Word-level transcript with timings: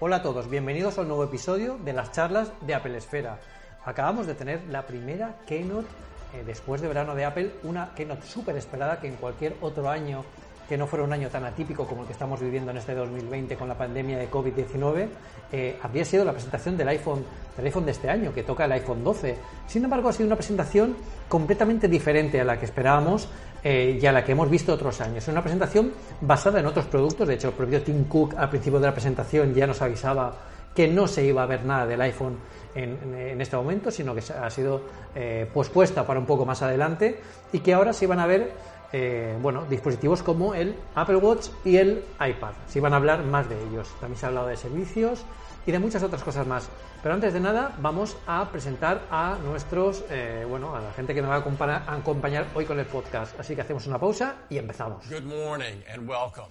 Hola 0.00 0.16
a 0.16 0.22
todos, 0.22 0.48
bienvenidos 0.48 0.96
al 0.98 1.08
nuevo 1.08 1.24
episodio 1.24 1.76
de 1.84 1.92
las 1.92 2.12
charlas 2.12 2.52
de 2.60 2.72
Apple 2.72 2.96
Esfera. 2.96 3.40
Acabamos 3.84 4.28
de 4.28 4.36
tener 4.36 4.62
la 4.70 4.86
primera 4.86 5.34
keynote 5.44 5.88
eh, 6.34 6.44
después 6.46 6.80
de 6.80 6.86
verano 6.86 7.16
de 7.16 7.24
Apple, 7.24 7.50
una 7.64 7.92
keynote 7.96 8.24
súper 8.24 8.56
esperada 8.56 9.00
que 9.00 9.08
en 9.08 9.16
cualquier 9.16 9.56
otro 9.60 9.90
año 9.90 10.24
que 10.68 10.76
no 10.76 10.86
fuera 10.86 11.04
un 11.04 11.12
año 11.12 11.30
tan 11.30 11.44
atípico 11.44 11.86
como 11.86 12.02
el 12.02 12.06
que 12.06 12.12
estamos 12.12 12.40
viviendo 12.40 12.70
en 12.70 12.76
este 12.76 12.94
2020 12.94 13.56
con 13.56 13.68
la 13.68 13.76
pandemia 13.76 14.18
de 14.18 14.30
COVID-19, 14.30 15.08
eh, 15.50 15.78
habría 15.82 16.04
sido 16.04 16.24
la 16.24 16.32
presentación 16.32 16.76
del 16.76 16.88
iPhone, 16.88 17.24
del 17.56 17.66
iPhone 17.66 17.86
de 17.86 17.92
este 17.92 18.10
año, 18.10 18.34
que 18.34 18.42
toca 18.42 18.66
el 18.66 18.72
iPhone 18.72 19.02
12. 19.02 19.36
Sin 19.66 19.84
embargo, 19.84 20.10
ha 20.10 20.12
sido 20.12 20.26
una 20.26 20.36
presentación 20.36 20.94
completamente 21.26 21.88
diferente 21.88 22.38
a 22.40 22.44
la 22.44 22.58
que 22.58 22.66
esperábamos 22.66 23.28
eh, 23.64 23.98
y 24.00 24.06
a 24.06 24.12
la 24.12 24.24
que 24.24 24.32
hemos 24.32 24.50
visto 24.50 24.74
otros 24.74 25.00
años. 25.00 25.24
Es 25.24 25.28
una 25.28 25.42
presentación 25.42 25.92
basada 26.20 26.60
en 26.60 26.66
otros 26.66 26.84
productos. 26.86 27.26
De 27.26 27.34
hecho, 27.34 27.48
el 27.48 27.54
propio 27.54 27.82
Tim 27.82 28.04
Cook 28.04 28.34
al 28.36 28.50
principio 28.50 28.78
de 28.78 28.86
la 28.86 28.92
presentación 28.92 29.54
ya 29.54 29.66
nos 29.66 29.80
avisaba 29.80 30.34
que 30.74 30.86
no 30.86 31.08
se 31.08 31.24
iba 31.24 31.42
a 31.42 31.46
ver 31.46 31.64
nada 31.64 31.86
del 31.86 32.00
iPhone 32.02 32.36
en, 32.74 33.40
este 33.40 33.56
momento, 33.56 33.90
sino 33.90 34.14
que 34.14 34.22
ha 34.32 34.50
sido 34.50 34.82
eh, 35.14 35.48
pospuesta 35.52 36.06
para 36.06 36.20
un 36.20 36.26
poco 36.26 36.46
más 36.46 36.62
adelante 36.62 37.20
y 37.52 37.58
que 37.60 37.74
ahora 37.74 37.92
se 37.92 38.04
iban 38.04 38.20
a 38.20 38.26
ver 38.26 38.52
eh, 38.92 39.38
bueno, 39.40 39.64
dispositivos 39.66 40.22
como 40.22 40.54
el 40.54 40.76
Apple 40.94 41.16
Watch 41.16 41.48
y 41.64 41.76
el 41.76 42.04
iPad. 42.14 42.52
Se 42.66 42.78
iban 42.78 42.92
a 42.92 42.96
hablar 42.96 43.24
más 43.24 43.48
de 43.48 43.62
ellos. 43.68 43.88
También 44.00 44.18
se 44.18 44.26
ha 44.26 44.28
hablado 44.28 44.48
de 44.48 44.56
servicios 44.56 45.24
y 45.66 45.72
de 45.72 45.78
muchas 45.78 46.02
otras 46.02 46.22
cosas 46.22 46.46
más. 46.46 46.68
Pero 47.02 47.14
antes 47.14 47.32
de 47.32 47.40
nada, 47.40 47.76
vamos 47.80 48.16
a 48.26 48.50
presentar 48.50 49.02
a 49.10 49.38
nuestros, 49.44 50.04
eh, 50.10 50.44
bueno, 50.48 50.74
a 50.74 50.80
la 50.80 50.92
gente 50.92 51.14
que 51.14 51.22
nos 51.22 51.30
va 51.30 51.36
a 51.36 51.94
acompañar, 51.94 52.46
hoy 52.54 52.64
con 52.64 52.78
el 52.78 52.86
podcast. 52.86 53.38
Así 53.38 53.54
que 53.54 53.60
hacemos 53.60 53.86
una 53.86 53.98
pausa 53.98 54.36
y 54.48 54.58
empezamos. 54.58 55.08
Good 55.08 55.24
morning 55.24 55.82
and 55.92 56.08
welcome. 56.08 56.48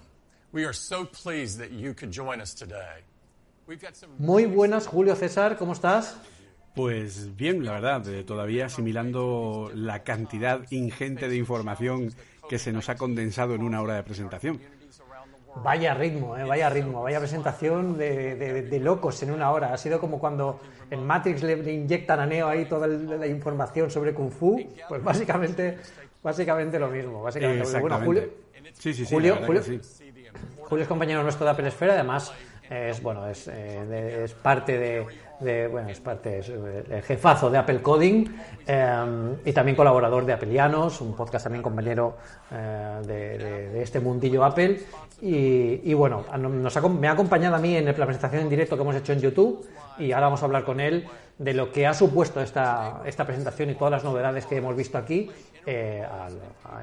We 0.54 0.64
are 0.64 0.74
so 0.74 1.06
pleased 1.06 1.60
that 1.60 1.72
you 1.72 1.94
could 1.94 2.12
join 2.14 2.40
us 2.40 2.56
today. 2.56 3.04
Muy 4.18 4.46
buenas, 4.46 4.88
Julio 4.88 5.14
César, 5.16 5.58
¿cómo 5.58 5.74
estás? 5.74 6.16
Pues 6.78 7.36
bien, 7.36 7.66
la 7.66 7.72
verdad, 7.72 8.08
eh, 8.08 8.24
todavía 8.24 8.68
asimilando 8.68 9.72
la 9.74 10.04
cantidad 10.04 10.62
ingente 10.70 11.28
de 11.28 11.36
información 11.36 12.14
que 12.48 12.60
se 12.60 12.72
nos 12.72 12.88
ha 12.90 12.96
condensado 12.96 13.56
en 13.56 13.64
una 13.64 13.82
hora 13.82 13.96
de 13.96 14.04
presentación. 14.04 14.62
Vaya 15.64 15.96
ritmo, 15.96 16.38
eh, 16.38 16.44
vaya 16.44 16.70
ritmo, 16.70 17.02
vaya 17.02 17.18
presentación 17.18 17.98
de, 17.98 18.80
locos 18.80 19.24
en 19.24 19.32
una 19.32 19.50
hora. 19.50 19.74
Ha 19.74 19.78
sido 19.80 20.00
como 20.00 20.20
cuando 20.20 20.60
en 20.92 21.04
Matrix 21.04 21.42
le, 21.42 21.74
inyectan 21.74 22.20
a 22.20 22.28
Neo 22.28 22.48
ahí 22.48 22.66
toda 22.66 22.86
la 22.86 23.26
información 23.26 23.90
sobre 23.90 24.14
Kung 24.14 24.30
Fu. 24.30 24.64
Pues 24.88 25.04
básicamente, 25.04 25.80
básicamente 26.22 26.78
lo 26.78 26.90
mismo. 26.90 27.24
Básicamente 27.24 27.66
Julio, 28.06 28.30
sí, 28.74 28.94
sí, 28.94 29.04
sí, 29.04 29.16
Julio, 29.16 29.40
Julio, 29.48 30.84
es 30.84 30.88
compañero 30.88 31.24
nuestro 31.24 31.44
de 31.44 31.52
Apple 31.54 31.70
Esfera, 31.70 31.94
además 31.94 32.32
es 32.70 33.02
bueno 33.02 33.28
es, 33.28 33.48
eh, 33.48 34.24
es 34.24 34.34
parte 34.34 34.78
de 34.78 35.06
bueno, 35.40 35.90
es 35.90 36.00
parte, 36.00 36.40
es 36.40 36.50
el 36.50 37.04
jefazo 37.04 37.50
de 37.50 37.58
Apple 37.60 37.82
Coding 37.82 38.26
em, 38.66 39.36
y 39.46 39.54
también 39.54 39.76
colaborador 39.76 40.26
de 40.26 40.34
Appleianos, 40.34 41.00
un 41.02 41.16
podcast 41.16 41.44
también 41.44 41.62
compañero 41.62 42.18
eh, 42.52 43.02
de, 43.06 43.82
este 43.82 44.00
mundillo 44.00 44.44
Apple. 44.44 44.80
Y, 45.22 45.94
bueno, 45.94 46.26
nos 46.38 46.90
me 46.92 47.08
ha 47.08 47.12
acompañado 47.12 47.56
a 47.56 47.60
mí 47.60 47.76
en 47.76 47.86
la 47.86 47.94
presentación 47.94 48.44
en 48.44 48.50
directo 48.50 48.76
que 48.76 48.82
hemos 48.82 48.96
hecho 48.96 49.14
en 49.14 49.20
YouTube 49.20 49.68
y 49.98 50.12
ahora 50.12 50.28
vamos 50.28 50.42
a 50.44 50.46
hablar 50.46 50.64
con 50.64 50.80
él 50.80 51.08
de 51.38 51.54
lo 51.54 51.72
que 51.72 51.88
ha 51.88 51.94
supuesto 51.94 52.42
esta, 52.42 53.02
esta 53.06 53.26
presentación 53.26 53.70
y 53.70 53.76
todas 53.76 53.92
las 53.92 54.04
novedades 54.04 54.46
que 54.46 54.58
hemos 54.58 54.76
visto 54.76 54.98
aquí 54.98 55.30
eh, 55.66 56.04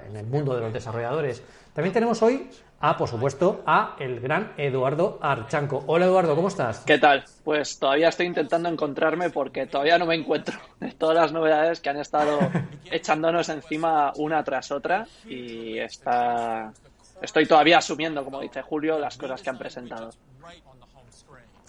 en 0.09 0.17
el 0.17 0.27
mundo 0.27 0.55
de 0.55 0.61
los 0.61 0.73
desarrolladores. 0.73 1.43
También 1.75 1.93
tenemos 1.93 2.23
hoy 2.23 2.49
a, 2.79 2.97
por 2.97 3.09
supuesto, 3.09 3.65
a 3.67 3.97
el 3.99 4.21
gran 4.21 4.53
Eduardo 4.57 5.19
Archanco. 5.21 5.83
Hola 5.89 6.07
Eduardo, 6.07 6.37
¿cómo 6.37 6.47
estás? 6.47 6.85
¿Qué 6.87 6.99
tal? 6.99 7.25
Pues 7.43 7.81
todavía 7.81 8.11
estoy 8.11 8.27
intentando 8.27 8.69
encontrarme 8.69 9.31
porque 9.31 9.67
todavía 9.67 9.99
no 9.99 10.07
me 10.07 10.15
encuentro 10.15 10.57
de 10.79 10.93
todas 10.93 11.17
las 11.17 11.33
novedades 11.33 11.81
que 11.81 11.91
han 11.91 11.97
estado 11.97 12.39
echándonos 12.93 13.49
encima 13.49 14.13
una 14.19 14.45
tras 14.45 14.71
otra 14.71 15.09
y 15.27 15.77
está... 15.81 16.73
estoy 17.21 17.45
todavía 17.45 17.79
asumiendo, 17.79 18.23
como 18.23 18.41
dice 18.41 18.63
Julio, 18.63 18.97
las 18.97 19.19
cosas 19.19 19.43
que 19.43 19.51
han 19.51 19.59
presentado. 19.59 20.11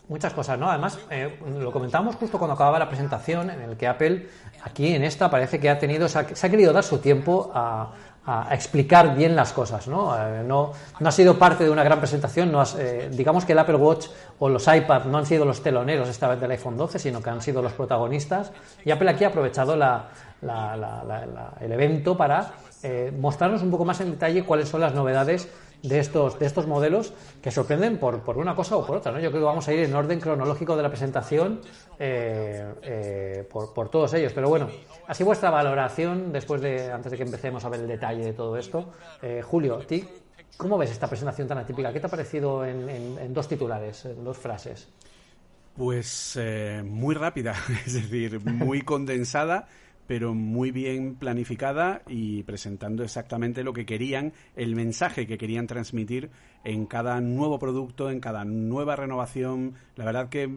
Muchas 0.08 0.34
cosas, 0.34 0.60
¿no? 0.60 0.70
Además, 0.70 1.00
eh, 1.10 1.40
lo 1.58 1.72
comentábamos 1.72 2.16
justo 2.18 2.38
cuando 2.38 2.54
acababa 2.54 2.78
la 2.78 2.88
presentación, 2.88 3.50
en 3.50 3.60
el 3.60 3.76
que 3.76 3.88
Apple, 3.88 4.30
aquí 4.62 4.94
en 4.94 5.04
esta, 5.04 5.32
parece 5.32 5.60
que 5.60 5.68
ha 5.68 5.80
tenido, 5.80 6.08
se 6.08 6.20
ha 6.20 6.50
querido 6.52 6.72
dar 6.74 6.84
su 6.84 7.00
tiempo 7.00 7.52
a, 7.56 7.92
a, 8.26 8.54
explicar 8.54 9.16
bien 9.16 9.36
las 9.36 9.54
cosas. 9.54 9.88
¿no? 9.88 10.16
Eh, 10.18 10.44
no, 10.46 10.72
no, 11.00 11.10
ha 11.10 11.12
sido 11.12 11.38
parte 11.38 11.64
de 11.64 11.70
una 11.70 11.84
gran 11.84 12.00
presentación. 12.00 12.52
No 12.52 12.64
eh, 12.78 13.10
digamos 13.12 13.46
que 13.46 13.54
el 13.54 13.60
Apple 13.60 13.76
Watch 13.76 14.08
o 14.40 14.50
los 14.50 14.68
iPad 14.68 15.06
no 15.06 15.18
han 15.18 15.26
sido 15.26 15.46
los 15.46 15.62
teloneros 15.62 16.10
esta 16.10 16.28
vez 16.28 16.40
del 16.40 16.52
iPhone 16.52 16.78
12, 16.78 17.00
sino 17.00 17.22
que 17.22 17.30
han 17.30 17.42
sido 17.42 17.62
los 17.62 17.74
protagonistas. 17.74 18.52
Y 18.84 18.92
Apple 18.92 19.10
aquí 19.10 19.24
ha 19.24 19.30
aprovechado 19.30 19.76
la, 19.76 20.06
el 21.62 21.72
evento 21.72 22.18
para 22.18 22.52
eh, 22.84 23.12
mostrarnos 23.18 23.62
un 23.64 23.72
poco 23.72 23.86
más 23.86 24.00
en 24.02 24.12
detalle 24.12 24.44
cuáles 24.44 24.70
son 24.70 24.82
las 24.82 24.94
novedades 24.94 25.50
de 25.88 26.00
estos, 26.00 26.40
de 26.40 26.46
estos 26.46 26.68
modelos 26.68 27.14
que 27.42 27.52
sorprenden 27.52 27.98
por, 27.98 28.22
por 28.22 28.38
una 28.38 28.56
cosa 28.56 28.76
o 28.76 28.86
por 28.86 28.98
otra. 28.98 29.12
¿no? 29.12 29.20
Yo 29.20 29.30
creo 29.30 29.42
que 29.42 29.46
vamos 29.46 29.68
a 29.68 29.74
ir 29.74 29.80
en 29.80 29.94
orden 29.94 30.20
cronológico 30.20 30.76
de 30.76 30.84
la 30.84 30.90
presentación 30.90 31.62
eh, 32.00 32.74
eh, 32.82 33.48
por, 33.50 33.74
por, 33.74 33.90
todos 33.90 34.14
ellos. 34.14 34.34
Pero 34.34 34.50
bueno, 34.50 34.68
así 35.08 35.24
vuestra 35.24 35.50
valoración 35.50 36.32
después 36.32 36.62
de, 36.62 36.92
antes 36.92 37.12
de 37.12 37.18
que 37.18 37.24
empecemos 37.24 37.64
a 37.66 37.70
ver 37.70 37.82
el 37.82 37.88
detalle 37.88 38.26
de 38.26 38.34
todo 38.34 38.58
esto. 38.58 38.92
Eh, 39.22 39.42
Julio, 39.44 39.78
¿ti, 39.80 40.08
¿cómo 40.58 40.78
ves 40.78 40.92
esta 40.92 41.08
presentación 41.08 41.48
tan 41.48 41.60
atípica? 41.60 41.94
¿Qué 41.94 42.00
te 42.00 42.08
ha 42.08 42.10
parecido 42.10 42.66
en, 42.66 42.90
en 42.90 43.34
dos 43.34 43.48
titulares, 43.48 44.06
en 44.06 44.24
dos 44.24 44.38
frases? 44.38 44.88
Pues 45.78 46.40
muy 46.86 47.16
rápida, 47.16 47.54
es 47.86 47.94
decir, 47.94 48.40
muy 48.44 48.82
condensada 48.82 49.68
pero 50.08 50.34
muy 50.34 50.72
bien 50.72 51.16
planificada 51.16 52.02
y 52.08 52.44
presentando 52.44 53.04
exactamente 53.04 53.64
lo 53.64 53.74
que 53.74 53.86
querían, 53.86 54.34
el 54.56 54.76
mensaje 54.76 55.28
que 55.28 55.38
querían 55.38 55.68
transmitir 55.68 56.30
en 56.64 56.86
cada 56.86 57.20
nuevo 57.22 57.60
producto, 57.60 58.10
en 58.10 58.20
cada 58.20 58.46
nueva 58.46 58.96
renovación. 58.96 59.76
La 59.96 60.06
verdad 60.06 60.30
que 60.30 60.50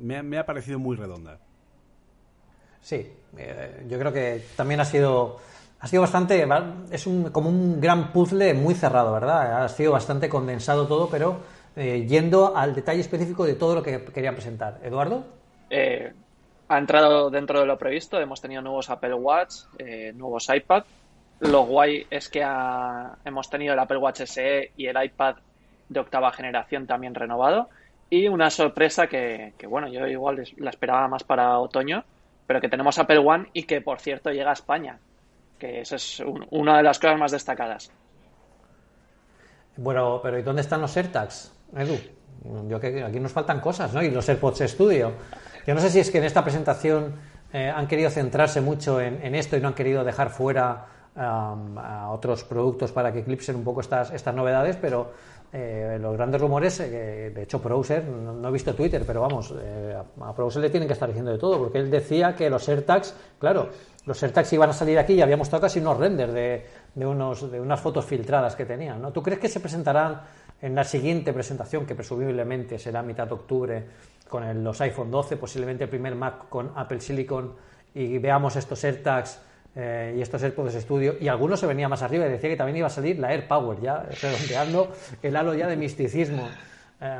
me, 0.00 0.38
ha 0.38 0.46
parecido 0.46 0.78
muy 0.78 0.96
redonda. 0.96 1.38
Sí, 2.82 3.06
eh, 3.36 3.86
yo 3.88 3.98
creo 3.98 4.12
que 4.12 4.42
también 4.56 4.80
ha 4.80 4.84
sido 4.84 5.38
ha 5.80 5.86
sido 5.86 6.02
bastante 6.02 6.46
es 6.90 7.06
un, 7.06 7.30
como 7.30 7.48
un 7.48 7.80
gran 7.80 8.12
puzzle 8.12 8.52
muy 8.52 8.74
cerrado, 8.74 9.14
¿verdad? 9.14 9.64
Ha 9.64 9.68
sido 9.68 9.92
bastante 9.92 10.28
condensado 10.28 10.86
todo, 10.86 11.08
pero 11.08 11.40
eh, 11.74 12.04
yendo 12.06 12.54
al 12.54 12.74
detalle 12.74 13.00
específico 13.00 13.46
de 13.46 13.54
todo 13.54 13.76
lo 13.76 13.82
que 13.82 14.04
querían 14.04 14.34
presentar. 14.34 14.78
Eduardo. 14.82 15.24
Eh, 15.70 16.12
ha 16.70 16.78
entrado 16.78 17.30
dentro 17.30 17.58
de 17.58 17.66
lo 17.66 17.76
previsto. 17.76 18.20
Hemos 18.20 18.40
tenido 18.40 18.62
nuevos 18.62 18.90
Apple 18.90 19.14
Watch, 19.14 19.64
eh, 19.76 20.12
nuevos 20.14 20.48
iPad. 20.48 20.84
Lo 21.40 21.64
guay 21.64 22.06
es 22.08 22.28
que 22.28 22.46
hemos 23.24 23.50
tenido 23.50 23.74
el 23.74 23.80
Apple 23.80 23.96
Watch 23.96 24.20
SE 24.20 24.70
y 24.76 24.86
el 24.86 25.04
iPad 25.04 25.34
de 25.88 25.98
octava 25.98 26.30
generación 26.30 26.86
también 26.86 27.16
renovado. 27.16 27.68
Y 28.08 28.28
una 28.28 28.50
sorpresa 28.50 29.08
que, 29.08 29.52
bueno, 29.68 29.88
yo 29.88 30.06
igual 30.06 30.44
la 30.58 30.70
esperaba 30.70 31.08
más 31.08 31.24
para 31.24 31.58
otoño, 31.58 32.04
pero 32.46 32.60
que 32.60 32.68
tenemos 32.68 32.96
Apple 33.00 33.18
One 33.18 33.48
y 33.52 33.64
que, 33.64 33.80
por 33.80 33.98
cierto, 33.98 34.30
llega 34.30 34.50
a 34.50 34.54
España. 34.54 35.00
Que 35.58 35.80
esa 35.80 35.96
es 35.96 36.22
una 36.50 36.76
de 36.76 36.84
las 36.84 37.00
cosas 37.00 37.18
más 37.18 37.32
destacadas. 37.32 37.90
Bueno, 39.76 40.20
pero 40.22 40.38
¿y 40.38 40.42
dónde 40.42 40.62
están 40.62 40.80
los 40.80 40.96
AirTags, 40.96 41.52
Edu? 41.76 41.98
Yo 42.68 42.78
que 42.78 43.02
aquí 43.02 43.18
nos 43.18 43.32
faltan 43.32 43.60
cosas, 43.60 43.92
¿no? 43.92 44.02
Y 44.04 44.10
los 44.10 44.28
AirPods 44.28 44.60
Studio. 44.70 45.14
Yo 45.70 45.74
no 45.74 45.80
sé 45.80 45.90
si 45.90 46.00
es 46.00 46.10
que 46.10 46.18
en 46.18 46.24
esta 46.24 46.42
presentación 46.42 47.14
eh, 47.52 47.72
han 47.72 47.86
querido 47.86 48.10
centrarse 48.10 48.60
mucho 48.60 49.00
en, 49.00 49.36
esto 49.36 49.56
y 49.56 49.60
no 49.60 49.68
han 49.68 49.74
querido 49.74 50.02
dejar 50.02 50.30
fuera 50.30 50.84
a 51.14 52.10
otros 52.10 52.42
productos 52.42 52.90
para 52.90 53.12
que 53.12 53.20
eclipsen 53.20 53.54
un 53.54 53.62
poco 53.62 53.80
estas, 53.80 54.10
estas 54.10 54.34
novedades, 54.34 54.74
pero 54.74 55.12
eh, 55.52 55.96
los 56.00 56.16
grandes 56.16 56.40
rumores, 56.40 56.80
eh, 56.80 57.30
de 57.32 57.42
hecho 57.44 57.60
Browser, 57.60 58.02
no, 58.04 58.48
he 58.48 58.50
visto 58.50 58.74
Twitter, 58.74 59.04
pero 59.06 59.20
vamos, 59.20 59.54
a 60.20 60.32
Browser 60.32 60.60
le 60.60 60.70
tienen 60.70 60.88
que 60.88 60.94
estar 60.94 61.06
diciendo 61.06 61.30
de 61.30 61.38
todo, 61.38 61.56
porque 61.56 61.78
él 61.78 61.88
decía 61.88 62.34
que 62.34 62.50
los 62.50 62.68
AirTags, 62.68 63.14
claro, 63.38 63.68
los 64.06 64.20
AirTags 64.20 64.52
iban 64.52 64.70
a 64.70 64.72
salir 64.72 64.98
aquí 64.98 65.12
y 65.12 65.22
habíamos 65.22 65.46
mostrado 65.46 65.62
casi 65.62 65.78
unos 65.78 65.98
renders 65.98 66.32
de, 66.32 66.66
de, 66.96 67.06
unos, 67.06 67.48
de 67.48 67.60
unas 67.60 67.78
fotos 67.78 68.04
filtradas 68.04 68.56
que 68.56 68.64
tenían, 68.64 69.00
¿no? 69.00 69.12
¿Tú 69.12 69.22
crees 69.22 69.38
que 69.38 69.48
se 69.48 69.60
presentarán 69.60 70.20
en 70.62 70.74
la 70.74 70.84
siguiente 70.84 71.32
presentación, 71.32 71.86
que 71.86 71.94
presumiblemente 71.94 72.78
será 72.78 73.02
mitad 73.02 73.26
de 73.26 73.34
octubre, 73.34 73.84
con 74.28 74.62
los 74.62 74.80
iPhone 74.80 75.10
12, 75.10 75.36
posiblemente 75.36 75.84
el 75.84 75.90
primer 75.90 76.14
Mac 76.14 76.48
con 76.48 76.72
Apple 76.76 77.00
Silicon, 77.00 77.54
y 77.94 78.18
veamos 78.18 78.54
estos 78.56 78.82
AirTags 78.84 79.40
eh, 79.74 80.14
y 80.16 80.22
estos 80.22 80.42
AirPods 80.42 80.74
Studio, 80.74 81.16
y 81.20 81.28
algunos 81.28 81.60
se 81.60 81.66
venía 81.66 81.88
más 81.88 82.02
arriba 82.02 82.26
y 82.26 82.30
decía 82.30 82.50
que 82.50 82.56
también 82.56 82.76
iba 82.76 82.86
a 82.86 82.90
salir 82.90 83.18
la 83.18 83.28
AirPower, 83.28 83.80
ya 83.80 84.02
redondeando 84.22 84.92
el 85.22 85.36
halo 85.36 85.54
ya 85.54 85.66
de 85.66 85.76
misticismo. 85.76 86.48
Eh, 87.00 87.18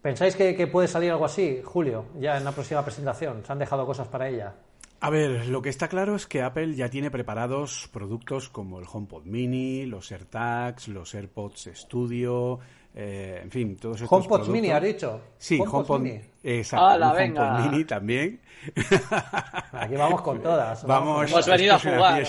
¿Pensáis 0.00 0.36
que, 0.36 0.66
puede 0.66 0.86
salir 0.86 1.10
algo 1.10 1.24
así, 1.24 1.62
Julio, 1.64 2.04
ya 2.20 2.36
en 2.36 2.44
la 2.44 2.52
próxima 2.52 2.84
presentación? 2.84 3.42
¿Se 3.42 3.50
han 3.50 3.58
dejado 3.58 3.86
cosas 3.86 4.06
para 4.06 4.28
ella? 4.28 4.52
A 5.00 5.10
ver, 5.10 5.48
lo 5.48 5.60
que 5.60 5.68
está 5.68 5.88
claro 5.88 6.16
es 6.16 6.26
que 6.26 6.42
Apple 6.42 6.74
ya 6.74 6.88
tiene 6.88 7.10
preparados 7.10 7.88
productos 7.92 8.48
como 8.48 8.78
el 8.78 8.86
HomePod 8.90 9.24
Mini, 9.24 9.84
los 9.86 10.10
AirTags, 10.10 10.88
los 10.88 11.14
AirPods 11.14 11.70
Studio, 11.74 12.60
eh, 12.96 13.40
en 13.42 13.50
fin, 13.50 13.76
todos 13.76 14.00
estos 14.00 14.10
HomePod 14.10 14.48
Mini, 14.48 14.70
¿has 14.70 14.82
dicho? 14.82 15.20
Sí, 15.36 15.58
HomePod, 15.60 16.00
Mini. 16.00 16.20
Exacto, 16.44 16.86
ah, 16.86 17.12
HomePod 17.12 17.70
Mini 17.70 17.84
también. 17.84 18.40
Aquí 19.72 19.96
vamos 19.96 20.22
con 20.22 20.40
todas. 20.40 20.84
Vamos, 20.86 21.28
Hemos 21.28 21.46
venido 21.46 21.74
a 21.74 21.78
jugar. 21.80 22.22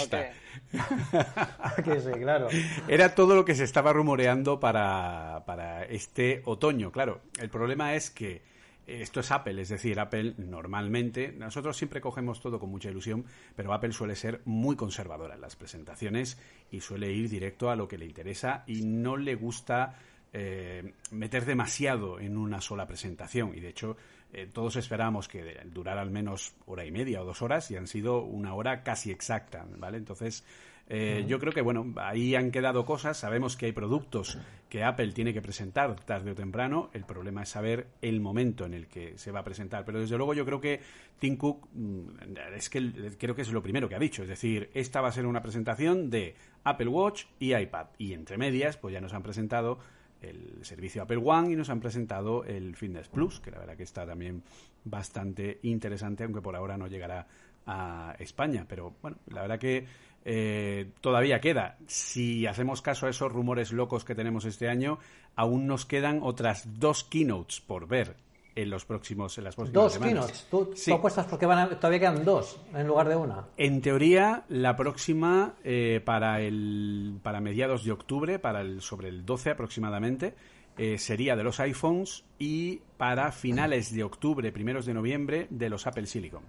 que 1.83 2.01
sí, 2.01 2.11
claro. 2.19 2.47
Era 2.87 3.13
todo 3.13 3.35
lo 3.35 3.45
que 3.45 3.53
se 3.53 3.63
estaba 3.63 3.93
rumoreando 3.93 4.59
para, 4.59 5.43
para 5.45 5.85
este 5.85 6.41
otoño. 6.45 6.91
Claro, 6.91 7.21
el 7.39 7.49
problema 7.49 7.93
es 7.93 8.09
que 8.09 8.41
esto 8.87 9.19
es 9.19 9.31
Apple, 9.31 9.61
es 9.61 9.69
decir, 9.69 9.99
Apple 9.99 10.35
normalmente, 10.37 11.31
nosotros 11.31 11.75
siempre 11.75 12.01
cogemos 12.01 12.39
todo 12.41 12.59
con 12.59 12.69
mucha 12.69 12.89
ilusión, 12.89 13.25
pero 13.55 13.73
Apple 13.73 13.91
suele 13.91 14.15
ser 14.15 14.41
muy 14.45 14.75
conservadora 14.75 15.35
en 15.35 15.41
las 15.41 15.55
presentaciones 15.55 16.37
y 16.71 16.81
suele 16.81 17.11
ir 17.11 17.29
directo 17.29 17.69
a 17.69 17.75
lo 17.75 17.87
que 17.87 17.97
le 17.97 18.05
interesa 18.05 18.63
y 18.67 18.83
no 18.83 19.17
le 19.17 19.35
gusta 19.35 19.95
eh, 20.33 20.93
meter 21.11 21.45
demasiado 21.45 22.19
en 22.19 22.37
una 22.37 22.59
sola 22.61 22.85
presentación. 22.85 23.55
Y 23.55 23.61
de 23.61 23.69
hecho, 23.69 23.95
eh, 24.33 24.49
todos 24.51 24.75
esperábamos 24.75 25.27
que 25.29 25.61
durara 25.65 26.01
al 26.01 26.11
menos 26.11 26.53
hora 26.65 26.85
y 26.85 26.91
media 26.91 27.21
o 27.21 27.25
dos 27.25 27.41
horas 27.41 27.71
y 27.71 27.77
han 27.77 27.87
sido 27.87 28.21
una 28.21 28.53
hora 28.53 28.83
casi 28.83 29.11
exacta, 29.11 29.65
¿vale? 29.77 29.97
Entonces, 29.97 30.43
eh, 30.87 31.25
yo 31.27 31.39
creo 31.39 31.51
que, 31.51 31.61
bueno, 31.61 31.93
ahí 31.97 32.35
han 32.35 32.51
quedado 32.51 32.85
cosas. 32.85 33.17
Sabemos 33.17 33.57
que 33.57 33.65
hay 33.65 33.71
productos 33.71 34.37
que 34.69 34.83
Apple 34.83 35.13
tiene 35.13 35.33
que 35.33 35.41
presentar 35.41 35.95
tarde 36.01 36.31
o 36.31 36.35
temprano. 36.35 36.89
El 36.93 37.05
problema 37.05 37.43
es 37.43 37.49
saber 37.49 37.87
el 38.01 38.21
momento 38.21 38.65
en 38.65 38.73
el 38.73 38.87
que 38.87 39.17
se 39.17 39.31
va 39.31 39.39
a 39.39 39.43
presentar. 39.43 39.83
Pero 39.85 39.99
desde 39.99 40.17
luego 40.17 40.33
yo 40.33 40.45
creo 40.45 40.61
que 40.61 40.81
Tim 41.17 41.37
Cook 41.37 41.67
mm, 41.73 42.37
es 42.55 42.69
que 42.69 43.15
creo 43.17 43.35
que 43.35 43.41
es 43.41 43.51
lo 43.51 43.63
primero 43.63 43.89
que 43.89 43.95
ha 43.95 43.99
dicho. 43.99 44.21
Es 44.21 44.29
decir, 44.29 44.69
esta 44.73 45.01
va 45.01 45.07
a 45.07 45.11
ser 45.11 45.25
una 45.25 45.41
presentación 45.41 46.09
de 46.09 46.35
Apple 46.63 46.89
Watch 46.89 47.25
y 47.39 47.55
iPad. 47.55 47.87
Y 47.97 48.13
entre 48.13 48.37
medias, 48.37 48.77
pues 48.77 48.93
ya 48.93 49.01
nos 49.01 49.13
han 49.13 49.23
presentado 49.23 49.79
el 50.21 50.63
servicio 50.63 51.03
Apple 51.03 51.21
One 51.23 51.51
y 51.51 51.55
nos 51.55 51.69
han 51.69 51.79
presentado 51.79 52.43
el 52.45 52.75
Fitness 52.75 53.09
Plus, 53.09 53.39
que 53.39 53.51
la 53.51 53.59
verdad 53.59 53.75
que 53.75 53.83
está 53.83 54.05
también 54.05 54.43
bastante 54.83 55.59
interesante, 55.63 56.23
aunque 56.23 56.41
por 56.41 56.55
ahora 56.55 56.77
no 56.77 56.87
llegará 56.87 57.27
a 57.65 58.15
España. 58.19 58.65
Pero 58.67 58.95
bueno, 59.01 59.17
la 59.27 59.41
verdad 59.41 59.59
que 59.59 59.85
eh, 60.25 60.89
todavía 61.01 61.39
queda. 61.39 61.77
Si 61.85 62.47
hacemos 62.47 62.81
caso 62.81 63.05
a 63.05 63.09
esos 63.11 63.31
rumores 63.31 63.71
locos 63.71 64.03
que 64.03 64.15
tenemos 64.15 64.45
este 64.45 64.67
año, 64.67 64.97
aún 65.35 65.67
nos 65.67 65.85
quedan 65.85 66.19
otras 66.23 66.79
dos 66.79 67.03
keynotes 67.03 67.61
por 67.61 67.87
ver 67.87 68.15
en 68.55 68.69
los 68.69 68.85
próximos 68.85 69.37
en 69.37 69.43
las 69.43 69.55
próximas 69.55 69.83
dos 69.83 69.97
keynotes. 69.99 70.47
¿Tú, 70.49 70.73
apuestas 70.93 71.27
porque 71.27 71.45
van 71.45 71.77
todavía 71.77 71.99
quedan 71.99 72.23
dos 72.23 72.59
en 72.73 72.87
lugar 72.87 73.09
de 73.09 73.15
una 73.17 73.45
en 73.57 73.81
teoría 73.81 74.45
la 74.47 74.77
próxima 74.77 75.55
eh, 75.63 76.01
para 76.03 76.39
el 76.39 77.19
para 77.21 77.41
mediados 77.41 77.83
de 77.83 77.91
octubre 77.91 78.39
para 78.39 78.61
el 78.61 78.81
sobre 78.81 79.09
el 79.09 79.25
12 79.25 79.49
aproximadamente 79.51 80.35
eh, 80.77 80.97
sería 80.97 81.35
de 81.35 81.43
los 81.43 81.59
iPhones 81.59 82.23
y 82.39 82.81
para 82.97 83.31
finales 83.33 83.93
de 83.93 84.03
octubre 84.03 84.51
primeros 84.53 84.85
de 84.85 84.93
noviembre 84.93 85.47
de 85.49 85.69
los 85.69 85.85
Apple 85.85 86.05
Silicon. 86.05 86.43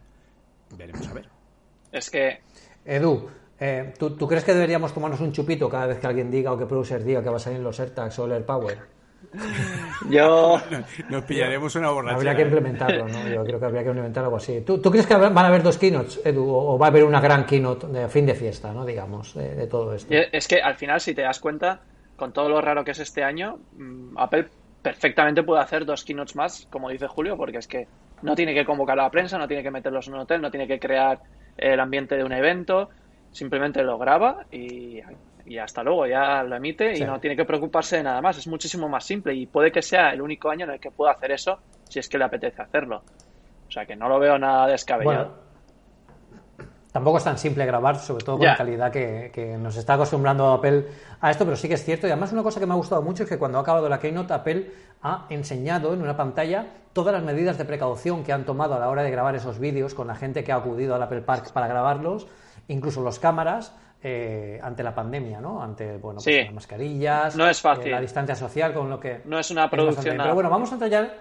Veremos 0.76 1.06
a 1.06 1.14
ver. 1.14 1.28
Es 1.92 2.10
que 2.10 2.40
Edu 2.84 3.28
eh, 3.58 3.94
¿tú, 3.98 4.16
crees 4.26 4.44
que 4.44 4.52
deberíamos 4.52 4.92
tomarnos 4.92 5.20
un 5.20 5.32
chupito 5.32 5.68
cada 5.68 5.86
vez 5.86 5.98
que 5.98 6.06
alguien 6.06 6.30
diga 6.30 6.52
o 6.52 6.58
que 6.58 6.66
producer 6.66 7.02
diga 7.02 7.22
que 7.22 7.30
va 7.30 7.36
a 7.36 7.40
salir 7.40 7.60
los 7.60 7.78
AirTags 7.80 8.18
o 8.18 8.26
el 8.26 8.32
AirPower? 8.32 8.78
Yo. 10.10 10.60
Nos 11.08 11.24
pillaremos 11.24 11.74
una 11.74 11.90
borrachera. 11.90 12.16
Habría 12.16 12.36
que 12.36 12.42
implementarlo, 12.42 13.08
¿no? 13.08 13.28
Yo 13.28 13.44
creo 13.44 13.58
que 13.58 13.64
habría 13.64 13.82
que 13.82 13.88
implementar 13.88 14.24
algo 14.24 14.36
así. 14.36 14.60
¿Tú, 14.60 14.80
crees 14.82 15.06
que 15.06 15.16
van 15.16 15.36
a 15.36 15.46
haber 15.46 15.62
dos 15.62 15.78
keynotes, 15.78 16.20
Edu? 16.24 16.48
¿O 16.48 16.78
va 16.78 16.86
a 16.86 16.90
haber 16.90 17.04
una 17.04 17.20
gran 17.20 17.46
keynote 17.46 17.86
de 17.86 18.08
fin 18.08 18.26
de 18.26 18.34
fiesta, 18.34 18.72
¿no? 18.72 18.84
Digamos, 18.84 19.34
de, 19.34 19.66
todo 19.66 19.94
esto. 19.94 20.12
Es 20.12 20.46
que 20.46 20.60
al 20.60 20.74
final, 20.74 21.00
si 21.00 21.14
te 21.14 21.22
das 21.22 21.40
cuenta, 21.40 21.80
con 22.16 22.32
todo 22.32 22.48
lo 22.48 22.60
raro 22.60 22.84
que 22.84 22.90
es 22.90 23.00
este 23.00 23.24
año, 23.24 23.58
mm, 23.76 24.18
Apple 24.18 24.46
perfectamente 24.82 25.42
puede 25.42 25.62
hacer 25.62 25.84
dos 25.84 26.04
keynotes 26.04 26.36
más, 26.36 26.68
como 26.70 26.90
dice 26.90 27.08
Julio, 27.08 27.36
porque 27.36 27.58
es 27.58 27.66
que 27.66 27.88
no 28.22 28.34
tiene 28.34 28.54
que 28.54 28.64
convocar 28.64 28.98
a 28.98 29.04
la 29.04 29.10
prensa, 29.10 29.38
no 29.38 29.48
tiene 29.48 29.62
que 29.62 29.70
meterlos 29.70 30.06
en 30.08 30.14
un 30.14 30.20
hotel, 30.20 30.40
no 30.40 30.50
tiene 30.50 30.68
que 30.68 30.78
crear 30.78 31.18
el 31.56 31.80
ambiente 31.80 32.16
de 32.16 32.24
un 32.24 32.32
evento 32.32 32.90
simplemente 33.36 33.82
lo 33.82 33.98
graba 33.98 34.46
y, 34.50 35.00
hasta 35.60 35.82
luego, 35.82 36.06
ya 36.06 36.42
lo 36.42 36.56
emite 36.56 36.96
y 36.96 37.02
no 37.02 37.20
tiene 37.20 37.36
que 37.36 37.44
preocuparse 37.44 37.98
de 37.98 38.02
nada 38.02 38.20
más. 38.20 38.38
Es 38.38 38.46
muchísimo 38.46 38.88
más 38.88 39.04
simple 39.04 39.34
y 39.34 39.46
puede 39.46 39.70
que 39.70 39.82
sea 39.82 40.10
el 40.10 40.22
único 40.22 40.48
año 40.48 40.64
en 40.64 40.72
el 40.72 40.80
que 40.80 40.90
pueda 40.90 41.12
hacer 41.12 41.32
eso 41.32 41.58
si 41.88 41.98
es 41.98 42.08
que 42.08 42.18
le 42.18 42.24
apetece 42.24 42.62
hacerlo. 42.62 43.02
O 43.68 43.70
sea 43.70 43.84
que 43.84 43.94
no 43.94 44.08
lo 44.08 44.18
veo 44.18 44.38
nada 44.38 44.66
descabellado. 44.68 45.34
tampoco 46.90 47.18
es 47.18 47.24
tan 47.24 47.36
simple 47.36 47.66
grabar, 47.66 47.96
sobre 47.96 48.24
todo 48.24 48.38
con 48.38 48.46
la 48.46 48.56
calidad 48.56 48.90
que, 48.90 49.56
nos 49.60 49.76
está 49.76 49.94
acostumbrando 49.94 50.48
Apple 50.48 50.86
a 51.20 51.30
esto, 51.30 51.44
pero 51.44 51.56
sí 51.56 51.68
que 51.68 51.74
es 51.74 51.84
cierto. 51.84 52.06
Y 52.06 52.10
además 52.10 52.32
una 52.32 52.42
cosa 52.42 52.58
que 52.58 52.66
me 52.66 52.72
ha 52.72 52.76
gustado 52.76 53.02
mucho 53.02 53.24
es 53.24 53.28
que 53.28 53.38
cuando 53.38 53.58
ha 53.58 53.60
acabado 53.60 53.88
la 53.88 54.00
Keynote, 54.00 54.32
Apple 54.32 54.70
ha 55.02 55.26
enseñado 55.28 55.92
en 55.92 56.00
una 56.00 56.16
pantalla 56.16 56.66
todas 56.94 57.12
las 57.12 57.22
medidas 57.22 57.58
de 57.58 57.66
precaución 57.66 58.24
que 58.24 58.32
han 58.32 58.46
tomado 58.46 58.74
a 58.74 58.78
la 58.78 58.88
hora 58.88 59.02
de 59.02 59.10
grabar 59.10 59.36
esos 59.36 59.58
vídeos 59.58 59.94
con 59.94 60.06
la 60.06 60.14
gente 60.14 60.42
que 60.42 60.52
ha 60.52 60.56
acudido 60.56 60.94
al 60.94 61.02
Apple 61.02 61.20
Park 61.20 61.52
para 61.52 61.68
grabarlos 61.68 62.26
incluso 62.68 63.02
los 63.02 63.18
cámaras 63.18 63.74
eh, 64.02 64.60
ante 64.62 64.82
la 64.82 64.94
pandemia, 64.94 65.40
¿no? 65.40 65.62
Ante, 65.62 65.96
bueno, 65.96 66.20
pues 66.22 66.44
las 66.44 66.54
mascarillas, 66.54 67.36
no 67.36 67.48
es 67.48 67.60
fácil. 67.60 67.88
Eh, 67.88 67.90
la 67.92 68.00
distancia 68.00 68.34
social, 68.34 68.72
con 68.72 68.90
lo 68.90 69.00
que... 69.00 69.22
No 69.24 69.38
es 69.38 69.50
una 69.50 69.68
producción... 69.70 70.16
Pero 70.16 70.34
bueno, 70.34 70.50
vamos 70.50 70.70
a 70.70 70.74
entrar 70.74 70.90
ya... 70.90 71.14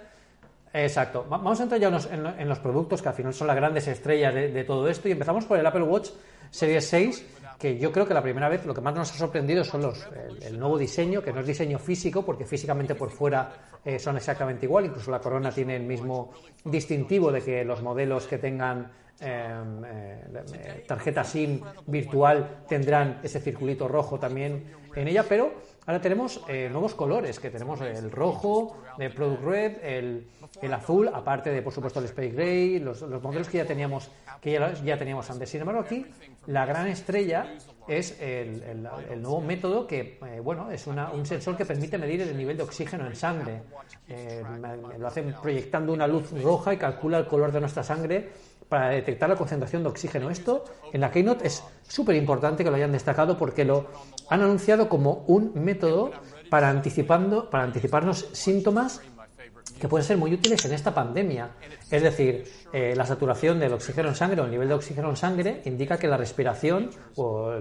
Exacto. 0.74 1.26
Vamos 1.30 1.60
a 1.60 1.64
entrar 1.64 1.80
ya 1.80 1.88
en 1.88 2.50
los, 2.50 2.60
productos 2.60 3.02
que 3.02 3.08
al 3.08 3.16
final 3.16 3.34
son 3.34 3.48
las 3.48 3.56
grandes 3.56 3.88
estrellas 3.88 4.34
de, 4.34 4.64
todo 4.66 4.90
esto 4.90 5.08
y 5.08 5.14
empezamos 5.14 5.46
por 5.46 5.58
el 5.58 5.66
Apple 5.66 5.84
Watch 5.84 6.10
Series 6.52 6.86
6 6.90 7.26
que 7.58 7.78
yo 7.78 7.92
creo 7.92 8.06
que 8.06 8.14
la 8.14 8.22
primera 8.22 8.50
vez 8.50 8.66
lo 8.66 8.74
que 8.74 8.82
más 8.82 8.94
nos 8.94 9.12
ha 9.12 9.16
sorprendido 9.16 9.64
son 9.64 9.82
los 9.82 10.06
el, 10.42 10.60
nuevo 10.60 10.78
diseño, 10.78 11.22
que 11.22 11.32
no 11.32 11.40
es 11.40 11.48
diseño 11.48 11.80
físico, 11.80 12.26
porque 12.26 12.46
físicamente 12.46 12.96
por 12.96 13.10
fuera 13.10 13.80
eh, 13.84 13.98
son 13.98 14.18
exactamente 14.18 14.66
igual, 14.66 14.86
incluso 14.86 15.10
la 15.12 15.20
corona 15.20 15.52
tiene 15.52 15.78
el 15.78 15.84
mismo 15.84 16.34
distintivo 16.64 17.32
de 17.32 17.42
que 17.42 17.64
los 17.64 17.82
modelos 17.82 18.28
que 18.28 18.38
tengan 18.38 18.92
eh, 19.22 20.84
tarjeta 20.88 21.24
SIM 21.24 21.62
virtual 21.86 22.64
tendrán 22.68 23.20
ese 23.24 23.40
circulito 23.40 23.88
rojo 23.88 24.20
también 24.20 24.66
en 24.96 25.08
ella, 25.08 25.24
pero 25.28 25.54
ahora 25.86 26.02
tenemos 26.02 26.42
eh, 26.48 26.70
nuevos 26.72 26.96
colores, 26.96 27.40
que 27.40 27.50
tenemos 27.50 27.82
el 27.82 28.12
rojo, 28.12 28.78
el 28.98 29.14
Product 29.14 29.44
Red, 29.44 29.84
el, 29.84 30.28
el, 30.62 30.74
azul, 30.74 31.10
aparte 31.14 31.50
de, 31.50 31.62
por 31.62 31.74
supuesto, 31.74 32.00
el 32.00 32.06
Space 32.06 32.30
Gray, 32.30 32.80
los, 32.80 33.02
modelos 33.22 33.50
que 33.50 33.58
ya 33.58 33.66
teníamos 33.66 34.10
que 34.42 34.52
ya, 34.52 34.98
teníamos 34.98 35.30
antes. 35.30 35.50
Sin 35.50 35.62
embargo, 35.62 35.82
aquí 35.82 36.06
la 36.48 36.66
gran 36.66 36.88
estrella 36.88 37.56
es 37.88 38.20
el, 38.22 38.84
nuevo 39.22 39.42
método 39.42 39.88
que, 39.88 40.20
eh, 40.26 40.40
bueno, 40.42 40.72
es 40.72 40.88
un 40.88 41.26
sensor 41.26 41.58
que 41.58 41.66
permite 41.66 41.98
medir 41.98 42.22
el 42.22 42.38
nivel 42.38 42.58
de 42.58 42.64
oxígeno 42.64 43.06
en 43.08 43.16
sangre. 43.16 43.64
lo 44.98 45.08
hacen 45.08 45.34
proyectando 45.42 45.94
una 45.94 46.08
luz 46.08 46.32
roja 46.42 46.74
y 46.74 46.78
calcula 46.78 47.18
el 47.18 47.28
color 47.28 47.52
de 47.52 47.60
nuestra 47.60 47.84
sangre 47.84 48.30
para 48.70 48.90
detectar 48.90 49.30
la 49.30 49.36
concentración 49.36 49.84
de 49.84 49.90
oxígeno. 49.90 50.30
Esto 50.30 50.66
en 50.92 51.02
la 51.02 51.12
Keynote 51.12 51.48
es 51.48 51.64
súper 51.88 52.16
importante 52.16 52.64
que 52.64 52.70
lo 52.70 52.76
hayan 52.76 52.92
destacado 52.92 53.38
porque 53.38 53.66
lo 53.66 53.88
han 54.30 54.42
anunciado 54.42 54.90
como 54.90 55.24
un 55.28 55.52
método 55.56 56.12
para, 56.50 56.70
anticipando, 56.70 57.50
para 57.50 57.64
anticiparnos 57.64 58.30
síntomas 58.32 59.02
que 59.80 59.88
pueden 59.88 60.06
ser 60.06 60.18
muy 60.18 60.34
útiles 60.34 60.64
en 60.66 60.74
esta 60.74 60.94
pandemia. 60.94 61.52
Es 61.90 62.02
decir, 62.02 62.46
eh, 62.72 62.94
la 62.96 63.06
saturación 63.06 63.60
del 63.60 63.74
oxígeno 63.74 64.10
en 64.10 64.16
sangre 64.16 64.42
o 64.42 64.46
el 64.46 64.52
nivel 64.52 64.68
de 64.68 64.74
oxígeno 64.74 65.10
en 65.10 65.16
sangre 65.16 65.62
indica 65.66 65.98
que 65.98 66.08
la 66.08 66.18
respiración 66.18 66.90
o 67.16 67.52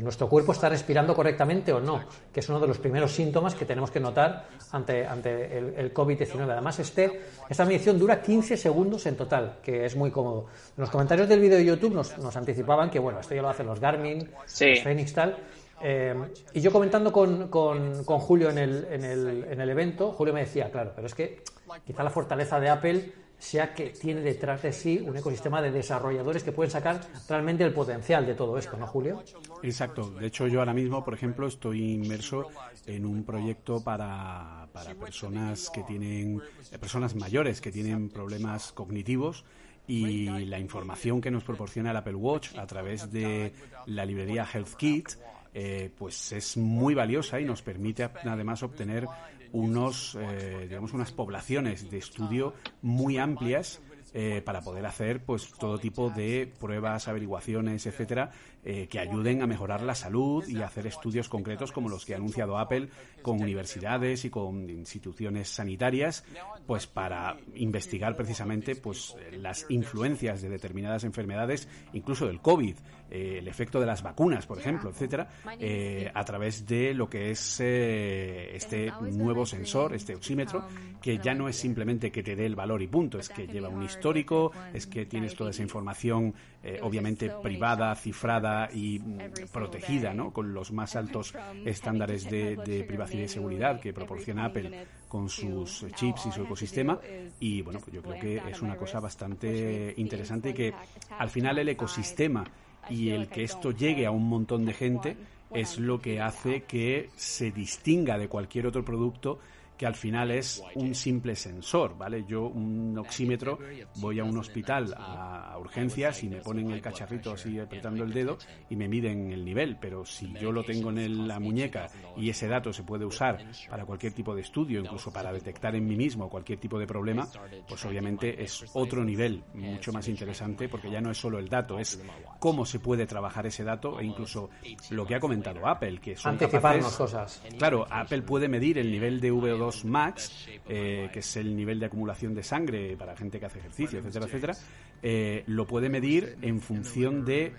nuestro 0.00 0.28
cuerpo 0.28 0.52
está 0.52 0.68
respirando 0.68 1.14
correctamente 1.14 1.72
o 1.72 1.80
no, 1.80 2.04
que 2.32 2.40
es 2.40 2.48
uno 2.48 2.60
de 2.60 2.66
los 2.66 2.78
primeros 2.78 3.12
síntomas 3.12 3.54
que 3.54 3.64
tenemos 3.64 3.90
que 3.90 4.00
notar 4.00 4.48
ante, 4.72 5.06
ante 5.06 5.58
el, 5.58 5.94
COVID-19. 5.94 6.50
Además, 6.50 6.78
este, 6.78 7.20
esta 7.48 7.64
medición 7.64 7.98
dura 7.98 8.20
15 8.20 8.56
segundos 8.56 9.06
en 9.06 9.16
total, 9.16 9.58
que 9.62 9.84
es 9.84 9.96
muy 9.96 10.10
cómodo. 10.10 10.46
En 10.76 10.80
los 10.80 10.90
comentarios 10.90 11.28
del 11.28 11.40
vídeo 11.40 11.58
de 11.58 11.64
YouTube 11.64 11.94
nos, 11.94 12.16
nos 12.18 12.36
anticipaban 12.36 12.90
que, 12.90 12.98
bueno, 12.98 13.20
esto 13.20 13.34
ya 13.34 13.42
lo 13.42 13.48
hacen 13.48 13.66
los 13.66 13.80
Garmin, 13.80 14.30
los 14.30 14.82
Phoenix 14.82 15.12
tal, 15.12 15.36
eh, 15.82 16.14
y 16.54 16.60
yo 16.60 16.70
comentando 16.70 17.12
con, 17.12 17.48
con, 17.48 18.04
Julio 18.04 18.50
en 18.50 18.58
el, 18.58 18.86
en, 18.90 19.04
el, 19.04 19.44
en 19.50 19.60
el, 19.60 19.70
evento, 19.70 20.12
Julio 20.12 20.32
me 20.32 20.40
decía, 20.40 20.70
claro, 20.70 20.92
pero 20.94 21.06
es 21.06 21.14
que 21.14 21.42
quizá 21.84 22.02
la 22.02 22.10
fortaleza 22.10 22.60
de 22.60 22.68
Apple 22.68 23.12
sea 23.42 23.74
que 23.74 23.90
tiene 23.90 24.20
detrás 24.20 24.62
de 24.62 24.72
sí 24.72 25.04
un 25.04 25.16
ecosistema 25.16 25.60
de 25.60 25.72
desarrolladores 25.72 26.44
que 26.44 26.52
pueden 26.52 26.70
sacar 26.70 27.00
realmente 27.28 27.64
el 27.64 27.72
potencial 27.72 28.24
de 28.24 28.34
todo 28.34 28.56
esto, 28.56 28.76
¿no, 28.76 28.86
Julio? 28.86 29.24
Exacto. 29.64 30.10
De 30.10 30.28
hecho, 30.28 30.46
yo 30.46 30.60
ahora 30.60 30.72
mismo, 30.72 31.04
por 31.04 31.14
ejemplo, 31.14 31.48
estoy 31.48 31.94
inmerso 31.94 32.46
en 32.86 33.04
un 33.04 33.24
proyecto 33.24 33.82
para, 33.82 34.68
para 34.72 34.94
personas 34.94 35.70
que 35.70 35.82
tienen, 35.82 36.40
eh, 36.70 36.78
personas 36.78 37.16
mayores 37.16 37.60
que 37.60 37.72
tienen 37.72 38.10
problemas 38.10 38.70
cognitivos 38.70 39.44
y 39.88 40.46
la 40.46 40.60
información 40.60 41.20
que 41.20 41.32
nos 41.32 41.42
proporciona 41.42 41.90
el 41.90 41.96
Apple 41.96 42.14
Watch 42.14 42.56
a 42.56 42.66
través 42.68 43.10
de 43.10 43.52
la 43.86 44.04
librería 44.06 44.46
Health 44.50 44.74
Kit 44.76 45.08
eh, 45.54 45.90
pues 45.96 46.32
es 46.32 46.56
muy 46.56 46.94
valiosa 46.94 47.40
y 47.40 47.44
nos 47.44 47.62
permite 47.62 48.04
además 48.04 48.62
obtener 48.62 49.06
unos, 49.52 50.16
eh, 50.18 50.66
digamos, 50.68 50.92
unas 50.94 51.12
poblaciones 51.12 51.90
de 51.90 51.98
estudio 51.98 52.54
muy 52.80 53.18
amplias 53.18 53.80
eh, 54.14 54.42
para 54.44 54.60
poder 54.60 54.84
hacer 54.84 55.24
pues 55.24 55.50
todo 55.58 55.78
tipo 55.78 56.10
de 56.10 56.52
pruebas, 56.60 57.08
averiguaciones, 57.08 57.86
etcétera, 57.86 58.30
eh, 58.64 58.86
que 58.86 59.00
ayuden 59.00 59.42
a 59.42 59.46
mejorar 59.48 59.82
la 59.82 59.94
salud 59.94 60.46
y 60.46 60.62
hacer 60.62 60.86
estudios 60.86 61.28
concretos 61.28 61.72
como 61.72 61.88
los 61.88 62.04
que 62.04 62.14
ha 62.14 62.18
anunciado 62.18 62.58
Apple 62.58 62.90
con 63.22 63.40
universidades 63.40 64.24
y 64.24 64.30
con 64.30 64.70
instituciones 64.70 65.48
sanitarias, 65.48 66.24
pues 66.66 66.86
para 66.86 67.38
investigar 67.54 68.14
precisamente 68.14 68.76
pues 68.76 69.16
las 69.32 69.66
influencias 69.68 70.42
de 70.42 70.48
determinadas 70.48 71.04
enfermedades, 71.04 71.66
incluso 71.92 72.26
del 72.26 72.40
COVID, 72.40 72.76
eh, 73.10 73.38
el 73.38 73.48
efecto 73.48 73.80
de 73.80 73.86
las 73.86 74.02
vacunas, 74.02 74.46
por 74.46 74.58
ejemplo, 74.58 74.90
etcétera, 74.90 75.28
eh, 75.58 76.10
a 76.14 76.24
través 76.24 76.64
de 76.66 76.94
lo 76.94 77.10
que 77.10 77.30
es 77.30 77.60
este 77.60 78.92
nuevo 79.10 79.44
sensor, 79.44 79.94
este 79.94 80.14
oxímetro, 80.14 80.68
que 81.00 81.18
ya 81.18 81.34
no 81.34 81.48
es 81.48 81.56
simplemente 81.56 82.12
que 82.12 82.22
te 82.22 82.36
dé 82.36 82.46
el 82.46 82.54
valor 82.54 82.80
y 82.80 82.86
punto, 82.86 83.18
es 83.18 83.28
que 83.28 83.46
lleva 83.46 83.68
un 83.68 83.82
histórico, 84.02 84.50
es 84.74 84.88
que 84.88 85.06
tienes 85.06 85.36
toda 85.36 85.50
esa 85.50 85.62
información, 85.62 86.34
obviamente 86.82 87.30
privada, 87.40 87.94
cifrada 87.94 88.68
y 88.72 88.98
mm, 88.98 89.48
protegida, 89.52 90.12
¿no? 90.12 90.32
Con 90.32 90.52
los 90.52 90.72
más 90.72 90.96
altos 90.96 91.32
estándares 91.64 92.28
de, 92.28 92.84
privacidad 92.88 93.22
y 93.22 93.28
seguridad 93.28 93.80
que 93.80 93.92
proporciona 93.92 94.46
Apple 94.46 94.86
con 95.08 95.28
sus 95.28 95.86
chips 95.94 96.26
y 96.26 96.32
su 96.32 96.42
ecosistema. 96.42 96.98
Y 97.38 97.62
bueno, 97.62 97.78
pues 97.78 97.92
yo 97.94 98.02
creo 98.02 98.18
que 98.20 98.42
es 98.50 98.60
una 98.60 98.76
cosa 98.76 98.98
bastante 98.98 99.94
interesante 99.96 100.50
y 100.50 100.54
que 100.54 100.74
al 101.16 101.30
final 101.30 101.58
el 101.58 101.68
ecosistema 101.68 102.44
y 102.90 103.10
el 103.10 103.28
que 103.28 103.44
esto 103.44 103.70
llegue 103.70 104.06
a 104.06 104.10
un 104.10 104.28
montón 104.28 104.64
de 104.64 104.72
gente 104.72 105.16
es 105.54 105.78
lo 105.78 106.00
que 106.00 106.20
hace 106.20 106.62
que 106.62 107.10
se 107.14 107.52
distinga 107.52 108.18
de 108.18 108.26
cualquier 108.26 108.66
otro 108.66 108.84
producto 108.84 109.38
que 109.82 109.86
al 109.86 109.96
final 109.96 110.30
es 110.30 110.62
un 110.76 110.94
simple 110.94 111.34
sensor, 111.34 111.98
¿vale? 111.98 112.24
Yo 112.24 112.42
un 112.42 112.96
oxímetro 112.96 113.58
voy 113.96 114.20
a 114.20 114.24
un 114.24 114.38
hospital 114.38 114.94
a, 114.96 115.58
urgencias 115.58 116.22
y 116.22 116.28
me 116.28 116.36
ponen 116.36 116.70
el 116.70 116.80
cacharrito 116.80 117.32
así 117.32 117.58
apretando 117.58 118.04
el 118.04 118.12
dedo 118.12 118.38
y 118.70 118.76
me 118.76 118.86
miden 118.86 119.32
el 119.32 119.44
nivel, 119.44 119.78
pero 119.80 120.04
si 120.04 120.32
yo 120.34 120.52
lo 120.52 120.62
tengo 120.62 120.90
en 120.90 121.26
la 121.26 121.40
muñeca 121.40 121.88
y 122.16 122.30
ese 122.30 122.46
dato 122.46 122.72
se 122.72 122.84
puede 122.84 123.04
usar 123.04 123.44
para 123.68 123.84
cualquier 123.84 124.12
tipo 124.12 124.36
de 124.36 124.42
estudio, 124.42 124.78
incluso 124.78 125.12
para 125.12 125.32
detectar 125.32 125.74
en 125.74 125.84
mí 125.84 125.96
mismo 125.96 126.30
cualquier 126.30 126.60
tipo 126.60 126.78
de 126.78 126.86
problema, 126.86 127.28
pues 127.66 127.84
obviamente 127.84 128.40
es 128.40 128.64
otro 128.74 129.02
nivel 129.02 129.42
mucho 129.52 129.92
más 129.92 130.06
interesante 130.06 130.68
porque 130.68 130.92
ya 130.92 131.00
no 131.00 131.10
es 131.10 131.18
solo 131.18 131.40
el 131.40 131.48
dato, 131.48 131.80
es 131.80 132.00
cómo 132.38 132.64
se 132.64 132.78
puede 132.78 133.04
trabajar 133.04 133.46
ese 133.46 133.64
dato 133.64 133.98
e 133.98 134.04
incluso 134.04 134.48
lo 134.90 135.04
que 135.04 135.16
ha 135.16 135.20
comentado 135.20 135.66
Apple, 135.66 135.98
que 135.98 136.14
son 136.14 136.34
Anticiparnos 136.34 136.96
cosas. 136.96 137.42
Claro, 137.58 137.84
Apple 137.90 138.22
puede 138.22 138.46
medir 138.46 138.78
el 138.78 138.88
nivel 138.88 139.20
de 139.20 139.32
VO2 139.32 139.71
max, 139.84 140.48
eh, 140.68 141.08
que 141.12 141.18
es 141.20 141.36
el 141.36 141.54
nivel 141.56 141.80
de 141.80 141.86
acumulación 141.86 142.34
de 142.34 142.42
sangre 142.42 142.96
para 142.96 143.16
gente 143.16 143.38
que 143.38 143.46
hace 143.46 143.58
ejercicio, 143.58 143.98
etcétera, 143.98 144.26
etcétera, 144.26 144.56
eh, 145.02 145.44
lo 145.46 145.66
puede 145.66 145.88
medir 145.88 146.36
en 146.42 146.60
función 146.60 147.24
de 147.24 147.52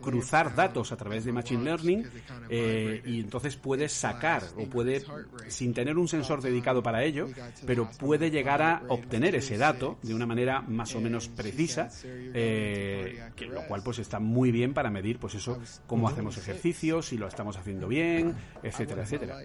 cruzar 0.00 0.54
datos 0.54 0.92
a 0.92 0.96
través 0.96 1.24
de 1.24 1.32
Machine 1.32 1.64
Learning 1.64 2.06
eh, 2.48 3.02
y 3.04 3.18
entonces 3.18 3.56
puede 3.56 3.88
sacar 3.88 4.44
o 4.56 4.66
puede, 4.66 5.02
sin 5.48 5.74
tener 5.74 5.98
un 5.98 6.06
sensor 6.06 6.40
dedicado 6.40 6.84
para 6.84 7.02
ello, 7.02 7.28
pero 7.66 7.90
puede 7.98 8.30
llegar 8.30 8.62
a 8.62 8.82
obtener 8.88 9.34
ese 9.34 9.58
dato 9.58 9.98
de 10.02 10.14
una 10.14 10.26
manera 10.26 10.60
más 10.60 10.94
o 10.94 11.00
menos 11.00 11.28
precisa, 11.28 11.90
que, 12.02 13.48
lo 13.48 13.66
cual 13.66 13.82
pues 13.82 13.98
está 13.98 14.20
muy 14.20 14.52
bien 14.52 14.72
para 14.72 14.90
medir 14.90 15.18
pues 15.18 15.34
eso, 15.34 15.58
cómo 15.88 16.08
hacemos 16.08 16.38
ejercicios, 16.38 17.06
si 17.06 17.18
lo 17.18 17.26
estamos 17.26 17.56
haciendo 17.56 17.88
bien, 17.88 18.36
etcétera, 18.62 19.02
etcétera. 19.02 19.42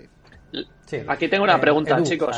Aquí 1.08 1.28
tengo 1.28 1.44
una 1.44 1.56
eh, 1.56 1.60
pregunta, 1.60 2.02
chicos. 2.04 2.38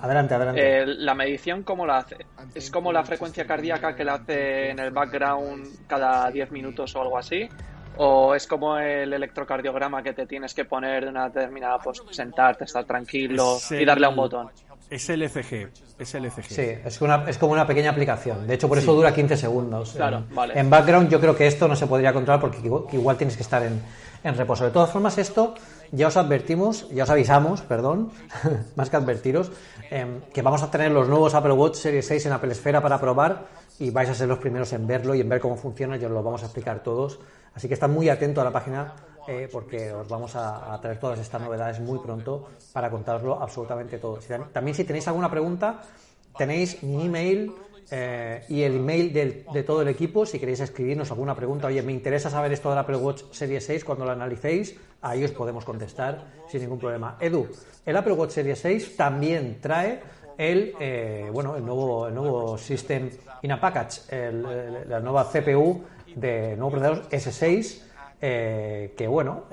Adelante, 0.00 0.34
adelante. 0.34 0.82
Eh, 0.82 0.86
¿La 0.86 1.14
medición 1.14 1.62
cómo 1.62 1.86
la 1.86 1.98
hace? 1.98 2.16
¿Es 2.54 2.70
como 2.70 2.92
la 2.92 3.04
frecuencia 3.04 3.46
cardíaca 3.46 3.94
que 3.96 4.04
la 4.04 4.14
hace 4.14 4.70
en 4.70 4.78
el 4.78 4.90
background 4.90 5.86
cada 5.86 6.30
10 6.30 6.52
minutos 6.52 6.94
o 6.94 7.02
algo 7.02 7.18
así? 7.18 7.48
¿O 7.96 8.34
es 8.34 8.46
como 8.46 8.78
el 8.78 9.12
electrocardiograma 9.12 10.02
que 10.02 10.12
te 10.12 10.24
tienes 10.26 10.54
que 10.54 10.64
poner 10.64 11.04
de 11.04 11.10
una 11.10 11.28
determinada, 11.28 11.78
pues 11.78 12.00
sentarte, 12.10 12.64
estar 12.64 12.84
tranquilo 12.84 13.58
y 13.70 13.84
darle 13.84 14.06
a 14.06 14.10
un 14.10 14.16
botón? 14.16 14.50
Es 14.88 15.10
el 15.10 15.22
ECG, 15.22 15.68
es 15.98 16.14
el 16.14 16.24
ECG. 16.26 16.44
Sí, 16.44 16.62
es, 16.84 17.00
una, 17.02 17.24
es 17.28 17.36
como 17.36 17.52
una 17.52 17.66
pequeña 17.66 17.90
aplicación. 17.90 18.46
De 18.46 18.54
hecho, 18.54 18.68
por 18.68 18.78
eso 18.78 18.94
dura 18.94 19.12
15 19.12 19.36
segundos. 19.36 19.92
Claro, 19.92 20.18
en, 20.18 20.34
vale. 20.34 20.58
En 20.58 20.70
background 20.70 21.10
yo 21.10 21.20
creo 21.20 21.36
que 21.36 21.46
esto 21.46 21.68
no 21.68 21.76
se 21.76 21.86
podría 21.86 22.12
controlar 22.12 22.40
porque 22.40 22.58
igual, 22.92 23.16
tienes 23.16 23.36
que 23.36 23.42
estar 23.42 23.62
en, 23.64 23.82
en 24.22 24.36
reposo. 24.36 24.64
De 24.64 24.70
todas 24.70 24.90
formas, 24.90 25.18
esto 25.18 25.54
ya 25.92 26.08
os 26.08 26.16
advertimos, 26.16 26.88
ya 26.90 27.04
os 27.04 27.10
avisamos, 27.10 27.62
perdón, 27.62 28.10
más 28.76 28.90
que 28.90 28.96
advertiros, 28.96 29.50
em, 29.90 30.20
que 30.32 30.42
vamos 30.42 30.62
a 30.62 30.70
tener 30.70 30.90
los 30.90 31.08
nuevos 31.08 31.34
Apple 31.34 31.52
Watch 31.52 31.76
Series 31.76 32.06
6 32.06 32.26
en 32.26 32.32
Apple 32.32 32.52
Esfera 32.52 32.82
para 32.82 33.00
probar 33.00 33.46
y 33.78 33.90
vais 33.90 34.08
a 34.10 34.14
ser 34.14 34.28
los 34.28 34.38
primeros 34.38 34.72
en 34.72 34.86
verlo 34.86 35.14
y 35.14 35.20
en 35.20 35.28
ver 35.28 35.40
cómo 35.40 35.56
funciona 35.56 35.96
y 35.96 36.04
os 36.04 36.10
lo 36.10 36.22
vamos 36.22 36.42
a 36.42 36.46
explicar 36.46 36.82
todos. 36.82 37.18
Así 37.54 37.68
que 37.68 37.74
estad 37.74 37.88
muy 37.88 38.08
atento 38.08 38.40
a 38.40 38.44
la 38.44 38.52
página 38.52 38.92
eh, 39.26 39.48
porque 39.50 39.92
os 39.92 40.08
vamos 40.08 40.34
a, 40.36 40.78
traer 40.80 40.98
todas 40.98 41.18
estas 41.18 41.40
novedades 41.40 41.80
muy 41.80 41.98
pronto 41.98 42.48
para 42.72 42.90
contaroslo 42.90 43.40
absolutamente 43.40 43.98
todo. 43.98 44.18
también 44.52 44.74
si 44.74 44.84
tenéis 44.84 45.06
alguna 45.08 45.30
pregunta, 45.30 45.82
tenéis 46.36 46.82
mi 46.82 47.06
email 47.06 47.52
eh, 47.90 48.44
y 48.48 48.62
el 48.62 48.76
email 48.76 49.12
de 49.12 49.62
todo 49.62 49.82
el 49.82 49.88
equipo, 49.88 50.26
si 50.26 50.38
queréis 50.38 50.60
escribirnos 50.60 51.10
alguna 51.10 51.34
pregunta, 51.34 51.68
oye, 51.68 51.82
me 51.82 51.92
interesa 51.92 52.28
saber 52.28 52.52
esto 52.52 52.68
del 52.68 52.78
Apple 52.78 52.96
Watch 52.96 53.22
Series 53.30 53.64
6 53.64 53.84
cuando 53.84 54.04
lo 54.04 54.12
analicéis, 54.12 54.76
ahí 55.00 55.24
os 55.24 55.30
podemos 55.32 55.64
contestar 55.64 56.24
sin 56.48 56.60
ningún 56.60 56.78
problema. 56.78 57.16
Edu, 57.20 57.48
el 57.86 57.96
Apple 57.96 58.12
Watch 58.12 58.32
Series 58.32 58.58
6 58.58 58.96
también 58.96 59.58
trae 59.60 60.00
el, 60.36 60.74
eh, 60.78 61.30
bueno, 61.32 61.56
el 61.56 61.64
nuevo, 61.64 62.08
el 62.08 62.14
nuevo 62.14 62.58
System 62.58 63.10
in 63.42 63.52
a 63.52 63.60
Package, 63.60 64.32
la 64.86 65.00
nueva 65.00 65.30
CPU 65.30 65.82
de 66.14 66.56
nuevo 66.56 66.70
procesador 66.70 67.08
S6, 67.08 67.82
eh, 68.20 68.94
que 68.96 69.06
bueno, 69.06 69.44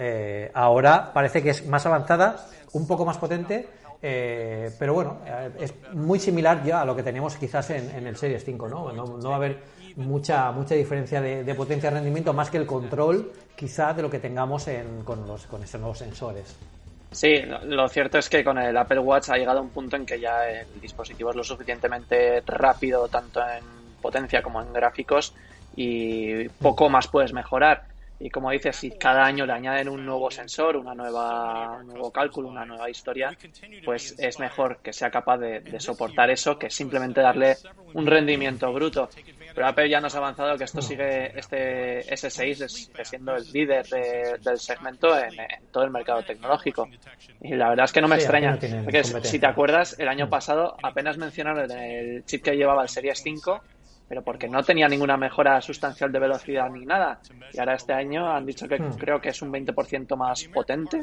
ahora 0.53 1.13
parece 1.13 1.41
que 1.41 1.51
es 1.51 1.65
más 1.67 1.85
avanzada, 1.85 2.47
un 2.73 2.85
poco 2.85 3.05
más 3.05 3.17
potente 3.17 3.67
eh, 4.07 4.69
pero 4.77 4.93
bueno, 4.93 5.17
eh, 5.25 5.49
es 5.59 5.73
muy 5.93 6.19
similar 6.19 6.63
ya 6.63 6.81
a 6.81 6.85
lo 6.85 6.95
que 6.95 7.01
tenemos 7.01 7.35
quizás 7.37 7.71
en, 7.71 8.05
el 8.05 8.15
Series 8.15 8.45
5, 8.45 8.67
¿no? 8.67 8.91
¿no? 8.93 9.29
va 9.29 9.33
a 9.33 9.37
haber 9.37 9.57
mucha 9.95 10.51
mucha 10.51 10.75
diferencia 10.75 11.21
de, 11.21 11.55
potencia 11.55 11.89
de 11.89 11.95
rendimiento 11.95 12.31
más 12.31 12.51
que 12.51 12.57
el 12.57 12.67
control 12.67 13.31
quizás 13.55 13.95
de 13.95 14.03
lo 14.03 14.09
que 14.11 14.19
tengamos 14.19 14.67
con, 15.03 15.25
los, 15.25 15.47
con 15.47 15.63
estos 15.63 15.81
nuevos 15.81 15.97
sensores. 15.97 16.55
Sí, 17.11 17.41
lo 17.63 17.89
cierto 17.89 18.19
es 18.19 18.29
que 18.29 18.43
con 18.43 18.59
el 18.59 18.77
Apple 18.77 18.99
Watch 18.99 19.29
ha 19.29 19.37
llegado 19.37 19.59
un 19.59 19.69
punto 19.69 19.95
en 19.95 20.05
que 20.05 20.19
ya 20.19 20.47
el 20.49 20.67
dispositivo 20.79 21.31
es 21.31 21.35
lo 21.35 21.43
suficientemente 21.43 22.43
rápido 22.45 23.07
tanto 23.07 23.41
en 23.41 23.63
potencia 24.03 24.43
como 24.43 24.61
en 24.61 24.71
gráficos 24.71 25.33
y 25.75 26.47
poco 26.49 26.89
más 26.89 27.07
puedes 27.07 27.33
mejorar. 27.33 27.85
Y 28.19 28.29
como 28.29 28.51
dices, 28.51 28.77
si 28.77 28.91
cada 28.91 29.25
año 29.25 29.45
le 29.45 29.53
añaden 29.53 29.89
un 29.89 30.05
nuevo 30.05 30.31
sensor, 30.31 30.77
una 30.77 30.95
nueva, 30.95 31.79
un 31.79 31.87
nuevo 31.87 32.11
cálculo, 32.11 32.47
una 32.47 32.65
nueva 32.65 32.89
historia, 32.89 33.37
pues 33.83 34.15
es 34.17 34.39
mejor 34.39 34.79
que 34.81 34.93
sea 34.93 35.11
capaz 35.11 35.37
de, 35.37 35.79
soportar 35.79 36.29
eso 36.29 36.57
que 36.57 36.69
simplemente 36.69 37.19
darle 37.19 37.57
un 37.93 38.05
rendimiento 38.05 38.71
bruto. 38.71 39.09
Pero 39.53 39.67
Apple 39.67 39.89
ya 39.89 39.99
nos 39.99 40.15
ha 40.15 40.19
avanzado 40.19 40.57
que 40.57 40.63
esto 40.63 40.81
sigue, 40.81 41.37
este 41.37 41.99
S6 42.09 42.67
sigue 42.67 43.05
siendo 43.05 43.35
el 43.35 43.51
líder 43.51 43.85
del 43.85 44.59
segmento 44.59 45.17
en, 45.17 45.35
todo 45.71 45.83
el 45.83 45.91
mercado 45.91 46.23
tecnológico. 46.23 46.87
Y 47.41 47.53
la 47.55 47.69
verdad 47.69 47.85
es 47.85 47.91
que 47.91 48.01
no 48.01 48.07
me 48.07 48.15
extraña. 48.15 48.57
Porque 48.83 49.03
si 49.03 49.39
te 49.39 49.47
acuerdas, 49.47 49.99
el 49.99 50.07
año 50.07 50.29
pasado 50.29 50.77
apenas 50.81 51.17
mencionaron 51.17 51.69
el 51.69 52.23
chip 52.25 52.43
que 52.43 52.55
llevaba 52.55 52.83
el 52.83 52.89
Series 52.89 53.21
5 53.21 53.61
pero 54.07 54.23
porque 54.23 54.47
no 54.47 54.61
tenía 54.63 54.87
ninguna 54.87 55.17
mejora 55.17 55.59
sustancial 55.61 56.11
de 56.11 56.19
velocidad 56.19 56.69
ni 56.69 56.85
nada. 56.85 57.19
Y 57.53 57.59
ahora 57.59 57.75
este 57.75 57.93
año 57.93 58.29
han 58.29 58.45
dicho 58.45 58.67
que 58.67 58.79
hmm. 58.79 58.97
creo 58.97 59.19
que 59.19 59.29
es 59.29 59.41
un 59.41 59.51
20% 59.51 60.15
más 60.15 60.43
potente 60.45 61.01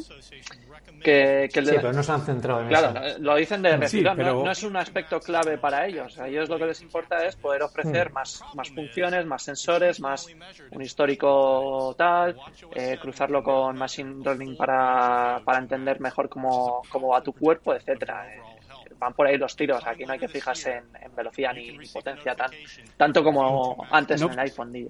que, 1.02 1.44
el 1.44 1.64
de... 1.64 1.72
Sí, 1.72 1.76
pero 1.76 1.92
no 1.92 2.02
se 2.02 2.12
han 2.12 2.20
centrado 2.22 2.60
en 2.62 2.68
claro, 2.68 2.94
lo 3.18 3.34
dicen 3.36 3.62
de 3.62 3.76
refilón, 3.76 4.18
no, 4.18 4.50
es 4.50 4.62
un 4.62 4.76
aspecto 4.76 5.18
clave 5.18 5.58
para 5.58 5.86
ellos. 5.86 6.18
A 6.18 6.28
ellos 6.28 6.48
lo 6.48 6.58
que 6.58 6.66
les 6.66 6.80
importa 6.80 7.26
es 7.26 7.34
poder 7.36 7.62
ofrecer 7.62 8.10
hmm. 8.10 8.14
más, 8.14 8.42
más 8.54 8.70
funciones, 8.70 9.26
más 9.26 9.42
sensores, 9.42 10.00
más 10.00 10.28
un 10.70 10.82
histórico 10.82 11.94
tal, 11.98 12.36
eh, 12.74 12.98
cruzarlo 13.00 13.42
con 13.42 13.76
Machine 13.76 14.22
Learning 14.24 14.56
para, 14.56 15.40
para 15.44 15.58
entender 15.58 16.00
mejor 16.00 16.28
cómo, 16.28 16.82
cómo 16.88 17.08
va 17.08 17.22
tu 17.22 17.32
cuerpo, 17.32 17.74
etcétera 17.74 18.26
van 19.02 19.14
por 19.14 19.26
ahí 19.26 19.36
los 19.36 19.54
tiros. 19.56 19.84
Aquí 19.84 20.04
no 20.04 20.12
hay 20.12 20.18
que 20.18 20.28
fijarse 20.28 20.76
en, 20.76 21.14
velocidad 21.16 21.52
ni, 21.54 21.76
potencia 21.88 22.34
tan, 22.36 22.50
tanto 22.96 23.24
como 23.24 23.84
antes 23.90 24.22
en 24.22 24.30
el 24.30 24.38
iPhone. 24.38 24.72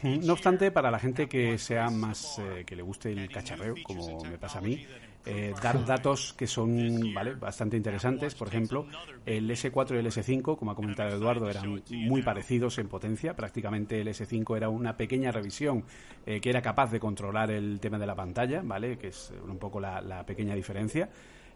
No 0.00 0.34
obstante, 0.34 0.70
para 0.70 0.92
la 0.92 1.00
gente 1.00 1.28
que 1.28 1.58
sea 1.58 1.90
más 1.90 2.38
eh, 2.38 2.62
que 2.64 2.76
le 2.76 2.82
guste 2.82 3.10
el 3.10 3.28
cacharreo, 3.28 3.74
como 3.82 4.22
me 4.22 4.38
pasa 4.38 4.60
a 4.60 4.62
mí, 4.62 4.86
eh, 5.26 5.52
dar 5.60 5.84
datos 5.84 6.34
que 6.34 6.46
son 6.46 7.12
¿vale? 7.12 7.34
bastante 7.34 7.76
interesantes. 7.76 8.36
Por 8.36 8.46
ejemplo, 8.46 8.86
el 9.26 9.50
S4 9.50 9.96
y 9.96 9.98
el 9.98 10.06
S5, 10.06 10.56
como 10.56 10.70
ha 10.70 10.76
comentado 10.76 11.16
Eduardo, 11.16 11.50
eran 11.50 11.82
muy 11.90 12.22
parecidos 12.22 12.78
en 12.78 12.86
potencia. 12.86 13.34
Prácticamente 13.34 14.00
el 14.00 14.06
S5 14.06 14.56
era 14.56 14.68
una 14.68 14.96
pequeña 14.96 15.32
revisión 15.32 15.82
eh, 16.24 16.40
que 16.40 16.50
era 16.50 16.62
capaz 16.62 16.92
de 16.92 17.00
controlar 17.00 17.50
el 17.50 17.80
tema 17.80 17.98
de 17.98 18.06
la 18.06 18.14
pantalla, 18.14 18.60
¿vale? 18.62 18.98
que 18.98 19.08
es 19.08 19.32
un 19.48 19.58
poco 19.58 19.80
la 19.80 20.22
pequeña 20.24 20.54
diferencia. 20.54 21.08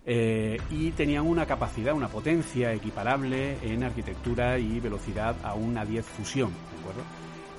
Eh, 0.04 0.58
y 0.70 0.90
tenían 0.92 1.26
una 1.26 1.46
capacidad, 1.46 1.94
una 1.94 2.08
potencia 2.08 2.72
equiparable 2.72 3.58
en 3.62 3.84
arquitectura 3.84 4.58
y 4.58 4.80
velocidad 4.80 5.36
a 5.42 5.54
una 5.54 5.84
10 5.84 6.04
fusión, 6.04 6.50
¿de 6.50 6.80
acuerdo? 6.80 7.02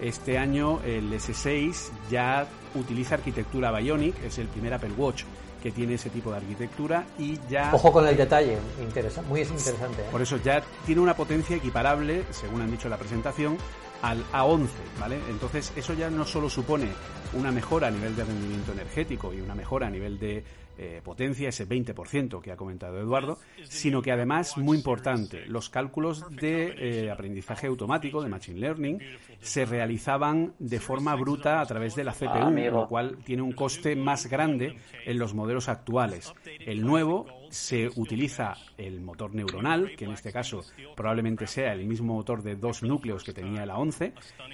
Este 0.02 0.38
año 0.38 0.82
el 0.84 1.14
S6 1.14 1.90
ya 2.10 2.46
utiliza 2.76 3.16
arquitectura 3.16 3.72
Bionic, 3.72 4.22
es 4.24 4.38
el 4.40 4.48
primer 4.48 4.74
Apple 4.74 4.92
Watch 4.98 5.24
que 5.62 5.72
tiene 5.72 5.94
ese 5.94 6.10
tipo 6.10 6.30
de 6.32 6.38
arquitectura 6.38 7.06
y 7.18 7.40
ya... 7.50 7.70
Ojo 7.74 7.94
con 7.94 8.06
el 8.06 8.18
detalle, 8.18 8.58
interesa, 8.82 9.22
muy 9.22 9.40
interesante. 9.40 10.02
¿eh? 10.02 10.06
Por 10.12 10.22
eso 10.22 10.36
ya 10.36 10.62
tiene 10.86 11.00
una 11.00 11.16
potencia 11.16 11.56
equiparable, 11.56 12.26
según 12.32 12.60
han 12.60 12.70
dicho 12.70 12.88
en 12.88 12.92
la 12.92 12.98
presentación, 12.98 13.58
al 14.04 14.24
A11, 14.32 14.70
¿vale? 15.00 15.18
Entonces 15.30 15.74
eso 15.76 15.94
ya 15.94 16.10
no 16.10 16.26
solo 16.26 16.50
supone 16.50 16.90
una 17.34 17.52
mejora 17.52 17.88
a 17.88 17.92
nivel 17.92 18.16
de 18.16 18.26
rendimiento 18.26 18.74
energético 18.74 19.34
y 19.34 19.40
una 19.40 19.56
mejora 19.56 19.88
a 19.88 19.90
nivel 19.90 20.20
de 20.20 20.44
eh, 20.78 21.02
potencia, 21.04 21.50
ese 21.50 21.68
20% 21.68 22.42
que 22.42 22.52
ha 22.52 22.58
comentado 22.58 23.00
Eduardo, 23.00 23.38
sino 23.64 24.02
que 24.02 24.12
además, 24.12 24.58
muy 24.58 24.76
importante, 24.76 25.46
los 25.46 25.70
cálculos 25.70 26.30
de 26.32 27.06
eh, 27.06 27.12
aprendizaje 27.12 27.68
automático, 27.68 28.22
de 28.22 28.30
Machine 28.30 28.60
Learning, 28.60 29.00
se 29.40 29.66
realizaban 29.66 30.54
de 30.60 30.80
forma 30.80 31.16
bruta 31.16 31.62
a 31.62 31.66
través 31.66 31.96
de 31.96 32.04
la 32.04 32.14
CPU, 32.14 32.50
lo 32.72 32.88
cual 32.88 33.20
tiene 33.24 33.44
un 33.44 33.54
coste 33.54 33.96
más 33.96 34.26
grande 34.26 34.78
en 35.06 35.20
los 35.20 35.34
modelos 35.34 35.70
actuales. 35.70 36.34
El 36.60 36.82
nuevo 36.82 37.28
se 37.54 37.88
utiliza 37.96 38.56
el 38.78 39.00
motor 39.02 39.36
neuronal, 39.36 39.96
que 39.96 40.06
en 40.06 40.12
este 40.12 40.32
caso 40.32 40.62
probablemente 40.96 41.46
sea 41.46 41.74
el 41.74 41.86
mismo 41.86 42.16
motor 42.16 42.42
de 42.42 42.56
dos 42.56 42.82
núcleos 42.82 43.24
que 43.24 43.32
tenía 43.32 43.66
la 43.66 43.78
11, 43.78 44.14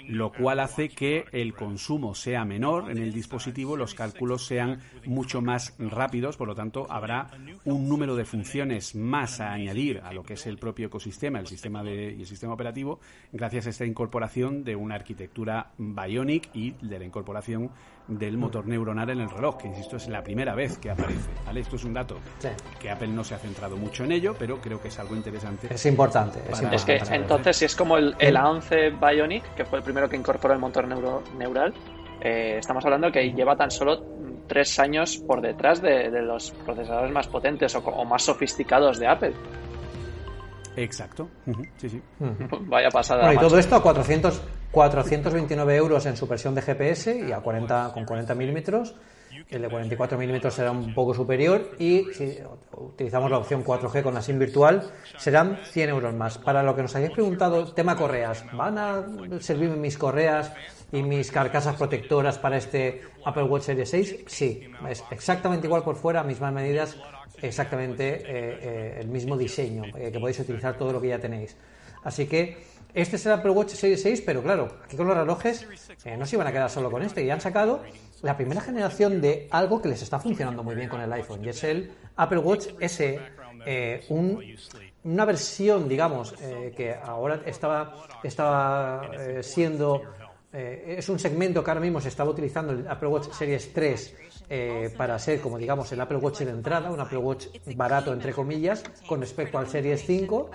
lo 0.09 0.33
cual 0.33 0.59
hace 0.59 0.89
que 0.89 1.23
el 1.31 1.53
consumo 1.53 2.13
sea 2.13 2.43
menor 2.43 2.91
en 2.91 2.97
el 2.97 3.13
dispositivo, 3.13 3.77
los 3.77 3.93
cálculos 3.93 4.45
sean 4.45 4.81
mucho 5.05 5.41
más 5.41 5.75
rápidos, 5.79 6.35
por 6.35 6.49
lo 6.49 6.55
tanto 6.55 6.87
habrá 6.91 7.31
un 7.63 7.87
número 7.87 8.17
de 8.17 8.25
funciones 8.25 8.95
más 8.95 9.39
a 9.39 9.53
añadir 9.53 10.01
a 10.03 10.11
lo 10.11 10.23
que 10.23 10.33
es 10.33 10.45
el 10.45 10.57
propio 10.57 10.87
ecosistema, 10.87 11.39
el 11.39 11.47
sistema 11.47 11.81
de, 11.83 12.13
y 12.17 12.21
el 12.21 12.27
sistema 12.27 12.53
operativo, 12.53 12.99
gracias 13.31 13.67
a 13.67 13.69
esta 13.69 13.85
incorporación 13.85 14.65
de 14.65 14.75
una 14.75 14.95
arquitectura 14.95 15.71
Bionic 15.77 16.49
y 16.53 16.71
de 16.81 16.99
la 16.99 17.05
incorporación 17.05 17.71
del 18.09 18.37
motor 18.37 18.67
neuronal 18.67 19.09
en 19.11 19.21
el 19.21 19.29
reloj, 19.29 19.57
que 19.57 19.67
insisto 19.67 19.97
es 19.97 20.07
la 20.07 20.23
primera 20.23 20.55
vez 20.55 20.77
que 20.77 20.89
aparece. 20.89 21.29
¿vale? 21.45 21.61
Esto 21.61 21.75
es 21.75 21.83
un 21.83 21.93
dato 21.93 22.17
que 22.79 22.89
Apple 22.89 23.09
no 23.09 23.23
se 23.23 23.35
ha 23.35 23.37
centrado 23.37 23.77
mucho 23.77 24.03
en 24.03 24.11
ello, 24.11 24.35
pero 24.37 24.59
creo 24.59 24.81
que 24.81 24.87
es 24.87 24.99
algo 24.99 25.15
interesante. 25.15 25.73
Es 25.73 25.85
importante. 25.85 26.39
Es, 26.49 26.85
que 26.85 26.97
entonces, 27.11 27.57
si 27.57 27.65
es 27.65 27.75
como 27.75 27.97
el, 27.97 28.15
el, 28.19 28.35
A11 28.35 28.99
Bionic, 28.99 29.55
que 29.55 29.65
fue 29.65 29.79
el 29.79 29.83
primero 29.83 30.09
que 30.09 30.17
incorporó 30.17 30.53
el 30.53 30.59
motor 30.59 30.87
neural, 30.87 31.73
eh, 32.21 32.57
estamos 32.59 32.83
hablando 32.83 33.11
que 33.11 33.31
lleva 33.31 33.55
tan 33.55 33.71
solo 33.71 34.03
tres 34.47 34.77
años 34.79 35.17
por 35.17 35.41
detrás 35.41 35.81
de, 35.81 36.09
los 36.21 36.51
procesadores 36.65 37.11
más 37.11 37.27
potentes 37.27 37.75
o, 37.75 38.05
más 38.05 38.23
sofisticados 38.23 38.99
de 38.99 39.07
Apple. 39.07 39.33
Exacto. 40.83 41.29
Sí, 41.77 41.89
sí. 41.89 42.01
Vaya 42.61 42.89
pasada. 42.89 43.33
y 43.33 43.37
todo 43.37 43.57
esto 43.59 43.75
a 43.75 43.83
400, 43.83 44.41
429 44.71 45.75
euros 45.75 46.05
en 46.05 46.15
su 46.15 46.27
versión 46.27 46.55
de 46.55 46.61
GPS 46.61 47.27
y 47.27 47.31
a 47.31 47.39
40 47.39 47.91
con 47.93 48.05
40 48.05 48.33
milímetros. 48.35 48.95
El 49.49 49.63
de 49.63 49.67
44 49.69 50.15
milímetros 50.15 50.53
será 50.53 50.69
un 50.71 50.93
poco 50.93 51.11
superior 51.11 51.71
y 51.79 52.05
si 52.13 52.37
utilizamos 52.77 53.31
la 53.31 53.39
opción 53.39 53.63
4G 53.63 54.03
con 54.03 54.13
la 54.13 54.21
SIM 54.21 54.37
virtual 54.37 54.91
serán 55.17 55.57
100 55.63 55.89
euros 55.89 56.13
más. 56.13 56.37
Para 56.37 56.61
lo 56.61 56.75
que 56.75 56.83
nos 56.83 56.95
habéis 56.95 57.11
preguntado, 57.11 57.73
tema 57.73 57.95
correas, 57.95 58.45
¿van 58.53 58.77
a 58.77 59.03
servirme 59.39 59.75
mis 59.75 59.97
correas 59.97 60.53
y 60.91 61.01
mis 61.01 61.31
carcasas 61.31 61.75
protectoras 61.77 62.37
para 62.37 62.57
este 62.57 63.01
Apple 63.25 63.43
Watch 63.43 63.63
Series 63.63 63.89
6? 63.89 64.15
Sí, 64.27 64.71
es 64.87 65.03
exactamente 65.09 65.65
igual 65.65 65.81
por 65.81 65.95
fuera, 65.95 66.23
mismas 66.23 66.53
medidas, 66.53 66.95
exactamente 67.41 68.17
eh, 68.17 68.23
eh, 68.27 68.97
el 69.01 69.07
mismo 69.07 69.35
diseño, 69.35 69.85
eh, 69.97 70.11
que 70.11 70.19
podéis 70.19 70.39
utilizar 70.41 70.77
todo 70.77 70.93
lo 70.93 71.01
que 71.01 71.07
ya 71.07 71.19
tenéis. 71.19 71.55
Así 72.03 72.27
que 72.27 72.57
este 72.93 73.17
es 73.17 73.25
el 73.25 73.33
Apple 73.33 73.51
Watch 73.51 73.73
Series 73.73 74.01
6, 74.01 74.23
pero 74.25 74.41
claro, 74.41 74.67
aquí 74.83 74.97
con 74.97 75.07
los 75.07 75.15
relojes 75.15 75.67
eh, 76.05 76.17
no 76.17 76.25
se 76.25 76.35
iban 76.35 76.47
a 76.47 76.51
quedar 76.51 76.69
solo 76.69 76.89
con 76.89 77.03
este. 77.03 77.23
Y 77.23 77.29
han 77.29 77.41
sacado 77.41 77.83
la 78.21 78.35
primera 78.35 78.61
generación 78.61 79.21
de 79.21 79.47
algo 79.51 79.81
que 79.81 79.89
les 79.89 80.01
está 80.01 80.19
funcionando 80.19 80.63
muy 80.63 80.75
bien 80.75 80.89
con 80.89 80.99
el 80.99 81.11
iPhone. 81.13 81.43
Y 81.45 81.49
es 81.49 81.63
el 81.63 81.91
Apple 82.15 82.39
Watch 82.39 82.67
S, 82.79 83.19
eh, 83.65 84.05
una 85.03 85.25
versión, 85.25 85.87
digamos, 85.87 86.33
eh, 86.41 86.73
que 86.75 86.93
ahora 86.93 87.41
estaba, 87.45 88.07
estaba 88.23 89.11
siendo... 89.41 90.01
es 90.51 91.07
un 91.09 91.19
segmento 91.19 91.63
que 91.63 91.69
ahora 91.69 91.81
mismo 91.81 92.01
se 92.01 92.09
estaba 92.09 92.31
utilizando 92.31 92.73
el 92.73 92.87
Apple 92.87 93.07
Watch 93.07 93.31
Series 93.31 93.71
3 93.71 94.15
para 94.97 95.19
ser, 95.19 95.41
como 95.41 95.59
digamos, 95.59 95.91
el 95.91 96.01
Apple 96.01 96.17
Watch 96.17 96.39
de 96.39 96.49
entrada, 96.49 96.89
un 96.89 96.99
Apple 96.99 97.19
Watch 97.19 97.47
barato, 97.75 98.11
entre 98.11 98.33
comillas, 98.33 98.83
con 99.07 99.21
respecto 99.21 99.59
al 99.59 99.67
Series 99.67 100.03
5 100.07 100.49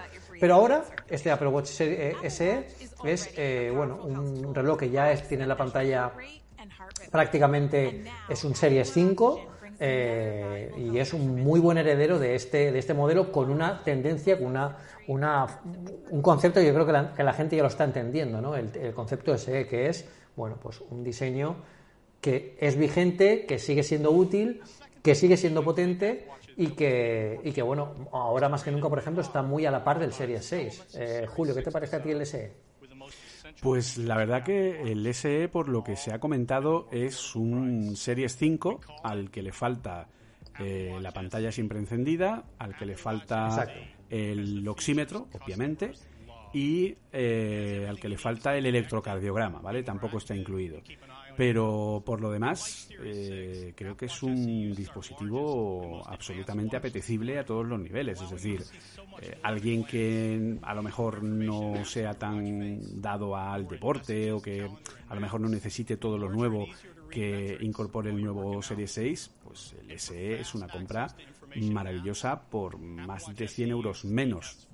pero 0.45 0.57
ahora, 0.57 0.85
este 1.09 1.31
Apple 1.31 1.49
Watch 1.49 1.69
SE 1.69 2.67
es 3.03 3.31
eh, 3.35 3.73
bueno, 3.75 3.97
un 4.05 4.55
reloj 4.55 4.81
que 4.81 4.91
ya 4.91 5.17
tiene 5.27 5.47
la 5.47 5.57
pantalla 5.57 6.13
prácticamente 7.11 8.05
es 8.29 8.45
un 8.45 8.55
Series 8.55 8.93
5 8.93 9.47
eh, 9.81 10.71
y 10.77 10.99
es 10.99 11.15
un 11.15 11.43
muy 11.43 11.61
buen 11.61 11.79
heredero 11.79 12.19
de 12.19 12.35
este, 12.35 12.73
de 12.73 12.79
este 12.79 12.93
modelo 12.93 13.33
con 13.33 13.49
una 13.49 13.83
tendencia, 13.83 14.37
con 14.37 14.49
una, 14.49 14.77
una, 15.09 15.47
un 16.11 16.21
concepto 16.21 16.61
que 16.61 16.67
yo 16.67 16.75
creo 16.75 16.85
que 16.85 16.93
la, 16.93 17.15
que 17.15 17.23
la 17.23 17.33
gente 17.33 17.57
ya 17.57 17.63
lo 17.63 17.69
está 17.71 17.85
entendiendo, 17.85 18.43
¿no? 18.43 18.55
el, 18.55 18.71
el 18.77 18.93
concepto 18.93 19.39
SE 19.39 19.67
que 19.67 19.89
es 19.89 20.07
bueno, 20.37 20.59
pues 20.61 20.83
un 20.91 21.03
diseño 21.03 21.57
que 22.21 22.55
es 22.61 22.77
vigente, 22.77 23.47
que 23.47 23.59
sigue 23.59 23.83
siendo 23.83 24.11
útil, 24.11 24.61
que 25.03 25.15
sigue 25.15 25.39
siendo 25.39 25.65
potente 25.65 26.29
y 26.57 26.69
que, 26.69 27.41
y 27.43 27.53
que, 27.53 27.63
bueno, 27.63 28.09
ahora 28.13 28.49
más 28.49 28.63
que 28.63 28.71
nunca, 28.71 28.89
por 28.89 28.99
ejemplo, 28.99 29.23
está 29.23 29.43
muy 29.43 29.67
a 29.67 29.71
la 29.71 29.83
par 29.83 29.99
del 29.99 30.13
Series 30.13 30.45
6. 30.45 30.87
Eh, 30.95 31.27
Julio, 31.29 31.55
¿qué 31.55 31.63
te 31.63 31.71
parece 31.71 31.97
a 31.97 32.03
ti 32.03 32.11
el 32.11 32.25
SE? 32.27 32.53
Pues 33.61 33.99
la 33.99 34.17
verdad 34.17 34.43
que 34.43 34.83
el 34.83 35.13
SE, 35.15 35.49
por 35.49 35.69
lo 35.69 35.85
que 35.85 35.97
se 35.97 36.13
ha 36.13 36.19
comentado, 36.19 36.89
es 36.91 37.35
un 37.35 37.97
Series 37.97 38.37
5 38.37 38.81
al 39.03 39.31
que 39.31 39.43
le 39.43 39.53
falta 39.53 40.09
eh, 40.59 40.99
la 41.01 41.13
pantalla 41.13 41.51
siempre 41.51 41.79
encendida, 41.79 42.45
al 42.59 42.77
que 42.77 42.87
le 42.87 42.97
falta 42.97 43.67
el 44.11 44.67
oxímetro, 44.69 45.29
obviamente, 45.33 45.93
y 46.53 46.95
eh, 47.13 47.87
al 47.89 47.99
que 47.99 48.09
le 48.09 48.17
falta 48.17 48.57
el 48.57 48.67
electrocardiograma, 48.67 49.61
¿vale? 49.61 49.83
Tampoco 49.83 50.19
está 50.19 50.37
incluido. 50.37 50.81
Pero 51.37 52.03
por 52.05 52.21
lo 52.21 52.31
demás, 52.31 52.89
eh, 53.03 53.73
creo 53.77 53.97
que 53.97 54.07
es 54.07 54.23
un 54.23 54.75
dispositivo 54.75 56.03
absolutamente 56.07 56.77
apetecible 56.77 57.39
a 57.39 57.45
todos 57.45 57.67
los 57.67 57.81
niveles. 57.81 58.21
Es 58.21 58.31
decir, 58.31 58.63
eh, 59.21 59.39
alguien 59.43 59.85
que 59.85 60.59
a 60.63 60.75
lo 60.75 60.83
mejor 60.83 61.23
no 61.23 61.85
sea 61.85 62.15
tan 62.15 63.01
dado 63.01 63.37
al 63.37 63.67
deporte 63.67 64.33
o 64.33 64.41
que 64.41 64.69
a 65.09 65.15
lo 65.15 65.21
mejor 65.21 65.41
no 65.41 65.49
necesite 65.49 65.97
todo 65.97 66.19
lo 66.19 66.29
nuevo 66.29 66.67
que 67.11 67.59
incorpore 67.61 68.11
el 68.11 68.21
nuevo 68.21 68.61
Serie 68.61 68.89
6, 68.89 69.31
pues 69.45 69.77
el 69.89 69.99
SE 69.99 70.41
es 70.41 70.55
una 70.55 70.67
compra 70.67 71.07
maravillosa 71.63 72.43
por 72.43 72.79
más 72.79 73.35
de 73.35 73.49
100 73.49 73.71
euros 73.71 74.05
menos 74.05 74.69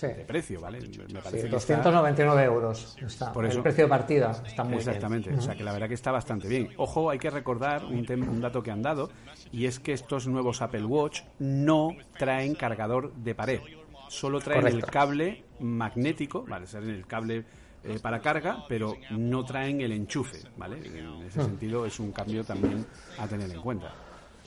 de 0.00 0.24
precio, 0.26 0.64
¿ale? 0.66 0.80
Me 1.12 1.20
parece 1.20 1.48
299 1.48 2.44
euros 2.44 2.96
está. 3.00 3.32
Por 3.32 3.46
el 3.46 3.62
precio 3.62 3.84
de 3.84 3.88
partida 3.88 4.42
está 4.44 4.64
muy 4.64 4.78
Exactamente, 4.78 5.34
o 5.34 5.40
sea 5.40 5.54
que 5.54 5.64
la 5.64 5.72
verdad 5.72 5.88
que 5.88 5.94
está 5.94 6.10
bastante 6.10 6.48
bien. 6.48 6.70
Ojo, 6.76 7.10
hay 7.10 7.18
que 7.18 7.30
recordar 7.30 7.84
un, 7.84 8.06
un 8.10 8.40
dato 8.40 8.62
que 8.62 8.70
han 8.70 8.82
dado 8.82 9.10
y 9.50 9.66
es 9.66 9.78
que 9.78 9.92
estos 9.92 10.26
nuevos 10.26 10.62
Apple 10.62 10.84
Watch 10.84 11.22
no 11.38 11.96
traen 12.18 12.54
cargador 12.54 13.12
de 13.14 13.34
pared, 13.34 13.60
solo 14.08 14.40
traen 14.40 14.66
el 14.66 14.84
cable 14.84 15.44
magnético, 15.60 16.44
vale, 16.44 16.66
el 16.74 17.06
cable 17.06 17.44
eh, 17.84 17.98
para 18.00 18.20
carga, 18.20 18.64
pero 18.68 18.96
no 19.10 19.44
traen 19.44 19.80
el 19.80 19.92
enchufe, 19.92 20.38
¿vale? 20.56 20.76
En 20.86 21.22
ese 21.22 21.40
hmm. 21.40 21.44
sentido 21.44 21.86
es 21.86 21.98
un 21.98 22.12
cambio 22.12 22.44
también 22.44 22.86
a 23.18 23.26
tener 23.26 23.50
en 23.50 23.60
cuenta. 23.60 23.92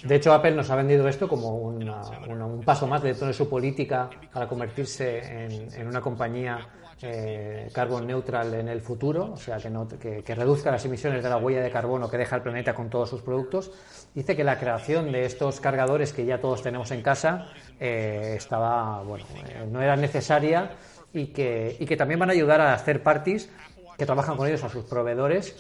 De 0.03 0.15
hecho, 0.15 0.33
Apple 0.33 0.51
nos 0.51 0.69
ha 0.69 0.75
vendido 0.75 1.07
esto 1.07 1.27
como 1.27 1.57
un 1.57 2.61
paso 2.65 2.87
más 2.87 3.01
dentro 3.01 3.27
de 3.27 3.33
su 3.33 3.49
política 3.49 4.09
para 4.31 4.47
convertirse 4.47 5.45
en, 5.77 5.87
una 5.87 6.01
compañía 6.01 6.59
eh, 7.01 7.69
carbon 7.73 8.05
neutral 8.05 8.53
en 8.53 8.67
el 8.67 8.81
futuro, 8.81 9.31
o 9.33 9.37
sea, 9.37 9.57
que, 9.57 9.69
no, 9.69 9.87
que, 9.87 10.35
reduzca 10.35 10.71
las 10.71 10.85
emisiones 10.85 11.23
de 11.23 11.29
la 11.29 11.37
huella 11.37 11.61
de 11.61 11.71
carbono 11.71 12.09
que 12.09 12.17
deja 12.17 12.35
el 12.35 12.41
planeta 12.41 12.73
con 12.73 12.89
todos 12.89 13.09
sus 13.09 13.21
productos. 13.21 13.71
Dice 14.13 14.35
que 14.35 14.43
la 14.43 14.59
creación 14.59 15.11
de 15.11 15.25
estos 15.25 15.59
cargadores 15.59 16.13
que 16.13 16.25
ya 16.25 16.39
todos 16.39 16.61
tenemos 16.61 16.91
en 16.91 17.01
casa 17.01 17.47
eh, 17.79 18.35
estaba, 18.37 19.01
bueno, 19.01 19.25
eh, 19.47 19.65
no 19.69 19.81
era 19.81 19.95
necesaria 19.95 20.71
y 21.13 21.27
que, 21.27 21.77
y 21.79 21.85
que 21.85 21.97
también 21.97 22.19
van 22.19 22.29
a 22.29 22.33
ayudar 22.33 22.61
a 22.61 22.73
hacer 22.73 23.01
parties 23.01 23.49
que 23.97 24.05
trabajan 24.05 24.35
con 24.35 24.47
ellos, 24.47 24.63
a 24.63 24.69
sus 24.69 24.83
proveedores, 24.83 25.55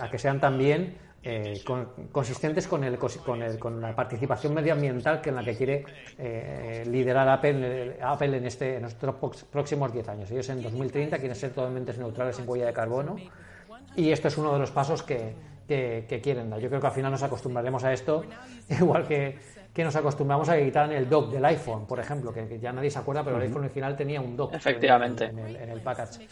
a 0.00 0.10
que 0.10 0.18
sean 0.18 0.40
también 0.40 0.96
eh, 1.22 1.60
consistentes 2.12 2.68
con, 2.68 2.84
el, 2.84 2.96
con, 2.98 3.42
el, 3.42 3.58
con, 3.58 3.80
la 3.80 3.94
participación 3.94 4.54
medioambiental 4.54 5.20
que 5.20 5.30
en 5.30 5.36
la 5.36 5.44
que 5.44 5.56
quiere 5.56 5.84
eh, 6.16 6.84
liderar 6.86 7.28
Apple, 7.28 7.96
Apple 8.00 8.36
en, 8.36 8.46
este, 8.46 8.76
en 8.76 8.84
estos 8.84 9.14
próximos 9.50 9.92
10 9.92 10.08
años. 10.08 10.30
Ellos 10.30 10.48
en 10.48 10.62
2030 10.62 11.18
quieren 11.18 11.34
ser 11.34 11.50
totalmente 11.50 11.92
neutrales 11.94 12.38
en 12.38 12.48
huella 12.48 12.66
de 12.66 12.72
carbono 12.72 13.16
y 13.96 14.12
esto 14.12 14.28
es 14.28 14.38
uno 14.38 14.52
de 14.52 14.60
los 14.60 14.70
pasos 14.70 15.02
que, 15.02 15.34
que, 15.66 16.20
quieren 16.22 16.50
dar. 16.50 16.60
Yo 16.60 16.68
creo 16.68 16.80
que 16.80 16.86
al 16.86 16.92
final 16.92 17.10
nos 17.10 17.22
acostumbraremos 17.22 17.82
a 17.84 17.92
esto, 17.92 18.24
igual 18.68 19.06
que, 19.06 19.38
que 19.74 19.84
nos 19.84 19.94
acostumbramos 19.96 20.48
a 20.48 20.56
que 20.56 20.64
quitaran 20.64 20.92
el 20.92 21.08
dock 21.08 21.30
del 21.30 21.44
iPhone, 21.44 21.86
por 21.86 22.00
ejemplo, 22.00 22.32
que, 22.32 22.58
ya 22.58 22.72
nadie 22.72 22.90
se 22.90 22.98
acuerda, 22.98 23.22
pero 23.24 23.36
el 23.36 23.42
iPhone 23.42 23.64
original 23.64 23.96
tenía 23.96 24.20
un 24.20 24.36
dock 24.36 24.54
Efectivamente. 24.54 25.26
En, 25.26 25.38
el, 25.38 25.80
package. 25.80 26.26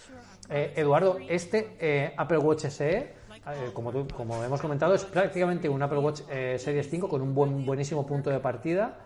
Eh, 0.49 0.73
Eduardo, 0.77 1.19
este 1.29 1.77
eh, 1.81 2.15
Apple 2.17 2.39
Watch 2.39 2.67
SE, 2.67 3.15
eh, 3.47 3.71
como, 3.73 3.93
como 4.09 4.43
hemos 4.43 4.61
comentado, 4.61 4.95
es 4.95 5.05
prácticamente 5.05 5.69
un 5.69 5.83
Apple 5.83 5.99
Watch 5.99 6.23
Series 6.59 6.89
5 6.89 7.09
con 7.09 7.23
un 7.23 7.35
buen, 7.35 7.65
buenísimo 7.65 8.07
punto 8.07 8.31
de 8.31 8.41
partida 8.41 8.99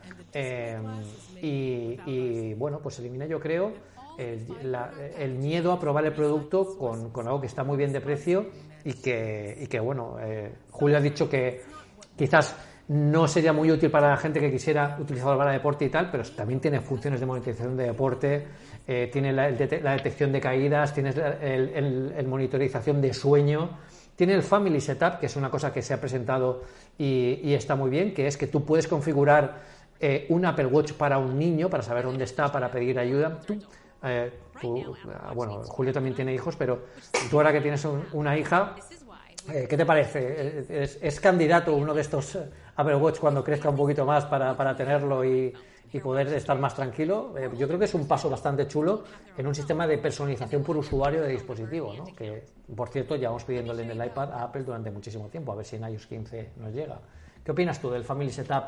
y, 1.43 2.55
bueno, 2.55 2.81
pues 2.81 2.99
elimina 2.99 3.27
yo 3.27 3.41
creo 3.41 3.73
el, 4.19 5.35
miedo 5.39 5.73
a 5.73 5.81
probar 5.81 6.05
el 6.05 6.13
producto 6.13 6.77
con, 6.77 7.11
con, 7.11 7.27
algo 7.27 7.41
que 7.41 7.47
está 7.47 7.65
muy 7.65 7.77
bien 7.77 7.93
de 7.93 8.01
precio 8.01 8.47
y 8.85 8.95
que, 8.95 9.59
y 9.61 9.67
que 9.67 9.81
bueno, 9.81 10.17
Julio 10.71 10.97
ha 10.99 11.01
dicho 11.01 11.29
que 11.29 11.63
quizás 12.17 12.57
no 12.91 13.29
sería 13.29 13.53
muy 13.53 13.71
útil 13.71 13.89
para 13.89 14.11
la 14.11 14.17
gente 14.17 14.41
que 14.41 14.51
quisiera 14.51 14.97
utilizarlo 14.99 15.39
para 15.39 15.53
deporte 15.53 15.85
y 15.85 15.91
tal, 15.91 16.11
pero 16.11 16.25
también 16.25 16.59
tiene 16.59 16.81
funciones 16.81 17.21
de 17.21 17.27
monetización 17.27 17.77
de 17.77 17.85
deporte, 17.85 18.47
eh, 18.85 19.09
tiene 19.13 19.33
la, 19.33 19.49
detección 19.49 20.33
de 20.33 20.41
caídas, 20.41 20.93
tiene 20.93 21.11
el, 21.41 22.27
monitorización 22.27 23.01
de 23.01 23.15
sueño, 23.15 23.79
tiene 24.21 24.35
el 24.35 24.43
Family 24.43 24.83
Setup, 24.83 25.19
que 25.19 25.25
es 25.25 25.37
una 25.37 25.51
cosa 25.51 25.73
que 25.73 25.81
se 25.81 25.95
ha 25.95 25.99
presentado 25.99 26.61
y, 26.99 27.55
está 27.55 27.75
muy 27.75 27.89
bien, 27.89 28.13
que 28.13 28.27
es 28.27 28.37
que 28.37 28.49
tú 28.49 28.67
puedes 28.67 28.87
configurar 28.87 29.63
eh, 29.99 30.27
un 30.29 30.45
Apple 30.45 30.67
Watch 30.67 30.93
para 30.93 31.17
un 31.17 31.39
niño, 31.39 31.71
para 31.71 31.83
saber 31.83 32.05
dónde 32.05 32.25
está, 32.25 32.53
para 32.53 32.71
pedir 32.71 32.99
ayuda. 32.99 33.41
Eh, 34.03 34.31
bueno, 35.35 35.63
Julio 35.63 35.95
también 35.95 36.15
tiene 36.15 36.35
hijos, 36.35 36.55
pero 36.55 36.83
tú 37.31 37.39
ahora 37.39 37.51
que 37.51 37.63
tienes 37.63 37.83
una 38.13 38.37
hija, 38.37 38.75
¿qué 39.47 39.75
te 39.75 39.87
parece? 39.87 40.67
¿Es, 40.69 40.99
¿Es, 41.01 41.19
candidato 41.19 41.75
uno 41.75 41.95
de 41.95 42.03
estos 42.03 42.37
Apple 42.77 42.97
Watch 42.97 43.21
cuando 43.21 43.43
crezca 43.43 43.71
un 43.71 43.77
poquito 43.77 44.05
más 44.05 44.27
para, 44.27 44.55
para 44.55 44.77
tenerlo 44.77 45.25
y, 45.25 45.55
y, 45.93 46.01
poder 46.01 46.29
estar 46.29 46.59
más 46.59 46.75
tranquilo. 46.75 47.35
Eh, 47.39 47.51
yo 47.57 47.67
creo 47.67 47.79
que 47.79 47.85
es 47.85 47.95
un 47.95 48.07
paso 48.07 48.31
bastante 48.31 48.67
chulo 48.67 49.05
en 49.37 49.47
un 49.47 49.55
sistema 49.55 49.87
de 49.87 49.99
personalización 49.99 50.63
por 50.63 50.77
usuario 50.77 51.23
de 51.23 51.29
dispositivo, 51.29 51.95
¿no? 51.95 52.05
que 52.15 52.45
por 52.75 52.89
cierto 52.89 53.17
llevamos 53.17 53.45
pidiéndole 53.45 53.83
en 53.83 53.91
el 53.91 54.07
iPad 54.07 54.33
a 54.33 54.43
Apple 54.45 54.63
durante 54.63 54.91
muchísimo 54.91 55.29
tiempo, 55.29 55.53
a 55.53 55.57
ver 55.57 55.65
si 55.65 55.77
en 55.77 55.91
iOS 55.91 56.07
15 56.07 56.51
nos 56.57 56.73
llega. 56.73 56.99
¿Qué 57.45 57.53
opinas 57.53 57.81
tú 57.81 57.91
del 57.91 58.05
Family 58.05 58.31
Setup 58.31 58.65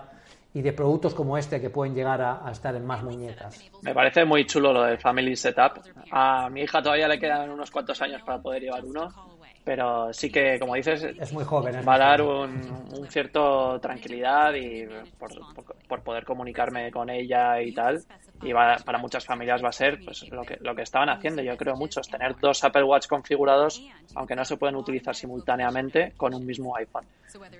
y 0.54 0.60
de 0.60 0.72
productos 0.72 1.14
como 1.14 1.38
este 1.38 1.60
que 1.60 1.70
pueden 1.70 1.94
llegar 1.94 2.20
a, 2.20 2.50
estar 2.50 2.74
en 2.74 2.84
más 2.84 3.02
muñecas. 3.02 3.70
Me 3.82 3.94
parece 3.94 4.24
muy 4.24 4.44
chulo 4.44 4.72
lo 4.72 4.82
del 4.82 4.98
Family 4.98 5.34
Setup. 5.34 5.80
A 6.10 6.50
mi 6.50 6.62
hija 6.62 6.82
todavía 6.82 7.08
le 7.08 7.18
quedan 7.18 7.50
unos 7.50 7.70
cuantos 7.70 8.00
años 8.02 8.22
para 8.22 8.40
poder 8.40 8.62
llevar 8.62 8.84
uno 8.84 9.31
pero 9.64 10.12
sí 10.12 10.30
que, 10.30 10.58
como 10.58 10.74
dices, 10.74 11.02
es 11.02 11.32
muy 11.32 11.44
joven, 11.44 11.76
va 11.86 11.94
a 11.94 11.98
dar 11.98 12.22
un, 12.22 12.60
un, 12.98 13.06
cierto 13.08 13.78
tranquilidad 13.80 14.54
y 14.54 14.86
por, 15.18 16.02
poder 16.02 16.24
comunicarme 16.24 16.90
con 16.90 17.08
ella 17.10 17.60
y 17.62 17.72
tal. 17.72 18.02
Y 18.42 18.52
para 18.52 18.98
muchas 18.98 19.24
familias 19.24 19.62
va 19.62 19.68
a 19.68 19.72
ser 19.72 20.00
pues, 20.04 20.28
lo, 20.30 20.42
que, 20.42 20.56
lo 20.60 20.74
que 20.74 20.82
estaban 20.82 21.08
haciendo, 21.08 21.42
yo 21.42 21.56
creo 21.56 21.76
muchos, 21.76 22.08
tener 22.08 22.34
dos 22.40 22.64
Apple 22.64 22.82
Watch 22.82 23.06
configurados, 23.06 23.84
aunque 24.16 24.34
no 24.34 24.44
se 24.44 24.56
pueden 24.56 24.74
utilizar 24.74 25.14
simultáneamente 25.14 26.12
con 26.16 26.34
un 26.34 26.44
mismo 26.44 26.74
iPhone. 26.76 27.06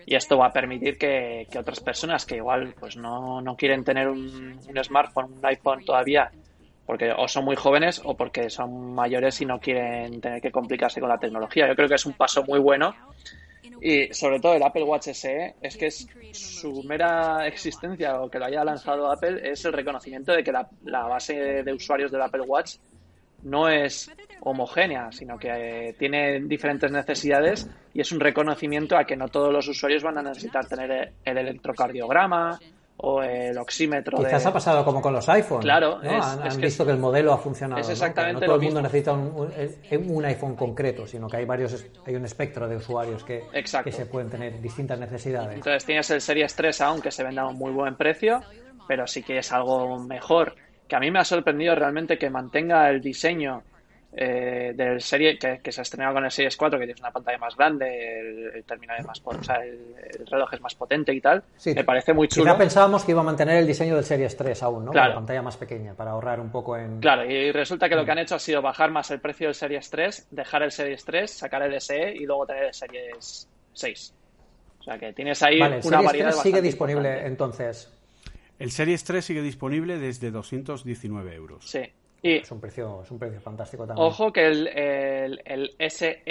Y 0.05 0.17
esto 0.17 0.37
va 0.37 0.47
a 0.47 0.53
permitir 0.53 0.99
que, 0.99 1.47
que 1.51 1.59
otras 1.59 1.79
personas 1.81 2.27
que 2.27 2.37
igual 2.37 2.75
pues 2.79 2.97
no, 2.97 3.41
no 3.41 3.57
quieren 3.57 3.85
tener 3.85 4.09
un, 4.09 4.59
un 4.69 4.85
smartphone, 4.85 5.33
un 5.35 5.47
iPhone 5.47 5.85
todavía 5.85 6.31
porque 6.87 7.13
o 7.17 7.29
son 7.29 7.45
muy 7.45 7.57
jóvenes 7.57 8.01
o 8.05 8.17
porque 8.17 8.51
son 8.51 8.95
mayores 8.95 9.41
y 9.41 9.47
no 9.47 9.59
quieren 9.59 10.21
tener 10.21 10.41
que 10.41 10.51
complicarse 10.51 11.01
con 11.01 11.09
la 11.09 11.19
tecnología. 11.19 11.69
Yo 11.69 11.75
creo 11.75 11.89
que 11.89 11.95
es 11.95 12.07
un 12.07 12.15
paso 12.15 12.43
muy 12.45 12.59
bueno 12.59 12.95
y 13.81 14.13
sobre 14.13 14.41
todo 14.41 14.55
el 14.55 14.63
Apple 14.63 14.85
Watch 14.85 15.09
SE 15.09 15.55
es 15.61 15.77
que 15.77 15.87
es 15.87 16.07
su 16.33 16.83
mera 16.85 17.47
existencia 17.47 18.21
o 18.21 18.31
que 18.31 18.39
lo 18.39 18.47
haya 18.47 18.65
lanzado 18.65 19.11
Apple 19.11 19.41
es 19.43 19.65
el 19.65 19.73
reconocimiento 19.73 20.33
de 20.33 20.45
que 20.45 20.53
la, 20.53 21.03
base 21.07 21.63
de 21.63 21.73
usuarios 21.73 22.11
del 22.11 22.23
Apple 22.23 22.43
Watch 22.43 22.77
no 23.43 23.69
es 23.69 24.11
homogénea, 24.41 25.11
sino 25.11 25.37
que 25.37 25.95
tiene 25.99 26.41
diferentes 26.41 26.91
necesidades 26.91 27.69
y 27.93 28.01
es 28.01 28.13
un 28.13 28.21
reconocimiento 28.21 28.97
a 28.97 29.05
que 29.05 29.17
no 29.17 29.29
todos 29.29 29.53
los 29.53 29.67
usuarios 29.69 30.03
van 30.03 30.19
a 30.19 30.23
necesitar 30.23 30.67
tener 30.67 31.13
el 31.25 31.39
electrocardiograma 31.39 32.59
o 32.99 33.23
el 33.23 33.57
oxímetro. 33.59 34.19
Quizás 34.19 34.47
ha 34.47 34.53
pasado 34.53 34.85
como 34.85 35.01
con 35.01 35.13
los 35.13 35.29
iPhones. 35.29 35.65
Claro, 35.65 35.99
han, 36.03 36.61
visto 36.61 36.85
que 36.85 36.93
el 36.93 36.99
modelo 36.99 37.33
ha 37.33 37.39
funcionado. 37.39 37.81
Es 37.81 37.89
exactamente 37.89 38.41
¿no? 38.41 38.47
todo 38.47 38.57
el 38.57 38.63
mundo 38.63 38.83
necesita 38.83 39.13
un, 39.13 40.25
iPhone 40.25 40.55
concreto, 40.55 41.07
sino 41.07 41.29
que 41.29 41.39
hay 41.39 41.45
varios, 41.45 41.85
hay 42.07 42.15
un 42.15 42.25
espectro 42.25 42.69
de 42.69 42.77
usuarios 42.77 43.25
que, 43.25 43.45
que 43.53 43.93
se 43.93 44.07
pueden 44.07 44.31
tener 44.31 44.61
distintas 44.61 44.99
necesidades. 44.99 45.57
Entonces 45.57 45.85
tienes 45.85 46.11
el 46.11 46.21
Series 46.21 46.55
3 46.55 46.81
aún 46.83 47.01
que 47.01 47.11
se 47.11 47.25
vende 47.25 47.41
a 47.41 47.47
un 47.47 47.57
muy 47.57 47.73
buen 47.73 47.97
precio, 47.97 48.41
pero 48.87 49.07
sí 49.07 49.23
que 49.23 49.39
es 49.39 49.53
algo 49.53 49.99
mejor. 49.99 50.55
Que 50.87 50.97
a 50.97 51.01
mí 51.01 51.11
me 51.11 51.19
ha 51.19 51.25
sorprendido 51.25 51.75
realmente 51.75 52.19
que 52.19 52.31
mantenga 52.31 52.89
el 52.91 53.01
diseño 53.01 53.63
eh, 54.15 54.73
del 54.77 55.01
serie 55.01 55.39
que, 55.39 55.73
se 55.73 55.81
ha 55.81 55.83
estrenado 55.83 56.15
con 56.15 56.25
el 56.25 56.31
Series 56.31 56.57
4, 56.57 56.79
que 56.79 56.85
tiene 56.85 57.01
una 57.01 57.11
pantalla 57.11 57.39
más 57.39 57.57
grande, 57.57 58.51
el, 58.55 58.65
terminal 58.65 58.99
es 59.01 59.07
más 59.07 59.23
o 59.25 59.43
sea, 59.43 59.57
el, 59.65 60.27
reloj 60.31 60.53
es 60.53 60.61
más 60.61 60.75
potente 60.75 61.15
y 61.15 61.21
tal. 61.21 61.43
Me 61.65 61.85
parece 61.85 62.13
muy 62.13 62.29
chulo. 62.29 62.53
Ya 62.53 62.59
pensábamos 62.59 63.05
que 63.05 63.13
iba 63.13 63.23
a 63.23 63.25
mantener 63.25 63.57
el 63.57 63.67
diseño 63.67 63.95
del 63.97 64.05
Series 64.05 64.37
3 64.37 64.63
aún, 64.65 64.85
¿no? 64.85 64.93
La 64.93 65.15
pantalla 65.15 65.41
más 65.41 65.57
pequeña 65.57 65.95
para 65.95 66.11
ahorrar 66.11 66.41
un 66.41 66.51
poco 66.51 66.77
en. 66.77 67.01
Claro, 67.01 67.25
y 67.25 67.53
resulta 67.53 67.89
que 67.89 67.97
lo 67.97 68.05
que 68.05 68.11
han 68.11 68.19
hecho 68.19 68.35
ha 68.35 68.39
sido 68.39 68.61
bajar 68.61 68.91
más 68.91 69.11
el 69.11 69.21
precio 69.21 69.47
del 69.47 69.55
Series 69.55 69.89
3, 69.89 70.29
dejar 70.31 70.63
el 70.63 70.73
Series 70.73 71.05
3, 71.05 71.31
sacar 71.31 71.63
el 71.63 71.81
SE 71.81 72.15
y 72.15 72.27
luego 72.27 72.47
tener 72.47 72.65
el 72.65 72.75
Series 72.75 73.49
6. 73.73 74.15
O 74.81 74.83
sea 74.85 74.99
que 74.99 75.13
tienes 75.15 75.43
ahí 75.43 75.59
vale, 75.59 75.81
una 75.85 76.03
variedad. 76.03 76.33
3 76.33 76.43
sigue 76.43 76.61
disponible 76.61 77.27
entonces. 77.27 77.91
El 78.59 78.71
Series 78.71 79.05
3 79.05 79.25
sigue 79.25 79.43
disponible 79.43 79.99
desde 79.99 80.31
219 80.31 81.35
euros. 81.35 81.65
Sí. 81.65 81.81
Es, 82.23 82.51
un 82.51 82.61
precio, 82.61 83.03
es 83.03 83.11
un 83.11 83.19
precio 83.19 83.41
fantástico 83.41 83.87
también. 83.87 84.07
Ojo 84.07 84.33
que 84.33 84.47
el, 84.47 84.69
el, 85.45 85.75
SE 85.91 86.23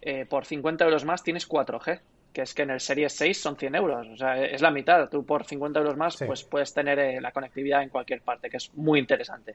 eh, 0.00 0.26
por 0.26 0.46
50 0.46 0.84
euros 0.84 1.04
más 1.04 1.22
tienes 1.22 1.48
4G, 1.48 2.00
que 2.32 2.42
es 2.42 2.54
que 2.54 2.62
en 2.62 2.70
el 2.70 2.80
Series 2.80 3.12
6 3.12 3.40
son 3.40 3.56
100 3.56 3.74
euros, 3.74 4.06
o 4.08 4.16
sea, 4.16 4.42
es 4.42 4.62
la 4.62 4.70
mitad. 4.70 5.08
Tú 5.08 5.24
por 5.24 5.44
50 5.44 5.78
euros 5.78 5.96
más 5.96 6.16
pues 6.26 6.44
puedes 6.44 6.72
tener 6.72 6.98
eh, 6.98 7.20
la 7.20 7.32
conectividad 7.32 7.82
en 7.82 7.90
cualquier 7.90 8.22
parte, 8.22 8.48
que 8.48 8.56
es 8.56 8.72
muy 8.74 8.98
interesante. 8.98 9.54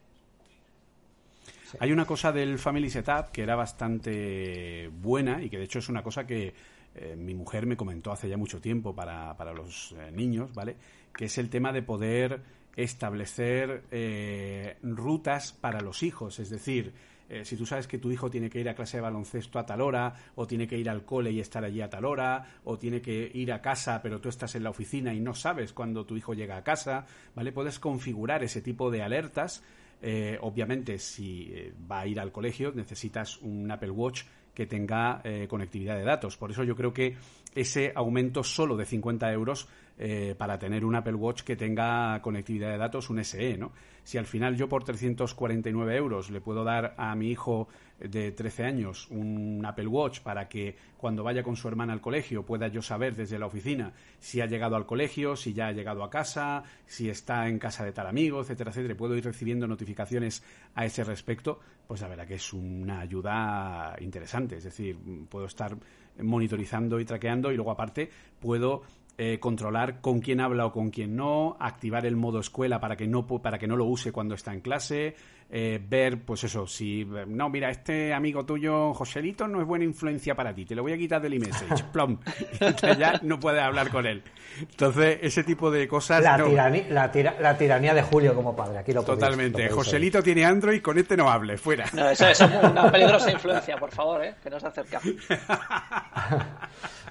Hay 1.79 1.91
una 1.91 2.05
cosa 2.05 2.31
del 2.31 2.57
Family 2.57 2.89
Setup 2.89 3.31
que 3.31 3.43
era 3.43 3.55
bastante 3.55 4.89
buena 4.91 5.41
y 5.41 5.49
que 5.49 5.57
de 5.57 5.65
hecho 5.65 5.79
es 5.79 5.89
una 5.89 6.01
cosa 6.01 6.25
que 6.25 6.53
eh, 6.95 7.15
mi 7.15 7.35
mujer 7.35 7.67
me 7.67 7.77
comentó 7.77 8.11
hace 8.11 8.27
ya 8.27 8.37
mucho 8.37 8.59
tiempo 8.59 8.95
para, 8.95 9.37
para 9.37 9.53
los 9.53 9.95
niños, 10.13 10.51
¿vale? 10.53 10.75
Que 11.15 11.25
es 11.25 11.37
el 11.37 11.49
tema 11.49 11.71
de 11.71 11.83
poder 11.83 12.41
establecer 12.83 13.83
eh, 13.91 14.77
rutas 14.81 15.53
para 15.53 15.81
los 15.81 16.03
hijos, 16.03 16.39
es 16.39 16.49
decir, 16.49 16.93
eh, 17.29 17.45
si 17.45 17.55
tú 17.55 17.65
sabes 17.65 17.87
que 17.87 17.99
tu 17.99 18.11
hijo 18.11 18.29
tiene 18.29 18.49
que 18.49 18.59
ir 18.59 18.69
a 18.69 18.75
clase 18.75 18.97
de 18.97 19.01
baloncesto 19.01 19.59
a 19.59 19.65
tal 19.65 19.81
hora, 19.81 20.15
o 20.35 20.47
tiene 20.47 20.67
que 20.67 20.77
ir 20.77 20.89
al 20.89 21.05
cole 21.05 21.31
y 21.31 21.39
estar 21.39 21.63
allí 21.63 21.81
a 21.81 21.89
tal 21.89 22.05
hora, 22.05 22.45
o 22.63 22.79
tiene 22.79 23.01
que 23.01 23.29
ir 23.33 23.51
a 23.51 23.61
casa 23.61 24.01
pero 24.01 24.19
tú 24.19 24.29
estás 24.29 24.55
en 24.55 24.63
la 24.63 24.69
oficina 24.69 25.13
y 25.13 25.19
no 25.19 25.33
sabes 25.33 25.73
cuándo 25.73 26.05
tu 26.05 26.15
hijo 26.17 26.33
llega 26.33 26.57
a 26.57 26.63
casa, 26.63 27.05
¿vale? 27.35 27.51
Puedes 27.51 27.79
configurar 27.79 28.43
ese 28.43 28.61
tipo 28.61 28.89
de 28.89 29.03
alertas. 29.03 29.63
Eh, 30.01 30.37
obviamente, 30.41 30.97
si 30.97 31.53
va 31.91 31.99
a 32.01 32.07
ir 32.07 32.19
al 32.19 32.31
colegio, 32.31 32.71
necesitas 32.73 33.37
un 33.41 33.69
Apple 33.69 33.91
Watch 33.91 34.23
que 34.59 34.65
tenga 34.65 35.23
conectividad 35.47 35.95
de 35.95 36.03
datos. 36.03 36.35
Por 36.35 36.51
eso 36.51 36.65
yo 36.65 36.75
creo 36.75 36.93
que 36.93 37.15
ese 37.55 37.93
aumento 37.95 38.43
solo 38.43 38.75
de 38.75 38.85
50 38.85 39.31
euros 39.31 39.69
eh, 39.97 40.35
para 40.37 40.57
tener 40.59 40.85
un 40.85 40.95
Apple 40.95 41.15
Watch 41.15 41.43
que 41.43 41.55
tenga 41.55 42.21
conectividad 42.21 42.71
de 42.71 42.77
datos, 42.77 43.09
un 43.09 43.23
SE, 43.23 43.57
¿no? 43.57 43.71
Si 44.03 44.17
al 44.17 44.25
final 44.25 44.55
yo 44.55 44.69
por 44.69 44.83
349 44.83 45.95
euros 45.95 46.29
le 46.29 46.41
puedo 46.41 46.63
dar 46.63 46.95
a 46.97 47.15
mi 47.15 47.29
hijo 47.29 47.67
de 47.99 48.31
13 48.31 48.63
años 48.63 49.07
un 49.09 49.63
Apple 49.65 49.87
Watch 49.87 50.21
para 50.21 50.47
que 50.47 50.75
cuando 50.97 51.23
vaya 51.23 51.43
con 51.43 51.55
su 51.55 51.67
hermana 51.67 51.93
al 51.93 52.01
colegio 52.01 52.45
pueda 52.45 52.67
yo 52.67 52.81
saber 52.81 53.15
desde 53.15 53.39
la 53.39 53.47
oficina 53.47 53.93
si 54.19 54.41
ha 54.41 54.45
llegado 54.45 54.75
al 54.75 54.85
colegio, 54.85 55.35
si 55.35 55.53
ya 55.53 55.67
ha 55.67 55.71
llegado 55.71 56.03
a 56.03 56.09
casa, 56.09 56.63
si 56.85 57.09
está 57.09 57.47
en 57.47 57.59
casa 57.59 57.83
de 57.83 57.91
tal 57.91 58.07
amigo, 58.07 58.41
etcétera, 58.41 58.71
etcétera, 58.71 58.95
puedo 58.95 59.15
ir 59.15 59.23
recibiendo 59.23 59.67
notificaciones 59.67 60.43
a 60.75 60.85
ese 60.85 61.03
respecto, 61.03 61.59
pues 61.87 62.01
la 62.01 62.07
verdad 62.07 62.27
que 62.27 62.35
es 62.35 62.53
una 62.53 63.01
ayuda 63.01 63.95
interesante. 63.99 64.57
Es 64.57 64.63
decir, 64.63 64.97
puedo 65.29 65.45
estar 65.45 65.75
monitorizando 66.21 66.99
y 66.99 67.05
traqueando 67.05 67.51
y 67.51 67.55
luego 67.55 67.71
aparte 67.71 68.09
puedo 68.39 68.83
eh, 69.21 69.37
controlar 69.37 69.99
con 69.99 70.21
quién 70.21 70.39
habla 70.39 70.65
o 70.65 70.71
con 70.71 70.91
quién 70.91 71.15
no, 71.17 71.57
activar 71.59 72.05
el 72.05 72.15
modo 72.15 72.39
escuela 72.39 72.79
para 72.79 72.95
que 72.95 73.05
no, 73.05 73.27
para 73.27 73.57
que 73.57 73.67
no 73.67 73.75
lo 73.75 73.83
use 73.83 74.13
cuando 74.13 74.33
está 74.33 74.53
en 74.53 74.61
clase, 74.61 75.13
eh, 75.51 75.79
ver, 75.81 76.21
pues 76.23 76.43
eso, 76.43 76.67
si, 76.67 77.05
no, 77.27 77.49
mira, 77.49 77.71
este 77.71 78.13
amigo 78.13 78.45
tuyo, 78.45 78.93
Joselito, 78.93 79.47
no 79.47 79.59
es 79.59 79.65
buena 79.65 79.83
influencia 79.83 80.35
para 80.35 80.53
ti, 80.53 80.63
te 80.63 80.75
lo 80.75 80.83
voy 80.83 80.93
a 80.93 80.97
quitar 80.97 81.19
del 81.21 81.33
iMessage, 81.33 81.83
plom, 81.91 82.19
y 82.59 82.97
ya 82.99 83.19
no 83.23 83.39
puedes 83.39 83.61
hablar 83.61 83.89
con 83.89 84.05
él. 84.05 84.21
Entonces, 84.59 85.17
ese 85.23 85.43
tipo 85.43 85.71
de 85.71 85.87
cosas... 85.87 86.21
La, 86.21 86.37
tiranía, 86.43 86.85
la, 87.39 87.57
tiranía 87.57 87.93
de 87.95 88.03
Julio 88.03 88.35
como 88.35 88.55
padre, 88.55 88.77
aquí 88.77 88.93
lo 88.93 89.03
Totalmente, 89.03 89.69
Joselito 89.69 90.21
tiene 90.21 90.45
Android, 90.45 90.83
con 90.83 90.99
este 90.99 91.17
no 91.17 91.31
hable, 91.31 91.57
fuera. 91.57 91.85
No, 91.93 92.07
eso 92.09 92.27
es 92.27 92.39
una 92.41 92.91
peligrosa 92.91 93.31
influencia, 93.31 93.77
por 93.77 93.91
favor, 93.91 94.23
¿eh? 94.23 94.35
que 94.43 94.49
no 94.51 94.59
se 94.59 94.67
acerca. 94.67 95.01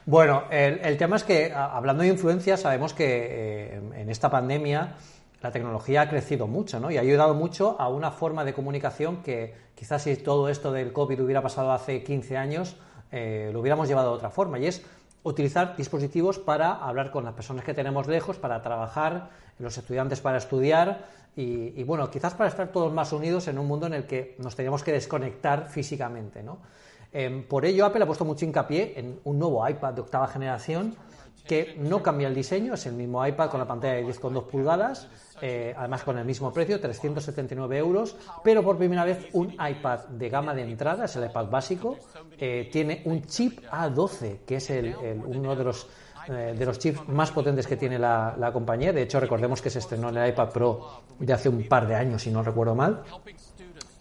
Bueno, 0.06 0.44
el, 0.50 0.96
tema 0.96 1.16
es 1.16 1.24
que, 1.24 1.52
hablando 1.52 2.02
de 2.02 2.08
influencia, 2.08 2.56
sabemos 2.56 2.94
que 2.94 3.04
eh, 3.04 3.80
en 3.94 4.08
esta 4.08 4.30
pandemia 4.30 4.94
la 5.40 5.52
tecnología 5.52 6.02
ha 6.02 6.08
crecido 6.08 6.46
mucho, 6.46 6.80
¿no? 6.80 6.90
Y 6.90 6.96
ha 6.96 7.00
ayudado 7.00 7.34
mucho 7.34 7.76
a 7.78 7.88
una 7.88 8.10
forma 8.10 8.44
de 8.44 8.52
comunicación 8.52 9.22
que 9.22 9.54
quizás 9.74 10.02
si 10.02 10.16
todo 10.16 10.48
esto 10.48 10.72
del 10.72 10.92
COVID 10.92 11.20
hubiera 11.20 11.42
pasado 11.42 11.72
hace 11.72 12.02
15 12.02 12.36
años, 12.36 12.76
eh, 13.12 13.50
lo 13.52 13.60
hubiéramos 13.60 13.88
llevado 13.88 14.10
de 14.10 14.16
otra 14.16 14.30
forma. 14.30 14.58
Y 14.58 14.66
es 14.66 14.82
utilizar 15.22 15.76
dispositivos 15.76 16.38
para 16.38 16.72
hablar 16.72 17.10
con 17.10 17.24
las 17.24 17.34
personas 17.34 17.64
que 17.64 17.74
tenemos 17.74 18.08
lejos, 18.08 18.38
para 18.38 18.62
trabajar, 18.62 19.30
los 19.58 19.76
estudiantes 19.76 20.20
para 20.20 20.38
estudiar 20.38 21.06
y, 21.36 21.84
bueno, 21.84 22.10
quizás 22.10 22.34
para 22.34 22.48
estar 22.48 22.72
todos 22.72 22.92
más 22.92 23.12
unidos 23.12 23.46
en 23.46 23.60
un 23.60 23.66
mundo 23.68 23.86
en 23.86 23.94
el 23.94 24.06
que 24.06 24.34
nos 24.38 24.56
tenemos 24.56 24.82
que 24.82 24.90
desconectar 24.90 25.68
físicamente. 25.68 26.42
¿no? 26.42 26.58
Em, 27.12 27.44
por 27.44 27.64
ello, 27.64 27.86
Apple 27.86 28.02
ha 28.02 28.06
puesto 28.06 28.24
mucho 28.24 28.44
hincapié 28.44 28.94
en 28.96 29.20
un 29.22 29.38
nuevo 29.38 29.68
iPad 29.68 29.94
de 29.94 30.00
octava 30.00 30.26
generación 30.26 30.96
que 31.48 31.74
no 31.78 32.02
cambia 32.02 32.28
el 32.28 32.34
diseño, 32.34 32.74
es 32.74 32.86
el 32.86 32.92
mismo 32.92 33.26
iPad 33.26 33.50
con 33.50 33.58
la 33.58 33.66
pantalla 33.66 33.94
de 33.94 34.06
10,2 34.06 34.44
pulgadas, 34.44 35.08
eh, 35.40 35.74
además 35.76 36.04
con 36.04 36.18
el 36.18 36.24
mismo 36.24 36.52
precio, 36.52 36.78
379 36.78 37.78
euros, 37.78 38.14
pero 38.44 38.62
por 38.62 38.76
primera 38.76 39.04
vez 39.04 39.26
un 39.32 39.52
iPad 39.54 40.00
de 40.10 40.28
gama 40.28 40.54
de 40.54 40.62
entrada, 40.62 41.06
es 41.06 41.16
el 41.16 41.24
iPad 41.24 41.46
básico, 41.46 41.96
eh, 42.38 42.68
tiene 42.70 43.02
un 43.06 43.24
chip 43.24 43.64
A12, 43.70 44.40
que 44.46 44.56
es 44.56 44.70
el, 44.70 44.94
uno 45.26 45.56
de 45.56 45.64
los 45.64 45.88
eh, 46.28 46.54
de 46.58 46.66
los 46.66 46.78
chips 46.78 47.08
más 47.08 47.30
potentes 47.30 47.66
que 47.66 47.76
tiene 47.76 47.98
la, 47.98 48.36
la, 48.38 48.52
compañía. 48.52 48.92
De 48.92 49.00
hecho, 49.00 49.18
recordemos 49.18 49.62
que 49.62 49.70
se 49.70 49.78
estrenó 49.78 50.10
en 50.10 50.18
el 50.18 50.28
iPad 50.28 50.50
Pro 50.50 51.00
de 51.18 51.32
hace 51.32 51.48
un 51.48 51.66
par 51.66 51.86
de 51.86 51.94
años, 51.94 52.20
si 52.20 52.30
no 52.30 52.42
recuerdo 52.42 52.74
mal, 52.74 53.02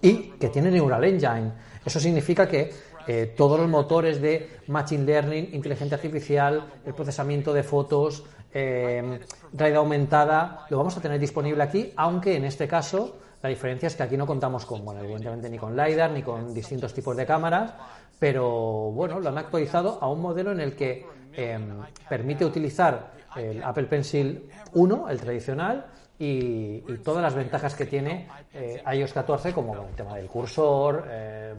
y 0.02 0.32
que 0.32 0.50
tiene 0.50 0.70
Neural 0.70 1.06
Engine. 1.06 1.54
Eso 1.86 2.02
significa 2.02 2.46
que 2.46 2.74
eh, 3.08 3.34
todos 3.38 3.60
los 3.60 3.70
motores 3.70 4.22
de 4.22 4.60
Machine 4.68 5.06
Learning, 5.06 5.50
inteligencia 5.54 5.96
artificial, 5.96 6.66
el 6.86 6.94
procesamiento 6.94 7.54
de 7.54 7.64
fotos, 7.64 8.26
eh, 8.54 9.20
realidad 9.54 9.80
aumentada, 9.80 10.66
lo 10.70 10.78
vamos 10.78 10.98
a 10.98 11.02
tener 11.02 11.20
disponible 11.20 11.64
aquí, 11.64 11.94
aunque 11.96 12.36
en 12.36 12.44
este 12.44 12.68
caso 12.68 13.18
la 13.42 13.50
diferencia 13.50 13.88
es 13.88 13.96
que 13.96 14.04
aquí 14.04 14.18
no 14.18 14.26
contamos 14.26 14.66
con, 14.66 14.84
bueno, 14.84 15.02
evidentemente 15.02 15.50
ni 15.50 15.58
con 15.58 15.76
LiDAR 15.76 16.12
ni 16.12 16.22
con 16.22 16.54
distintos 16.54 16.94
tipos 16.94 17.16
de 17.16 17.26
cámaras, 17.26 17.74
pero 18.20 18.92
bueno, 18.92 19.20
lo 19.20 19.30
han 19.30 19.38
actualizado 19.38 20.00
a 20.02 20.10
un 20.10 20.22
modelo 20.22 20.52
en 20.52 20.60
el 20.60 20.76
que 20.76 21.06
em, 21.34 21.80
permite 22.10 22.44
utilizar 22.44 23.12
el 23.36 23.64
Apple 23.64 23.84
Pencil 23.84 24.50
1, 24.74 25.10
el 25.10 25.20
tradicional, 25.20 25.86
y, 26.20 26.80
todas 27.04 27.22
las 27.22 27.36
ventajas 27.36 27.76
que 27.76 27.86
tiene 27.86 28.28
eh, 28.54 28.82
iOS 28.92 29.14
14, 29.14 29.54
como 29.54 29.76
el 29.76 29.96
tema 29.96 30.16
del 30.16 30.28
cursor, 30.28 31.06
em, 31.12 31.58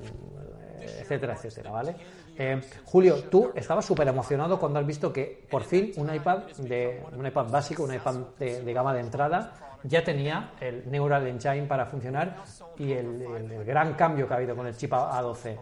etcétera, 1.01 1.35
etcétera, 1.35 1.71
¿vale? 1.71 1.97
Eh, 2.37 2.61
Julio, 2.85 3.25
tú 3.25 3.51
estabas 3.55 3.85
súper 3.85 4.09
emocionado 4.09 4.59
cuando 4.59 4.79
has 4.79 4.87
visto 4.87 5.13
que 5.13 5.47
por 5.51 5.65
fin 5.65 5.93
un 5.97 6.15
iPad 6.15 6.45
de 6.59 7.03
un 7.17 7.27
iPad 7.27 7.49
básico, 7.51 7.83
un 7.83 7.95
iPad 7.95 8.15
de, 8.39 8.73
gama 8.73 8.95
de 8.95 9.01
entrada, 9.01 9.53
ya 9.83 10.05
tenía 10.05 10.53
el 10.61 10.91
Neural 10.91 11.27
Engine 11.27 11.67
para 11.67 11.87
funcionar 11.87 12.37
y 12.77 12.93
el, 12.93 13.65
gran 13.65 13.95
cambio 13.95 14.27
que 14.27 14.35
ha 14.35 14.37
habido 14.37 14.55
con 14.55 14.67
el 14.67 14.77
chip 14.77 14.93
A12. 14.93 15.59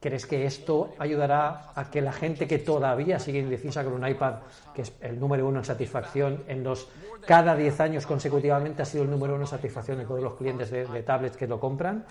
¿Crees 0.00 0.24
que 0.24 0.46
esto 0.46 0.94
ayudará 0.98 1.72
a 1.74 1.90
que 1.90 2.00
la 2.00 2.12
gente 2.12 2.48
que 2.48 2.58
todavía 2.58 3.18
sigue 3.18 3.40
indecisa 3.40 3.84
con 3.84 3.92
un 3.92 4.08
iPad, 4.08 4.36
que 4.74 4.82
es 4.82 4.94
el 5.02 5.20
número 5.20 5.46
uno 5.46 5.58
en 5.58 5.64
satisfacción, 5.66 6.42
en 6.48 6.64
los 6.64 6.88
cada 7.26 7.54
10 7.54 7.80
años 7.80 8.06
consecutivamente 8.06 8.80
ha 8.80 8.86
sido 8.86 9.04
el 9.04 9.10
número 9.10 9.34
uno 9.34 9.42
en 9.42 9.48
satisfacción 9.48 9.98
de 9.98 10.06
todos 10.06 10.22
los 10.22 10.34
clientes 10.36 10.70
de, 10.70 11.02
tablets 11.02 11.36
que 11.36 11.46
lo 11.46 11.60
compran? 11.60 12.06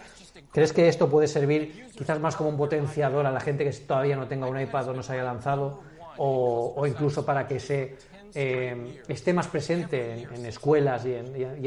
¿Crees 0.52 0.72
que 0.72 0.88
esto 0.88 1.10
puede 1.10 1.28
servir 1.28 1.90
quizás 1.98 2.20
más 2.20 2.36
como 2.36 2.50
un 2.50 2.58
potenciador 2.58 3.26
a 3.26 3.32
la 3.32 3.40
gente 3.40 3.64
que 3.64 3.72
todavía 3.72 4.16
no 4.16 4.28
tenga 4.28 4.46
un 4.46 4.62
iPad 4.62 4.90
o 4.90 4.94
no 4.94 5.02
se 5.02 5.14
haya 5.14 5.24
lanzado? 5.24 5.82
O, 6.18 6.86
incluso 6.86 7.26
para 7.26 7.48
que 7.48 7.60
se 7.60 7.96
eh, 8.36 9.02
esté 9.08 9.34
más 9.34 9.48
presente 9.48 10.28
en, 10.32 10.46
escuelas 10.46 11.08
y 11.08 11.16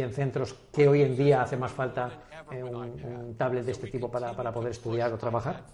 en, 0.00 0.12
centros 0.12 0.54
que 0.72 0.86
hoy 0.86 1.02
en 1.02 1.16
día 1.16 1.42
hace 1.42 1.56
más 1.56 1.72
falta 1.72 2.10
eh, 2.52 2.62
un, 2.62 3.34
tablet 3.36 3.64
de 3.64 3.72
este 3.72 3.88
tipo 3.88 4.08
para 4.08 4.52
poder 4.52 4.70
estudiar 4.70 5.12
o 5.12 5.18
trabajar? 5.18 5.64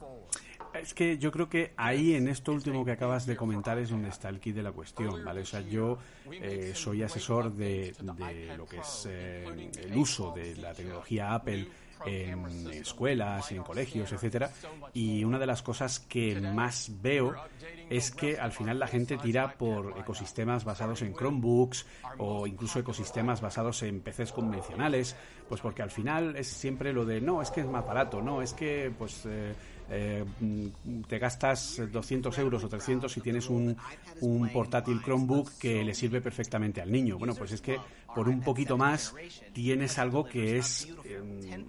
Es 0.81 0.95
que 0.95 1.19
yo 1.19 1.31
creo 1.31 1.49
que 1.49 1.73
ahí 1.77 2.15
en 2.15 2.29
esto 2.29 2.53
último 2.53 2.85
que 2.85 2.93
acabas 2.93 3.27
de 3.27 3.37
comentar 3.37 3.79
es 3.79 3.91
donde 3.91 4.09
está 4.09 4.29
el 4.29 4.41
kit 4.41 4.55
de 4.55 4.63
la 4.63 4.73
cuestión, 4.73 5.25
¿vale? 5.25 5.43
O 5.43 5.47
sea, 5.47 5.61
yo 5.61 5.99
eh, 6.31 6.73
soy 6.75 7.03
asesor 7.03 7.53
de, 7.53 7.95
lo 8.57 8.67
que 8.67 8.79
es 8.79 9.07
eh, 9.09 9.71
el 9.83 9.97
uso 9.97 10.33
de 10.33 10.57
la 10.57 10.73
tecnología 10.75 11.35
Apple 11.35 11.69
en 12.07 12.71
escuelas 12.73 13.51
y 13.53 13.57
en 13.57 13.63
colegios, 13.63 14.13
etcétera, 14.13 14.51
y 14.93 15.25
una 15.25 15.39
de 15.39 15.47
las 15.47 15.63
cosas 15.63 16.01
que 16.01 16.41
más 16.41 16.91
veo 17.01 17.35
es 17.91 18.11
que 18.11 18.39
al 18.39 18.53
final 18.53 18.79
la 18.79 18.87
gente 18.87 19.17
tira 19.17 19.55
por 19.55 19.99
ecosistemas 19.99 20.65
basados 20.65 21.03
en 21.03 21.15
Chromebooks 21.15 21.87
o 22.19 22.47
incluso 22.47 22.79
ecosistemas 22.79 23.41
basados 23.41 23.83
en 23.83 24.01
PCs 24.01 24.33
convencionales, 24.33 25.17
pues 25.49 25.61
porque 25.61 25.83
al 25.83 25.91
final 25.91 26.37
es 26.37 26.49
siempre 26.49 26.93
lo 26.93 27.05
de 27.05 27.21
no, 27.21 27.43
es 27.43 27.51
que 27.51 27.61
es 27.61 27.67
más 27.67 27.85
barato, 27.87 28.21
no, 28.21 28.43
es 28.43 28.53
que 28.53 28.93
pues 28.97 29.25
eh, 29.27 29.55
eh, 29.91 30.25
te 31.09 31.19
gastas 31.19 31.81
200 31.91 32.39
euros 32.39 32.65
o 32.65 32.69
300 32.69 33.11
si 33.11 33.21
tienes 33.21 33.49
un, 33.49 33.77
un 34.21 34.49
portátil 34.51 35.01
Chromebook 35.03 35.59
que 35.59 35.85
le 35.85 35.95
sirve 35.95 36.21
perfectamente 36.21 36.81
al 36.81 36.91
niño. 36.91 37.19
Bueno, 37.19 37.35
pues 37.35 37.53
es 37.53 37.61
que 37.61 37.79
por 38.19 38.29
un 38.29 38.41
poquito 38.41 38.77
más 38.77 39.15
tienes 39.53 39.97
algo 39.97 40.25
que 40.25 40.59
es 40.59 40.89
eh, 41.05 41.21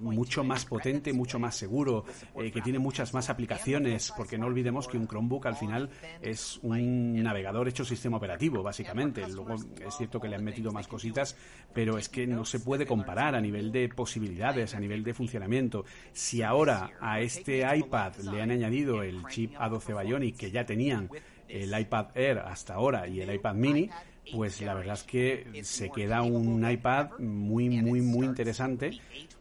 mucho 0.02 0.44
más 0.44 0.66
potente, 0.66 1.14
mucho 1.14 1.38
más 1.38 1.56
seguro, 1.56 2.06
eh, 2.36 2.50
que 2.50 2.60
tiene 2.60 2.80
muchas 2.80 3.14
más 3.14 3.30
aplicaciones, 3.30 4.12
porque 4.18 4.40
no 4.40 4.48
olvidemos 4.48 4.88
que 4.88 4.98
un 4.98 5.08
Chromebook 5.08 5.46
al 5.46 5.58
final 5.58 5.92
es 6.24 6.60
un 6.64 7.22
navegador 7.22 7.68
hecho 7.68 7.86
sistema 7.86 8.18
operativo, 8.18 8.64
básicamente. 8.64 9.28
Luego 9.28 9.54
es 9.54 9.96
cierto 9.96 10.20
que 10.20 10.28
le 10.28 10.38
han 10.38 10.44
metido 10.44 10.72
más 10.72 10.88
cositas, 10.88 11.38
pero 11.72 12.00
es 12.00 12.10
que 12.10 12.26
no 12.26 12.44
se 12.46 12.60
puede 12.60 12.88
comparar 12.88 13.36
a 13.36 13.42
nivel 13.42 13.72
de 13.72 13.88
posibilidades, 13.90 14.74
a 14.74 14.80
nivel 14.80 15.04
de 15.04 15.14
funcionamiento. 15.14 15.86
Si 16.14 16.42
ahora 16.42 16.94
a 17.00 17.20
este 17.20 17.64
iPad 17.78 18.16
le 18.32 18.42
han 18.42 18.50
añadido 18.50 19.04
el 19.04 19.24
chip 19.28 19.54
A12 19.54 20.04
Bionic 20.04 20.36
que 20.36 20.50
ya 20.50 20.66
tenían 20.66 21.12
el 21.48 21.80
iPad 21.80 22.08
Air 22.16 22.40
hasta 22.40 22.76
ahora 22.76 23.08
y 23.08 23.22
el 23.22 23.34
iPad 23.34 23.56
Mini, 23.56 23.90
pues 24.32 24.62
la 24.62 24.74
verdad 24.74 24.96
es 24.96 25.04
que 25.04 25.62
se 25.64 25.90
queda 25.90 26.22
un 26.22 26.70
iPad 26.70 27.20
muy, 27.20 27.70
muy, 27.70 28.02
muy 28.02 28.26
interesante 28.26 29.00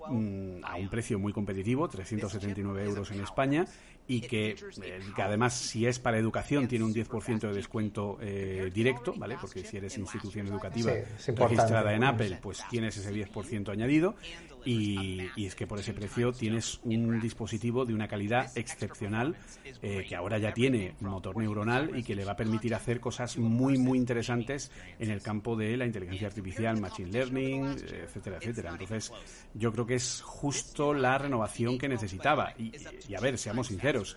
mm, 0.09 0.65
a 0.65 0.77
un 0.77 0.89
precio 0.89 1.19
muy 1.19 1.33
competitivo, 1.33 1.89
379 1.89 2.85
euros 2.85 3.11
en 3.11 3.21
España, 3.21 3.67
y 4.09 4.23
que, 4.23 4.57
eh, 4.83 5.01
que, 5.15 5.23
además 5.23 5.55
si 5.55 5.87
es 5.87 5.99
para 5.99 6.17
educación 6.17 6.67
tiene 6.67 6.85
un 6.87 6.95
10% 6.95 7.41
de 7.41 7.53
descuento 7.53 8.19
eh, 8.23 8.71
directo, 8.75 9.15
¿vale? 9.17 9.37
Porque 9.39 9.65
si 9.65 9.77
eres 9.77 9.99
institución 9.99 10.47
educativa 10.49 10.93
registrada 11.37 11.95
en 11.95 12.05
Apple, 12.05 12.39
pues 12.43 12.65
tienes 12.71 12.97
ese 12.97 13.13
10% 13.13 13.69
añadido 13.69 14.17
y, 14.65 15.29
es 15.37 15.55
que 15.55 15.67
por 15.67 15.79
ese 15.79 15.93
precio 15.93 16.33
tienes 16.33 16.81
un 16.85 17.21
dispositivo 17.21 17.85
de 17.85 17.95
una 17.95 18.09
calidad 18.09 18.51
excepcional 18.57 19.37
eh, 19.83 20.05
que 20.09 20.17
ahora 20.17 20.39
ya 20.39 20.53
tiene 20.53 20.95
motor 21.01 21.37
neuronal 21.37 21.97
y 21.97 22.03
que 22.03 22.15
le 22.15 22.25
va 22.25 22.33
a 22.33 22.37
permitir 22.37 22.75
hacer 22.75 23.01
cosas 23.01 23.39
muy 23.39 23.79
muy 23.79 23.99
interesantes 23.99 24.71
en 24.99 25.11
el 25.11 25.23
campo 25.23 25.57
de 25.57 25.77
la 25.77 25.87
inteligencia 25.87 26.29
artificial, 26.29 26.81
machine 26.81 27.11
learning, 27.11 27.65
etcétera, 27.67 28.39
etcétera. 28.41 28.71
Entonces 28.73 29.13
yo 29.55 29.73
creo 29.73 29.87
que 29.87 29.95
es 29.95 30.21
justo 30.23 30.95
la 30.95 31.19
renovación 31.19 31.79
que 31.79 31.89
necesitaba 31.89 32.55
y, 32.59 32.73
y 33.09 33.15
a 33.15 33.21
ver, 33.21 33.39
seamos 33.39 33.69
sinceros 33.69 34.17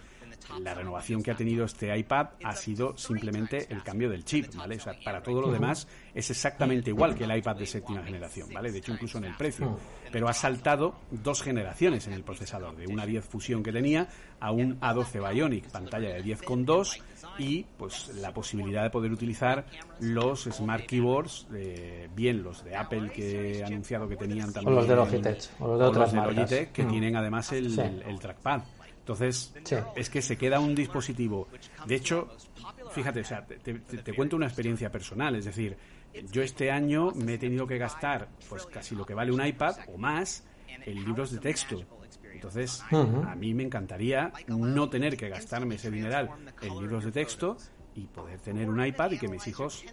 la 0.62 0.74
renovación 0.74 1.24
que 1.24 1.32
ha 1.32 1.36
tenido 1.36 1.66
este 1.66 1.98
iPad 1.98 2.28
ha 2.44 2.56
sido 2.56 2.98
simplemente 2.98 3.68
el 3.70 3.84
cambio 3.84 4.10
del 4.10 4.26
chip, 4.26 4.54
¿vale? 4.56 4.78
O 4.78 4.80
sea, 4.80 4.94
para 5.04 5.22
todo 5.22 5.42
lo 5.42 5.52
demás 5.52 5.88
es 6.14 6.30
exactamente 6.30 6.90
igual 6.90 7.16
que 7.16 7.24
el 7.24 7.36
iPad 7.38 7.56
de 7.56 7.66
séptima 7.66 8.04
generación, 8.04 8.50
¿vale? 8.54 8.72
De 8.72 8.80
hecho, 8.80 8.92
incluso 8.94 9.18
en 9.18 9.26
el 9.26 9.36
precio. 9.36 9.78
Pero 10.12 10.28
ha 10.28 10.34
saltado 10.34 10.96
dos 11.10 11.42
generaciones 11.42 12.08
en 12.08 12.14
el 12.14 12.24
procesador, 12.24 12.76
de 12.76 12.88
una 12.88 13.06
10 13.06 13.24
Fusión 13.26 13.64
que 13.64 13.72
tenía 13.72 14.08
a 14.40 14.52
un 14.52 14.80
A12 14.82 15.32
Bionic, 15.34 15.70
pantalla 15.72 16.10
de 16.10 16.24
10,2 16.24 17.02
y 17.38 17.66
pues 17.78 18.10
la 18.16 18.34
posibilidad 18.34 18.84
de 18.84 18.90
poder 18.90 19.12
utilizar 19.12 19.66
los 20.00 20.44
Smart 20.44 20.86
Keyboards, 20.86 21.48
bien 22.16 22.44
los 22.44 22.64
de 22.64 22.76
Apple 22.76 23.10
que 23.12 23.60
he 23.60 23.64
anunciado 23.64 24.08
que 24.08 24.18
tenían 24.18 24.52
también. 24.52 24.74
O 24.74 24.80
los 24.80 24.88
de 24.88 24.96
Logitech, 24.96 25.50
o 25.60 25.68
los 25.68 25.80
de 25.80 25.86
otras 25.86 26.14
marcas. 26.14 26.50
que 26.50 26.84
tienen 26.84 27.16
además 27.16 27.52
el, 27.54 27.80
el 27.80 28.20
trackpad. 28.20 28.62
Entonces, 29.02 29.54
es 29.96 30.10
que 30.10 30.22
se 30.22 30.38
queda 30.38 30.60
un 30.60 30.76
dispositivo. 30.76 31.48
De 31.88 31.96
hecho, 31.96 32.30
fíjate, 32.92 33.22
o 33.22 33.24
sea, 33.24 33.46
te, 33.46 34.14
cuento 34.14 34.36
una 34.36 34.46
experiencia 34.46 34.92
personal. 34.92 35.36
Es 35.36 35.46
decir, 35.46 35.76
yo 36.32 36.44
este 36.44 36.72
año 36.72 37.12
me 37.12 37.34
he 37.34 37.38
tenido 37.40 37.66
que 37.66 37.78
gastar 37.80 38.30
pues 38.48 38.66
casi 38.68 38.96
lo 38.96 39.06
que 39.06 39.16
vale 39.16 39.32
un 39.32 39.44
iPad 39.44 39.76
o 39.88 39.98
más 39.98 40.44
en 40.68 41.04
libros 41.04 41.32
de 41.32 41.40
texto. 41.40 41.84
Entonces, 42.32 42.84
a 42.92 43.36
mí 43.36 43.54
me 43.54 43.64
encantaría 43.64 44.32
no 44.48 44.90
tener 44.90 45.18
que 45.18 45.30
gastarme 45.30 45.76
ese 45.76 45.90
dineral 45.90 46.30
en 46.62 46.80
libros 46.80 47.04
de 47.04 47.12
texto 47.12 47.58
y 47.96 48.06
poder 48.08 48.40
tener 48.40 48.70
un 48.70 48.84
iPad 48.84 49.12
y 49.12 49.18
que 49.18 49.28
mis 49.28 49.46
hijos 49.48 49.84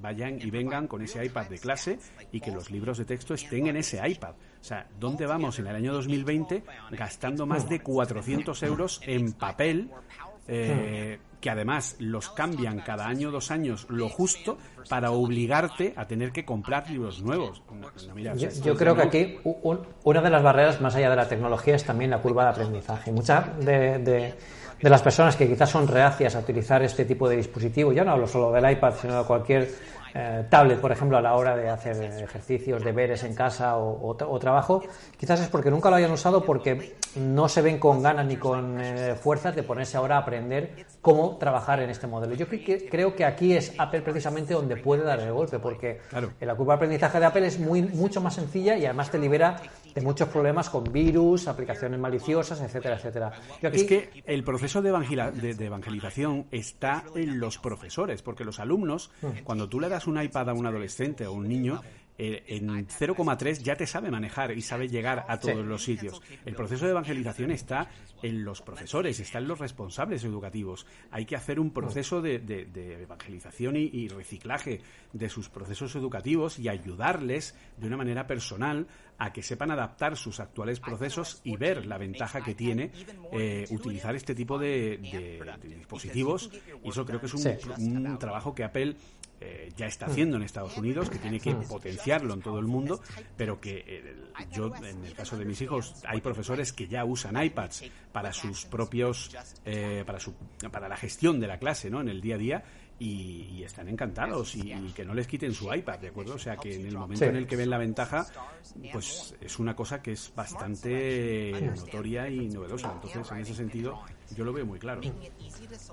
vayan 0.00 0.40
y 0.40 0.50
vengan 0.50 0.86
con 0.86 1.02
ese 1.02 1.24
iPad 1.24 1.46
de 1.46 1.58
clase 1.58 1.98
y 2.32 2.40
que 2.40 2.50
los 2.50 2.70
libros 2.70 2.98
de 2.98 3.04
texto 3.04 3.34
estén 3.34 3.66
en 3.66 3.76
ese 3.76 4.06
iPad. 4.06 4.34
O 4.60 4.64
sea, 4.64 4.86
¿dónde 4.98 5.26
vamos 5.26 5.58
en 5.58 5.66
el 5.66 5.76
año 5.76 5.92
2020 5.92 6.62
gastando 6.92 7.46
más 7.46 7.68
de 7.68 7.80
400 7.80 8.62
euros 8.62 9.00
en 9.04 9.32
papel 9.32 9.90
eh, 10.48 11.18
que 11.40 11.48
además 11.48 11.96
los 12.00 12.28
cambian 12.30 12.80
cada 12.80 13.06
año, 13.06 13.30
dos 13.30 13.50
años, 13.50 13.86
lo 13.88 14.08
justo 14.08 14.58
para 14.88 15.10
obligarte 15.10 15.94
a 15.96 16.06
tener 16.06 16.32
que 16.32 16.44
comprar 16.44 16.90
libros 16.90 17.22
nuevos. 17.22 17.62
yo, 18.62 18.76
creo 18.76 18.94
que 18.94 19.02
aquí 19.02 19.38
una 20.04 20.20
de 20.20 20.30
las 20.30 20.42
barreras 20.42 20.80
más 20.80 20.94
allá 20.96 21.08
de 21.10 21.16
la 21.16 21.28
tecnología 21.28 21.76
es 21.76 21.84
también 21.84 22.10
la 22.10 22.18
curva 22.18 22.44
de 22.44 22.50
aprendizaje. 22.50 23.10
Muchas 23.12 23.58
de, 23.64 23.98
de, 23.98 24.34
las 24.88 25.02
personas 25.02 25.36
que 25.36 25.46
quizás 25.46 25.68
son 25.68 25.86
reacias 25.86 26.34
a 26.34 26.38
utilizar 26.38 26.82
este 26.82 27.04
tipo 27.04 27.28
de 27.28 27.36
dispositivo, 27.36 27.92
ya 27.92 28.04
no 28.04 28.12
hablo 28.12 28.26
solo 28.26 28.50
del 28.52 28.70
iPad, 28.70 28.94
sino 28.98 29.18
de 29.18 29.24
cualquier 29.24 29.68
eh, 30.14 30.44
tablet, 30.48 30.80
por 30.80 30.90
ejemplo, 30.90 31.16
a 31.18 31.20
la 31.20 31.34
hora 31.34 31.56
de 31.56 31.68
hacer 31.68 32.02
ejercicios, 32.02 32.82
deberes 32.82 33.22
en 33.22 33.34
casa 33.34 33.76
o, 33.76 34.38
trabajo, 34.40 34.82
quizás 35.16 35.40
es 35.40 35.48
porque 35.48 35.70
nunca 35.70 35.90
lo 35.90 35.96
hayan 35.96 36.10
usado 36.10 36.44
porque 36.44 36.96
no 37.16 37.48
se 37.48 37.62
ven 37.62 37.78
con 37.78 38.02
ganas 38.02 38.26
ni 38.26 38.36
con 38.36 38.80
eh, 38.80 39.14
fuerzas 39.14 39.54
de 39.54 39.62
ponerse 39.62 39.96
ahora 39.96 40.16
a 40.16 40.20
aprender 40.20 40.86
cómo 41.00 41.36
trabajar 41.36 41.80
en 41.80 41.90
este 41.90 42.06
modelo. 42.06 42.34
Yo 42.34 42.46
creo 42.48 43.14
que 43.14 43.24
aquí 43.24 43.54
es 43.54 43.72
Apple 43.78 44.02
precisamente 44.02 44.54
donde 44.54 44.76
puede 44.76 45.04
dar 45.04 45.20
el 45.20 45.32
golpe, 45.32 45.58
porque 45.58 46.00
la 46.40 46.54
curva 46.54 46.74
de 46.74 46.76
aprendizaje 46.76 47.20
de 47.20 47.26
Apple 47.26 47.46
es 47.46 47.58
muy, 47.58 47.82
mucho 47.82 48.20
más 48.20 48.34
sencilla 48.34 48.76
y 48.76 48.86
además 48.86 49.10
te 49.10 49.18
libera 49.18 49.56
de 49.94 50.00
muchos 50.00 50.28
problemas 50.28 50.70
con 50.70 50.84
virus, 50.84 51.48
aplicaciones 51.48 51.98
maliciosas, 51.98 52.60
etcétera, 52.60 52.96
etcétera. 52.96 53.32
Es 53.62 53.84
que 53.84 54.22
el 54.26 54.44
proceso 54.44 54.82
de, 54.82 54.90
de, 55.54 55.66
evangelización 55.66 56.46
está 56.50 57.04
en 57.14 57.38
los 57.38 57.58
profesores, 57.58 58.22
porque 58.22 58.44
los 58.44 58.60
alumnos, 58.60 59.10
mm. 59.22 59.42
cuando 59.44 59.68
tú 59.68 59.80
le 59.80 59.88
das 59.88 60.06
un 60.06 60.20
iPad 60.20 60.50
a 60.50 60.52
un 60.54 60.66
adolescente 60.66 61.26
o 61.26 61.32
un 61.32 61.48
niño, 61.48 61.80
eh, 62.22 62.44
en 62.48 62.68
0,3 62.68 63.62
ya 63.62 63.76
te 63.76 63.86
sabe 63.86 64.10
manejar 64.10 64.52
y 64.52 64.60
sabe 64.60 64.88
llegar 64.88 65.24
a 65.26 65.40
todos 65.40 65.64
los 65.64 65.82
sitios. 65.82 66.20
El 66.44 66.54
proceso 66.54 66.84
de 66.84 66.90
evangelización 66.90 67.50
está 67.50 67.88
en 68.22 68.44
los 68.44 68.60
profesores, 68.60 69.18
está 69.20 69.38
en 69.38 69.48
los 69.48 69.58
responsables 69.58 70.22
educativos. 70.24 70.86
Hay 71.10 71.24
que 71.24 71.34
hacer 71.34 71.58
un 71.58 71.70
proceso 71.70 72.20
de, 72.20 72.34
evangelización 73.02 73.76
y, 73.76 74.08
reciclaje 74.08 74.82
de 75.14 75.30
sus 75.30 75.48
procesos 75.48 75.96
educativos 75.96 76.58
y 76.58 76.68
ayudarles 76.68 77.54
de 77.78 77.86
una 77.86 77.96
manera 77.96 78.26
personal 78.26 78.86
a 79.16 79.32
que 79.32 79.42
sepan 79.42 79.70
adaptar 79.70 80.14
sus 80.14 80.40
actuales 80.40 80.78
procesos 80.78 81.40
y 81.42 81.56
ver 81.56 81.86
la 81.86 81.96
ventaja 81.96 82.42
que 82.42 82.54
tiene 82.54 82.90
eh, 83.32 83.64
utilizar 83.70 84.14
este 84.14 84.34
tipo 84.34 84.58
de, 84.58 84.98
dispositivos. 85.62 86.50
Y 86.84 86.90
eso 86.90 87.06
creo 87.06 87.18
que 87.18 87.26
es 87.26 87.34
un 87.34 88.18
trabajo 88.18 88.54
que 88.54 88.64
Apple 88.64 88.96
eh, 89.40 89.72
ya 89.76 89.86
está 89.86 90.06
haciendo 90.06 90.36
en 90.36 90.42
Estados 90.42 90.76
Unidos, 90.76 91.08
que 91.08 91.18
tiene 91.18 91.40
que 91.40 91.54
potenciarlo 91.54 92.34
en 92.34 92.42
todo 92.42 92.58
el 92.58 92.66
mundo, 92.66 93.00
pero 93.36 93.60
que 93.60 93.84
eh, 93.86 94.16
yo, 94.52 94.70
en 94.76 95.04
el 95.04 95.14
caso 95.14 95.38
de 95.38 95.44
mis 95.46 95.60
hijos, 95.62 95.94
hay 96.06 96.20
profesores 96.20 96.72
que 96.72 96.86
ya 96.86 97.04
usan 97.04 97.42
iPads 97.42 97.84
para 98.12 98.32
sus 98.32 98.66
propios, 98.66 99.34
eh, 99.64 100.04
para, 100.06 100.20
su, 100.20 100.34
para 100.70 100.88
la 100.88 100.96
gestión 100.96 101.40
de 101.40 101.46
la 101.46 101.58
clase, 101.58 101.88
¿no? 101.88 102.00
En 102.00 102.08
el 102.08 102.20
día 102.20 102.34
a 102.34 102.38
día. 102.38 102.64
Y, 103.02 103.62
están 103.64 103.88
encantados 103.88 104.56
y, 104.56 104.72
que 104.94 105.04
no 105.04 105.14
les 105.14 105.26
quiten 105.26 105.52
su 105.54 105.72
iPad, 105.72 105.98
¿de 106.00 106.08
acuerdo? 106.08 106.34
O 106.34 106.38
sea 106.38 106.56
que 106.56 106.74
en 106.74 106.86
el 106.86 106.96
momento 106.96 107.24
en 107.24 107.36
el 107.36 107.46
que 107.46 107.56
ven 107.56 107.70
la 107.70 107.78
ventaja, 107.78 108.26
pues 108.92 109.34
es 109.40 109.58
una 109.58 109.74
cosa 109.74 110.02
que 110.02 110.12
es 110.12 110.32
bastante 110.34 111.52
notoria 111.62 112.28
y 112.28 112.48
novedosa. 112.48 112.92
Entonces, 112.92 113.30
en 113.30 113.38
ese 113.38 113.54
sentido, 113.54 114.00
yo 114.36 114.44
lo 114.44 114.52
veo 114.52 114.66
muy 114.66 114.78
claro. 114.78 115.00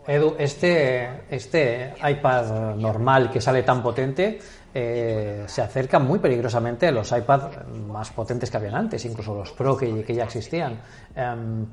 Edu, 0.07 0.35
este, 0.37 1.23
este 1.33 1.93
iPad 2.09 2.75
normal 2.75 3.31
que 3.31 3.39
sale 3.39 3.63
tan 3.63 3.81
potente 3.81 4.39
eh, 4.79 5.45
se 5.47 5.63
acerca 5.63 5.97
muy 5.97 6.19
peligrosamente 6.19 6.87
a 6.87 6.91
los 6.91 7.11
iPads 7.11 7.67
más 7.87 8.11
potentes 8.11 8.51
que 8.51 8.57
habían 8.57 8.75
antes, 8.75 9.03
incluso 9.05 9.33
los 9.33 9.51
Pro 9.53 9.75
que, 9.75 10.13
ya 10.13 10.25
existían. 10.25 10.79
Em, 11.15 11.65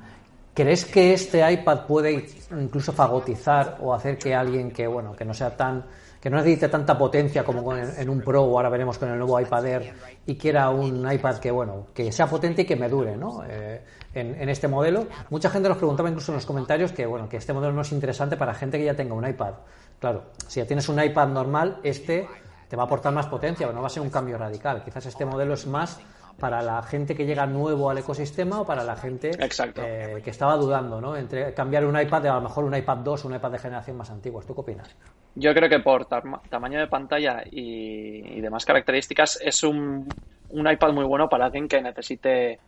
¿Crees 0.55 0.85
que 0.85 1.13
este 1.13 1.51
iPad 1.51 1.85
puede 1.85 2.27
incluso 2.51 2.93
fagotizar 2.93 3.77
o 3.81 3.93
hacer 3.93 4.17
que 4.17 4.33
alguien 4.33 4.71
que 4.71 4.87
bueno 4.87 5.13
que 5.13 5.25
no 5.25 5.33
sea 5.33 5.55
tan 5.55 5.85
que 6.21 6.29
no 6.29 6.37
necesite 6.37 6.69
tanta 6.69 6.97
potencia 6.97 7.43
como 7.43 7.75
en, 7.75 8.09
un 8.09 8.21
Pro 8.21 8.43
o 8.43 8.57
ahora 8.57 8.69
veremos 8.69 8.97
con 8.97 9.09
el 9.09 9.17
nuevo 9.17 9.37
iPad 9.39 9.65
Air 9.65 9.93
y 10.25 10.35
quiera 10.35 10.69
un 10.69 11.11
iPad 11.11 11.39
que 11.39 11.51
bueno 11.51 11.87
que 11.93 12.09
sea 12.11 12.27
potente 12.27 12.61
y 12.61 12.65
que 12.65 12.77
me 12.77 12.87
dure, 12.87 13.17
¿no? 13.17 13.43
Eh, 13.47 13.83
en, 14.15 14.49
este 14.49 14.67
modelo. 14.67 15.07
Mucha 15.29 15.49
gente 15.49 15.67
nos 15.67 15.77
preguntaba 15.77 16.09
incluso 16.09 16.31
en 16.31 16.37
los 16.37 16.45
comentarios 16.45 16.93
que, 16.93 17.05
bueno, 17.05 17.27
que 17.27 17.37
este 17.37 17.53
modelo 17.53 17.73
no 17.73 17.81
es 17.81 17.91
interesante 17.91 18.37
para 18.37 18.53
gente 18.53 18.77
que 18.77 18.85
ya 18.85 18.95
tenga 18.95 19.13
un 19.13 19.27
iPad. 19.27 19.55
Claro, 19.99 20.23
si 20.47 20.61
ya 20.61 20.65
tienes 20.65 20.87
un 20.89 21.03
iPad 21.03 21.27
normal, 21.27 21.79
este 21.83 22.27
te 22.69 22.75
va 22.75 22.83
a 22.83 22.85
aportar 22.85 23.13
más 23.13 23.27
potencia, 23.27 23.67
pero 23.67 23.75
no 23.75 23.81
va 23.81 23.87
a 23.87 23.91
ser 23.91 24.01
un 24.01 24.09
cambio 24.09 24.37
radical. 24.37 24.83
Quizás 24.83 25.05
este 25.05 25.25
modelo 25.25 25.53
es 25.53 25.67
más 25.67 25.99
para 26.39 26.61
la 26.61 26.81
gente 26.83 27.15
que 27.15 27.25
llega 27.25 27.45
nuevo 27.45 27.89
al 27.89 27.97
ecosistema 27.97 28.61
o 28.61 28.65
para 28.65 28.83
la 28.83 28.95
gente 28.95 29.31
eh, 29.31 30.21
que 30.23 30.29
estaba 30.29 30.55
dudando, 30.55 30.99
¿no? 30.99 31.15
Entre 31.15 31.53
cambiar 31.53 31.85
un 31.85 31.99
iPad 31.99 32.21
de 32.21 32.29
a 32.29 32.35
lo 32.35 32.41
mejor 32.41 32.65
un 32.65 32.75
iPad 32.75 32.97
2 32.97 33.25
o 33.25 33.27
un 33.27 33.35
iPad 33.35 33.51
de 33.51 33.59
generación 33.59 33.97
más 33.97 34.09
antigua. 34.09 34.43
¿Tú 34.45 34.53
qué 34.53 34.61
opinas? 34.61 34.95
Yo 35.35 35.53
creo 35.53 35.69
que 35.69 35.79
por 35.79 36.05
tamaño 36.05 36.79
de 36.79 36.87
pantalla 36.87 37.43
y, 37.49 38.39
demás 38.41 38.65
características 38.65 39.39
es 39.41 39.63
un, 39.63 40.07
un 40.49 40.71
iPad 40.71 40.93
muy 40.93 41.05
bueno 41.05 41.27
para 41.27 41.45
alguien 41.45 41.67
que 41.67 41.81
necesite 41.81 42.59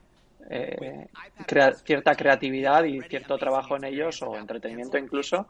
eh, 0.50 1.08
cierta 1.84 2.16
creatividad 2.16 2.86
y 2.86 3.02
cierto 3.02 3.38
trabajo 3.38 3.76
en 3.76 3.84
ellos 3.84 4.22
o 4.22 4.38
entretenimiento 4.38 4.98
incluso, 4.98 5.48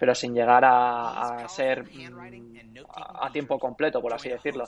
pero 0.00 0.14
sin 0.14 0.34
llegar 0.34 0.64
a, 0.64 1.46
ser 1.48 1.84
mm, 1.84 2.78
a, 2.94 3.30
tiempo 3.30 3.58
completo, 3.58 4.00
por 4.00 4.14
así 4.14 4.30
decirlo. 4.30 4.64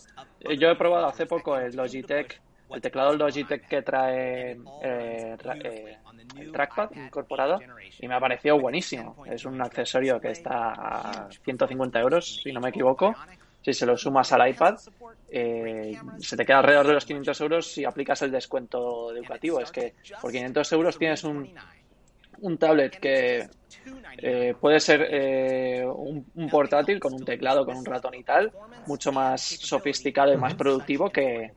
Yo 0.58 0.68
he 0.68 0.76
probado 0.76 1.06
hace 1.06 1.24
poco 1.24 1.56
el 1.56 1.74
Logitech, 1.74 2.40
el 2.72 2.80
teclado 2.80 3.14
Logitech 3.14 3.66
que 3.68 3.82
trae 3.82 4.52
eh, 4.82 5.36
el 6.36 6.52
trackpad 6.52 6.90
incorporado 6.94 7.58
y 7.98 8.08
me 8.08 8.14
ha 8.14 8.20
parecido 8.20 8.58
buenísimo. 8.58 9.24
Es 9.26 9.44
un 9.44 9.60
accesorio 9.60 10.20
que 10.20 10.30
está 10.30 10.72
a 10.72 11.28
150 11.44 12.00
euros, 12.00 12.40
si 12.42 12.52
no 12.52 12.60
me 12.60 12.70
equivoco 12.70 13.14
si 13.62 13.72
se 13.72 13.86
lo 13.86 13.96
sumas 13.96 14.32
al 14.32 14.48
iPad, 14.48 14.76
eh, 15.30 15.92
se 16.18 16.36
te 16.36 16.44
queda 16.44 16.58
alrededor 16.58 16.86
de 16.86 16.94
los 16.94 17.04
500 17.04 17.40
euros 17.42 17.66
si 17.66 17.84
aplicas 17.84 18.22
el 18.22 18.30
descuento 18.30 19.14
educativo. 19.14 19.60
Es 19.60 19.70
que 19.70 19.94
por 20.20 20.32
500 20.32 20.72
euros 20.72 20.98
tienes 20.98 21.24
un, 21.24 21.52
un 22.40 22.58
tablet 22.58 22.98
que 22.98 23.48
eh, 24.18 24.54
puede 24.58 24.80
ser 24.80 25.06
eh, 25.10 25.84
un, 25.86 26.48
portátil 26.50 26.98
con 26.98 27.12
un 27.12 27.24
teclado, 27.24 27.66
con 27.66 27.76
un 27.76 27.84
ratón 27.84 28.14
y 28.14 28.24
tal, 28.24 28.50
mucho 28.86 29.12
más 29.12 29.42
sofisticado 29.42 30.32
y 30.32 30.38
más 30.38 30.54
productivo 30.54 31.10
que, 31.10 31.52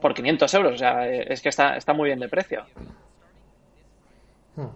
por 0.00 0.14
500 0.14 0.54
euros. 0.54 0.74
O 0.74 0.78
sea, 0.78 1.08
es 1.08 1.40
que 1.40 1.48
está, 1.48 1.76
está 1.76 1.92
muy 1.92 2.08
bien 2.08 2.20
de 2.20 2.28
precio. 2.28 2.64
Hmm. 4.56 4.66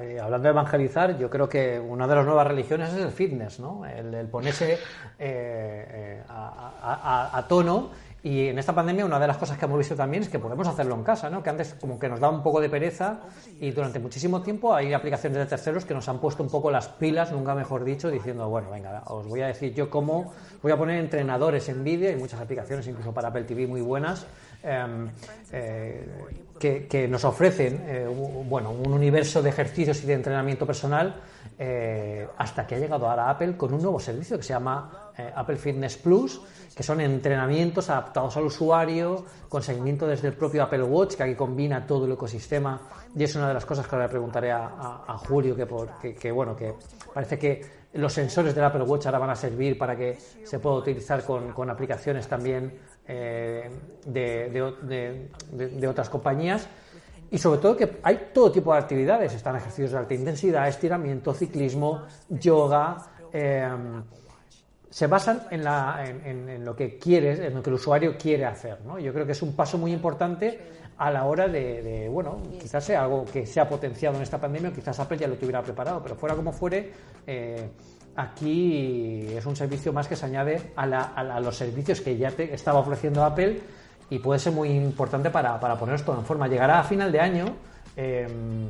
Eh, 0.00 0.18
hablando 0.20 0.48
de 0.48 0.50
evangelizar, 0.50 1.18
yo 1.18 1.30
creo 1.30 1.48
que 1.48 1.78
una 1.78 2.06
de 2.06 2.14
las 2.16 2.26
nuevas 2.26 2.46
religiones 2.46 2.92
es 2.92 3.00
el 3.00 3.12
fitness, 3.12 3.60
¿no? 3.60 3.84
El, 3.86 4.26
ponerse 4.28 4.74
eh, 4.74 4.78
eh, 5.18 6.22
a, 6.28 7.44
tono. 7.48 7.90
Y 8.26 8.48
en 8.48 8.58
esta 8.58 8.74
pandemia 8.74 9.04
una 9.04 9.20
de 9.20 9.28
las 9.28 9.36
cosas 9.36 9.56
que 9.56 9.66
hemos 9.66 9.78
visto 9.78 9.94
también 9.94 10.24
es 10.24 10.28
que 10.28 10.40
podemos 10.40 10.66
hacerlo 10.66 10.96
en 10.96 11.04
casa, 11.04 11.30
¿no? 11.30 11.44
Que 11.44 11.50
antes 11.50 11.76
como 11.80 11.96
que 11.96 12.08
nos 12.08 12.18
da 12.18 12.28
un 12.28 12.42
poco 12.42 12.60
de 12.60 12.68
pereza 12.68 13.20
y 13.60 13.70
durante 13.70 14.00
muchísimo 14.00 14.42
tiempo 14.42 14.74
hay 14.74 14.92
aplicaciones 14.92 15.38
de 15.38 15.46
terceros 15.46 15.84
que 15.84 15.94
nos 15.94 16.08
han 16.08 16.18
puesto 16.18 16.42
un 16.42 16.50
poco 16.50 16.68
las 16.72 16.88
pilas, 16.88 17.30
nunca 17.30 17.54
mejor 17.54 17.84
dicho, 17.84 18.10
diciendo, 18.10 18.48
bueno, 18.48 18.68
venga, 18.72 19.04
os 19.06 19.28
voy 19.28 19.42
a 19.42 19.46
decir 19.46 19.74
yo 19.74 19.88
cómo 19.90 20.32
voy 20.60 20.72
a 20.72 20.76
poner 20.76 20.98
entrenadores 20.98 21.68
en 21.68 21.84
vídeo, 21.84 22.08
hay 22.08 22.16
muchas 22.16 22.40
aplicaciones 22.40 22.88
incluso 22.88 23.14
para 23.14 23.28
Apple 23.28 23.44
TV 23.44 23.68
muy 23.68 23.80
buenas 23.80 24.26
Em, 24.62 25.08
eh, 25.52 26.06
que, 26.58 27.06
nos 27.06 27.24
ofrecen 27.24 27.84
eh, 27.86 28.06
bueno, 28.48 28.70
un 28.70 28.92
universo 28.92 29.42
de 29.42 29.50
ejercicios 29.50 30.02
y 30.02 30.06
de 30.06 30.14
entrenamiento 30.14 30.66
personal 30.66 31.14
eh, 31.58 32.26
hasta 32.38 32.66
que 32.66 32.74
ha 32.74 32.78
llegado 32.78 33.08
ahora 33.08 33.28
Apple 33.28 33.56
con 33.56 33.74
un 33.74 33.82
nuevo 33.82 34.00
servicio 34.00 34.38
que 34.38 34.42
se 34.42 34.54
llama 34.54 35.12
Apple 35.34 35.56
Fitness 35.56 35.96
Plus, 35.98 36.40
que 36.74 36.82
son 36.82 37.00
entrenamientos 37.00 37.88
adaptados 37.88 38.36
al 38.36 38.44
usuario, 38.44 39.24
con 39.48 39.62
seguimiento 39.62 40.06
desde 40.06 40.28
el 40.28 40.34
propio 40.34 40.62
Apple 40.62 40.82
Watch, 40.82 41.14
que 41.14 41.22
aquí 41.22 41.34
combina 41.34 41.86
todo 41.86 42.04
el 42.04 42.12
ecosistema. 42.12 42.80
Y 43.14 43.24
es 43.24 43.34
una 43.34 43.48
de 43.48 43.54
las 43.54 43.64
cosas 43.64 43.86
que 43.86 43.94
ahora 43.94 44.06
le 44.06 44.10
preguntaré 44.10 44.52
a, 44.52 45.16
Julio, 45.26 45.56
que, 45.56 46.14
que, 46.14 46.30
bueno, 46.30 46.54
que 46.54 46.74
parece 47.14 47.38
que 47.38 47.64
los 47.94 48.12
sensores 48.12 48.54
del 48.54 48.64
Apple 48.64 48.82
Watch 48.82 49.06
ahora 49.06 49.18
van 49.18 49.30
a 49.30 49.36
servir 49.36 49.78
para 49.78 49.96
que 49.96 50.18
se 50.44 50.58
pueda 50.58 50.76
utilizar 50.76 51.22
con 51.24 51.70
aplicaciones 51.70 52.28
también 52.28 52.72
eh, 53.08 53.70
de, 54.04 55.88
otras 55.88 56.08
compañías 56.08 56.68
y 57.30 57.38
sobre 57.38 57.60
todo 57.60 57.76
que 57.76 57.98
hay 58.02 58.30
todo 58.32 58.52
tipo 58.52 58.72
de 58.72 58.78
actividades, 58.78 59.34
están 59.34 59.56
ejercicios 59.56 59.92
de 59.92 59.98
alta 59.98 60.14
intensidad, 60.14 60.68
estiramiento, 60.68 61.34
ciclismo, 61.34 62.02
yoga, 62.28 62.96
eh, 63.32 63.68
se 64.88 65.06
basan 65.08 65.42
en, 65.50 65.64
la, 65.64 66.04
en, 66.24 66.64
lo 66.64 66.74
que 66.74 66.98
quieres, 66.98 67.40
en 67.40 67.54
lo 67.54 67.62
que 67.62 67.70
el 67.70 67.74
usuario 67.74 68.16
quiere 68.16 68.46
hacer. 68.46 68.80
¿no? 68.86 68.98
Yo 68.98 69.12
creo 69.12 69.26
que 69.26 69.32
es 69.32 69.42
un 69.42 69.54
paso 69.54 69.76
muy 69.76 69.92
importante 69.92 70.58
a 70.98 71.10
la 71.10 71.24
hora 71.26 71.48
de, 71.48 72.08
bueno, 72.10 72.38
quizás 72.58 72.84
sea 72.84 73.02
algo 73.02 73.24
que 73.24 73.46
se 73.46 73.60
ha 73.60 73.68
potenciado 73.68 74.16
en 74.16 74.22
esta 74.22 74.40
pandemia, 74.40 74.72
quizás 74.72 74.98
Apple 74.98 75.18
ya 75.18 75.28
lo 75.28 75.36
tuviera 75.36 75.62
preparado, 75.62 76.02
pero 76.02 76.16
fuera 76.16 76.34
como 76.34 76.52
fuere, 76.52 76.92
eh, 77.26 77.68
Aquí 78.16 79.26
es 79.36 79.44
un 79.46 79.54
servicio 79.56 79.92
más 79.92 80.08
que 80.08 80.16
se 80.16 80.24
añade 80.26 80.72
a, 80.76 81.40
los 81.40 81.56
servicios 81.56 82.00
que 82.00 82.16
ya 82.16 82.30
te 82.30 82.54
estaba 82.54 82.78
ofreciendo 82.80 83.24
Apple 83.24 83.60
y 84.10 84.18
puede 84.20 84.38
ser 84.40 84.52
muy 84.52 84.70
importante 84.70 85.30
para, 85.30 85.58
poner 85.78 85.96
esto 85.96 86.14
en 86.14 86.24
forma. 86.24 86.48
Llegará 86.48 86.80
a 86.80 86.84
final 86.84 87.12
de 87.12 87.20
año. 87.20 87.46
Em, 87.96 88.68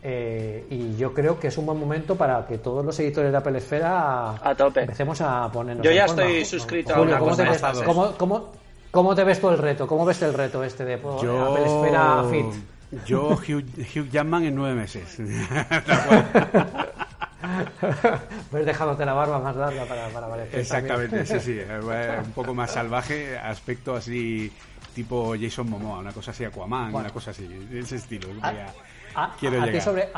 Eh, 0.00 0.64
y 0.70 0.96
yo 0.96 1.12
creo 1.12 1.40
que 1.40 1.48
es 1.48 1.58
un 1.58 1.66
buen 1.66 1.76
momento 1.76 2.14
para 2.14 2.46
que 2.46 2.58
todos 2.58 2.84
los 2.84 2.96
editores 3.00 3.32
de 3.32 3.36
Apple 3.36 3.58
Esfera 3.58 4.30
A 4.30 4.54
tope. 4.54 4.82
empecemos 4.82 5.20
a 5.20 5.50
ponernos 5.50 5.82
Yo 5.84 5.90
en 5.90 5.96
ya 5.96 6.06
forma. 6.06 6.22
estoy 6.22 6.44
suscrito 6.44 6.94
a 6.94 7.00
una 7.00 7.18
¿cómo 7.18 7.30
cosa 7.32 7.42
te, 7.42 7.50
ves, 7.50 7.62
cómo- 7.84 8.12
cómo- 8.16 8.52
cómo 8.92 9.14
te 9.16 9.24
ves 9.24 9.40
tú 9.40 9.48
el 9.48 9.58
reto? 9.58 9.88
¿Cómo 9.88 10.04
ves 10.04 10.22
el 10.22 10.34
reto 10.34 10.62
este 10.62 10.84
de 10.84 11.00
Yo, 11.20 11.46
Apple 11.50 11.64
Esfera 11.66 12.22
Fit? 12.30 12.46
yo 13.06 13.30
Hugh, 13.30 13.64
Hugh 13.96 14.08
Jackman 14.08 14.44
en 14.44 14.54
nueve 14.54 14.76
meses. 14.76 15.18
Ves 18.52 18.66
dejándote 18.66 19.04
la 19.06 19.12
barba 19.12 19.38
más 19.38 19.54
larga 19.56 19.84
para, 19.86 20.08
para 20.08 20.28
parecer 20.28 20.60
Exactamente, 20.60 21.18
también. 21.24 21.40
sí, 21.40 21.52
sí. 21.54 21.60
Un 22.26 22.32
poco 22.32 22.54
más 22.54 22.70
salvaje, 22.72 23.38
aspecto 23.38 23.94
así 23.94 24.52
tipo 24.94 25.34
Jason 25.40 25.70
Momoa, 25.70 25.98
una 26.00 26.12
cosa 26.12 26.32
así 26.32 26.44
Aquaman, 26.44 26.90
Bueno. 26.90 27.06
una 27.06 27.12
cosa 27.14 27.30
así, 27.30 27.46
de 27.46 27.78
ese 27.80 27.96
estilo. 27.96 28.28
A, 28.42 28.50
Voy 28.50 28.60
a- 28.60 28.74
a- 29.14 29.36
quiero 29.38 29.60
a 29.60 29.64
ti 29.66 29.70
llegar. 29.70 29.82
sobre, 29.84 30.08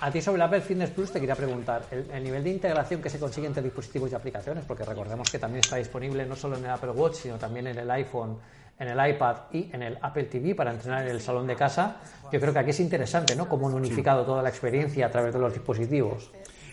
a, 0.00 0.10
ti 0.10 0.20
sobre 0.20 0.36
el 0.36 0.42
Apple 0.42 0.60
Fitness 0.60 0.90
Plus 0.90 1.10
te 1.12 1.18
quería 1.20 1.34
preguntar, 1.34 1.84
el, 1.90 2.10
el 2.12 2.22
nivel 2.24 2.44
de 2.44 2.50
integración 2.50 3.00
que 3.00 3.08
se 3.08 3.18
consigue 3.18 3.46
entre 3.46 3.62
dispositivos 3.62 4.12
y 4.12 4.14
aplicaciones, 4.14 4.64
porque 4.66 4.84
recordemos 4.84 5.30
que 5.30 5.38
también 5.38 5.60
está 5.60 5.76
disponible 5.76 6.26
no 6.26 6.36
solo 6.36 6.58
en 6.58 6.64
el 6.66 6.70
Apple 6.70 6.90
Watch, 6.90 7.14
sino 7.14 7.36
también 7.38 7.68
en 7.68 7.78
el 7.78 7.90
iPhone, 7.90 8.36
en 8.78 8.88
el 8.88 9.10
iPad 9.10 9.36
y 9.52 9.70
en 9.72 9.82
el 9.82 9.98
Apple 10.02 10.24
TV 10.24 10.54
para 10.54 10.72
entrenar 10.72 11.04
en 11.04 11.10
el 11.12 11.20
salón 11.22 11.46
de 11.46 11.56
casa, 11.56 11.96
yo 12.30 12.38
creo 12.38 12.52
que 12.52 12.58
aquí 12.58 12.70
es 12.70 12.80
interesante, 12.80 13.34
¿no? 13.34 13.48
Cómo 13.48 13.68
han 13.68 13.74
unificado 13.74 14.24
toda 14.26 14.42
la 14.42 14.50
experiencia 14.50 15.06
a 15.06 15.10
través 15.10 15.32
de 15.32 15.40
los 15.40 15.52
dispositivos. 15.54 16.30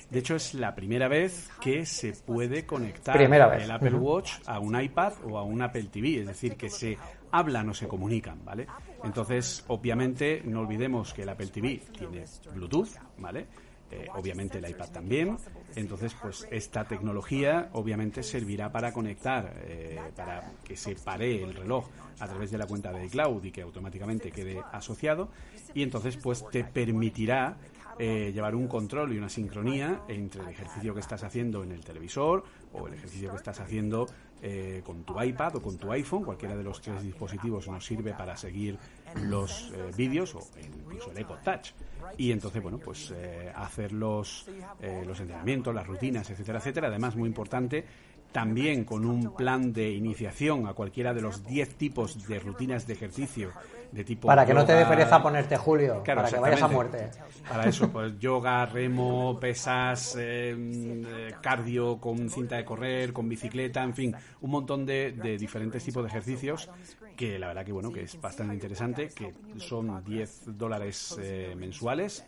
De 0.09 0.19
hecho, 0.19 0.35
es 0.35 0.53
la 0.53 0.75
primera 0.75 1.07
vez 1.07 1.49
que 1.59 1.85
se 1.85 2.13
puede 2.13 2.65
conectar 2.65 3.15
Primera 3.15 3.47
vez. 3.47 3.63
el 3.63 3.71
Apple. 3.71 3.95
Watch 3.95 4.33
a 4.45 4.59
un 4.59 4.79
iPad 4.79 5.13
o 5.25 5.37
a 5.37 5.43
un 5.43 5.61
Apple 5.61 5.85
TV, 5.91 6.21
es 6.21 6.27
decir, 6.27 6.55
que 6.55 6.69
se 6.69 6.97
hablan 7.31 7.69
o 7.69 7.73
se 7.73 7.87
comunican, 7.87 8.43
¿vale? 8.45 8.67
Entonces, 9.03 9.63
obviamente, 9.67 10.41
no 10.45 10.61
olvidemos 10.61 11.13
que 11.13 11.23
el 11.23 11.29
Apple 11.29 11.47
TV 11.47 11.81
tiene 11.97 12.25
Bluetooth, 12.53 12.89
¿vale? 13.17 13.47
Eh, 13.91 14.07
obviamente 14.15 14.57
el 14.57 14.67
iPad 14.67 14.89
también. 14.89 15.37
Entonces, 15.75 16.15
pues 16.19 16.47
esta 16.49 16.85
tecnología 16.85 17.69
obviamente 17.73 18.23
servirá 18.23 18.71
para 18.71 18.91
conectar, 18.91 19.53
eh, 19.63 19.99
para 20.15 20.51
que 20.63 20.75
se 20.75 20.95
pare 20.95 21.43
el 21.43 21.53
reloj 21.53 21.87
a 22.19 22.27
través 22.27 22.49
de 22.49 22.57
la 22.57 22.65
cuenta 22.65 22.91
de 22.91 23.05
iCloud 23.05 23.43
y 23.43 23.51
que 23.51 23.61
automáticamente 23.61 24.31
quede 24.31 24.61
asociado. 24.71 25.29
Y 25.73 25.83
entonces, 25.83 26.17
pues 26.17 26.47
te 26.49 26.63
permitirá 26.63 27.57
eh, 27.99 28.31
llevar 28.33 28.55
un 28.55 28.67
control 28.67 29.13
y 29.13 29.17
una 29.17 29.29
sincronía 29.29 30.01
entre 30.07 30.41
el 30.41 30.49
ejercicio 30.49 30.93
que 30.93 30.99
estás 30.99 31.23
haciendo 31.23 31.63
en 31.63 31.71
el 31.71 31.83
televisor 31.83 32.43
o 32.73 32.87
el 32.87 32.93
ejercicio 32.93 33.31
que 33.31 33.37
estás 33.37 33.59
haciendo 33.59 34.07
eh, 34.41 34.81
con 34.85 35.03
tu 35.03 35.21
iPad 35.21 35.55
o 35.55 35.61
con 35.61 35.77
tu 35.77 35.91
iPhone. 35.91 36.23
Cualquiera 36.23 36.55
de 36.55 36.63
los 36.63 36.81
tres 36.81 37.01
dispositivos 37.01 37.67
nos 37.67 37.85
sirve 37.85 38.13
para 38.13 38.35
seguir 38.35 38.77
los 39.23 39.71
eh, 39.73 39.91
vídeos 39.95 40.35
o 40.35 40.41
incluso 40.61 41.11
el 41.11 41.17
Echo 41.17 41.37
Touch. 41.43 41.71
Y 42.17 42.31
entonces, 42.31 42.61
bueno, 42.61 42.77
pues 42.77 43.13
eh, 43.15 43.51
hacer 43.55 43.91
los, 43.91 44.45
eh, 44.81 45.03
los 45.05 45.19
entrenamientos, 45.19 45.73
las 45.73 45.87
rutinas, 45.87 46.29
etcétera, 46.29 46.59
etcétera. 46.59 46.87
Además, 46.87 47.15
muy 47.15 47.27
importante, 47.27 47.85
también 48.31 48.83
con 48.83 49.05
un 49.05 49.35
plan 49.35 49.73
de 49.73 49.91
iniciación 49.91 50.67
a 50.67 50.73
cualquiera 50.73 51.13
de 51.13 51.21
los 51.21 51.45
10 51.45 51.75
tipos 51.75 52.27
de 52.27 52.39
rutinas 52.39 52.85
de 52.85 52.93
ejercicio 52.93 53.51
de 53.95 54.03
tipo 54.03 54.27
Para 54.27 54.45
que 54.45 54.53
no 54.53 54.65
te 54.65 54.73
dé 54.73 54.85
pereza 54.85 55.21
ponerte 55.23 55.57
Julio, 55.57 56.01
Claro, 56.03 56.21
para 56.21 56.33
que 56.33 56.39
vayas 56.39 56.61
a 56.61 56.67
muerte. 56.67 57.09
Para 57.47 57.65
eso, 57.67 57.89
pues 57.89 58.13
yoga, 58.19 58.65
remo, 58.65 59.39
pesas, 59.39 60.15
eh, 60.19 60.55
eh, 60.57 61.33
cardio 61.41 61.97
con 61.99 62.29
cinta 62.29 62.57
de 62.57 62.65
correr, 62.65 63.13
con 63.13 63.27
bicicleta, 63.29 63.83
en 63.83 63.93
fin, 63.95 64.15
un 64.41 64.51
montón 64.51 64.85
de, 64.85 65.13
de 65.13 65.37
diferentes 65.37 65.83
tipos 65.83 66.03
de 66.03 66.09
ejercicios 66.09 66.69
que 67.15 67.39
la 67.39 67.47
verdad 67.47 67.63
que 67.65 67.71
bueno, 67.71 67.91
que 67.91 68.03
es 68.03 68.19
bastante 68.19 68.53
interesante, 68.53 69.09
que 69.09 69.33
son 69.57 70.03
10 70.03 70.57
dólares 70.57 71.17
eh, 71.21 71.55
mensuales. 71.57 72.25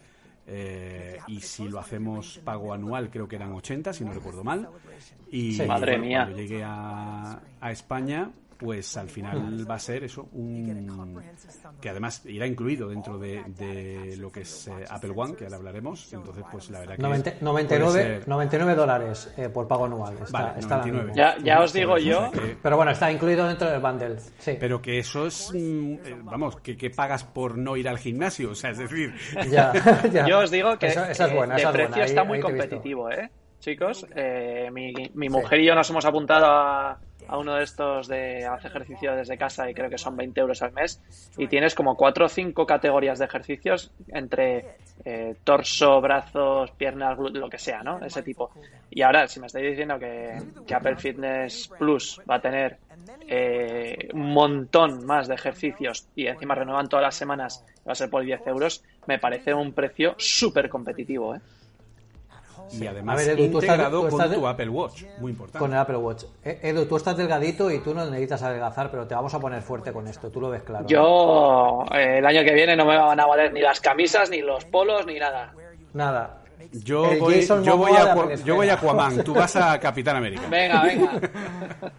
eh, 0.50 1.18
y 1.28 1.42
si 1.42 1.68
lo 1.68 1.78
hacemos 1.80 2.40
pago 2.46 2.74
anual 2.74 3.10
creo 3.10 3.28
que 3.28 3.36
eran 3.36 3.52
80 3.52 3.92
si 3.92 4.06
no 4.06 4.14
recuerdo 4.14 4.46
mal 4.46 4.70
y 5.30 5.54
Sí. 5.54 5.64
Madre 5.66 5.98
bueno, 5.98 6.06
mía. 6.06 6.20
cuando 6.24 6.38
llegue 6.38 6.64
a, 6.64 7.42
a 7.60 7.72
España 7.72 8.32
pues 8.58 8.98
al 8.98 9.10
final 9.10 9.70
va 9.70 9.76
a 9.76 9.80
ser 9.80 10.04
eso 10.04 10.28
un 10.34 11.22
que 11.82 11.90
además 11.90 12.24
irá 12.26 12.46
incluido 12.48 12.90
dentro 12.90 13.18
de, 13.18 13.44
de 13.58 14.16
lo 14.18 14.32
que 14.32 14.42
es 14.42 14.68
eh, 14.68 14.86
Apple 14.90 15.14
One 15.16 15.36
que 15.36 15.44
ahora 15.46 15.58
hablaremos 15.58 16.12
entonces 16.14 16.44
pues 16.52 16.70
la 16.70 16.80
verdad 16.80 16.96
que 16.96 17.02
90 17.04 17.32
puede 17.32 17.44
99, 17.44 17.92
ser- 18.02 18.28
99 18.28 18.76
dólares 18.76 19.34
eh, 19.38 19.50
por 19.50 19.68
pago 19.68 19.86
anual. 19.86 20.14
Está, 20.24 20.32
Vale, 20.42 20.60
está 20.60 20.78
99. 20.78 21.12
Ya, 21.16 21.38
ya 21.44 21.62
os 21.62 21.74
digo 21.74 21.98
yo, 21.98 22.32
que- 22.32 22.58
Pero 22.62 22.76
bueno, 22.78 22.92
está 22.92 23.12
incluido 23.12 23.48
dentro 23.48 23.70
del 23.70 23.80
bundle. 23.80 24.18
Sí. 24.40 24.58
pero 24.60 24.82
que 24.82 25.00
eso 25.00 25.28
es 25.28 25.52
mm, 25.54 25.94
eh, 26.06 26.16
vamos 26.24 26.58
que, 26.58 26.76
que 26.76 26.90
pagas 26.90 27.24
por 27.24 27.58
no 27.58 27.78
ir 27.78 27.88
al 27.88 27.98
gimnasio 27.98 28.52
o 28.52 28.56
sea 28.56 28.72
es 28.72 28.78
decir 28.80 29.14
Ya, 29.52 29.72
ya. 30.12 30.28
yo 30.28 30.40
os 30.40 30.52
digo 30.52 30.78
que 30.78 30.88
esa 30.88 31.12
es 31.12 31.20
eh, 31.20 31.34
buena, 31.34 31.56
esa 31.56 31.70
es 31.70 31.74
precio 31.74 31.90
buena. 31.92 32.06
Está 32.06 32.22
ahí 32.22 32.28
muy 32.28 32.40
competitivo, 32.40 33.10
¿eh? 33.12 33.30
Chicos, 33.60 34.06
eh, 34.16 34.70
mi, 34.72 34.94
mi 35.16 35.30
mujer 35.30 35.60
y 35.60 35.66
yo 35.68 35.74
nos 35.76 35.90
hemos 35.90 36.06
apuntado 36.06 36.46
a, 36.46 37.00
a 37.28 37.38
uno 37.38 37.56
de 37.56 37.64
estos 37.64 38.08
de 38.08 38.46
hacer 38.46 38.72
ejercicio 38.72 39.16
desde 39.16 39.38
casa 39.38 39.70
y 39.70 39.74
creo 39.74 39.90
que 39.90 39.98
son 39.98 40.16
20 40.16 40.40
euros 40.40 40.62
al 40.62 40.74
mes 40.74 41.02
y 41.38 41.48
tienes 41.48 41.76
como 41.76 41.96
cuatro 41.96 42.26
o 42.26 42.30
cinco 42.30 42.66
categorías 42.66 43.20
de 43.20 43.26
ejercicios 43.26 43.92
entre 44.10 44.78
eh, 45.06 45.36
torso, 45.44 46.02
brazos, 46.02 46.72
piernas, 46.72 47.18
lo 47.18 47.50
que 47.50 47.58
sea, 47.58 47.84
¿no? 47.84 48.04
Ese 48.04 48.24
tipo. 48.24 48.52
Y 48.90 49.02
ahora, 49.02 49.28
si 49.28 49.40
me 49.40 49.48
estáis 49.48 49.70
diciendo 49.70 50.00
que, 50.00 50.42
que 50.66 50.76
Apple 50.76 50.98
Fitness 50.98 51.70
Plus 51.78 52.22
va 52.30 52.36
a 52.36 52.42
tener 52.42 52.78
eh, 53.28 54.10
un 54.14 54.34
montón 54.34 55.06
más 55.06 55.28
de 55.28 55.36
ejercicios 55.36 56.08
y 56.16 56.28
encima 56.28 56.56
renuevan 56.56 56.88
todas 56.88 57.04
las 57.04 57.16
semanas, 57.16 57.66
va 57.88 57.92
a 57.92 57.96
ser 57.96 58.10
por 58.10 58.24
10 58.24 58.48
euros, 58.48 58.84
me 59.06 59.20
parece 59.20 59.54
un 59.54 59.74
precio 59.74 60.16
súper 60.18 60.70
competitivo, 60.70 61.36
¿eh? 61.36 61.40
Y 62.72 62.88
además 62.88 63.18
ver, 63.18 63.30
Edu, 63.30 63.52
tú 63.52 63.60
estás- 63.60 63.64
integrado 63.64 63.98
tú 64.02 64.10
con 64.10 64.12
estás 64.20 64.30
de- 64.32 64.36
tu 64.38 64.48
Apple 64.48 64.70
Watch 64.70 65.04
muy 65.20 65.32
importante 65.32 65.60
Con 65.60 65.72
el 65.74 65.78
Apple 65.80 65.98
Watch. 65.98 66.24
Eh, 66.44 66.60
Edu, 66.64 66.86
tú 66.86 66.98
estás 66.98 67.16
delgadito 67.18 67.72
y 67.72 67.80
tú 67.80 67.94
no 67.94 68.06
necesitas 68.06 68.42
adelgazar, 68.44 68.92
pero 68.92 69.08
te 69.08 69.16
vamos 69.16 69.34
a 69.34 69.40
poner 69.40 69.62
fuerte 69.62 69.92
con 69.94 70.08
esto. 70.08 70.30
Tú 70.30 70.42
lo 70.42 70.50
ves 70.50 70.64
claro. 70.64 70.86
Yo 70.88 71.86
eh, 71.94 72.18
el 72.20 72.26
año 72.26 72.44
que 72.44 72.54
viene 72.54 72.76
no 72.76 72.86
me 72.86 72.98
van 72.98 73.20
a 73.20 73.26
valer 73.26 73.54
ni 73.54 73.62
las 73.62 73.80
camisas, 73.80 74.30
ni 74.30 74.42
los 74.42 74.66
polos, 74.66 75.06
ni 75.06 75.20
nada. 75.20 75.54
Nada. 75.94 76.42
yo 76.84 77.12
el 77.12 77.20
voy, 77.20 77.42
yo 77.64 77.78
voy 77.78 77.92
a 77.94 78.36
yo 78.44 78.56
voy 78.56 78.70
a. 78.70 78.74
Aquaman 78.74 79.24
tú 79.24 79.34
vas 79.34 79.56
a 79.56 79.80
Capitán 79.80 80.18
América 80.18 80.44
Venga, 80.50 80.84
venga. 80.84 81.12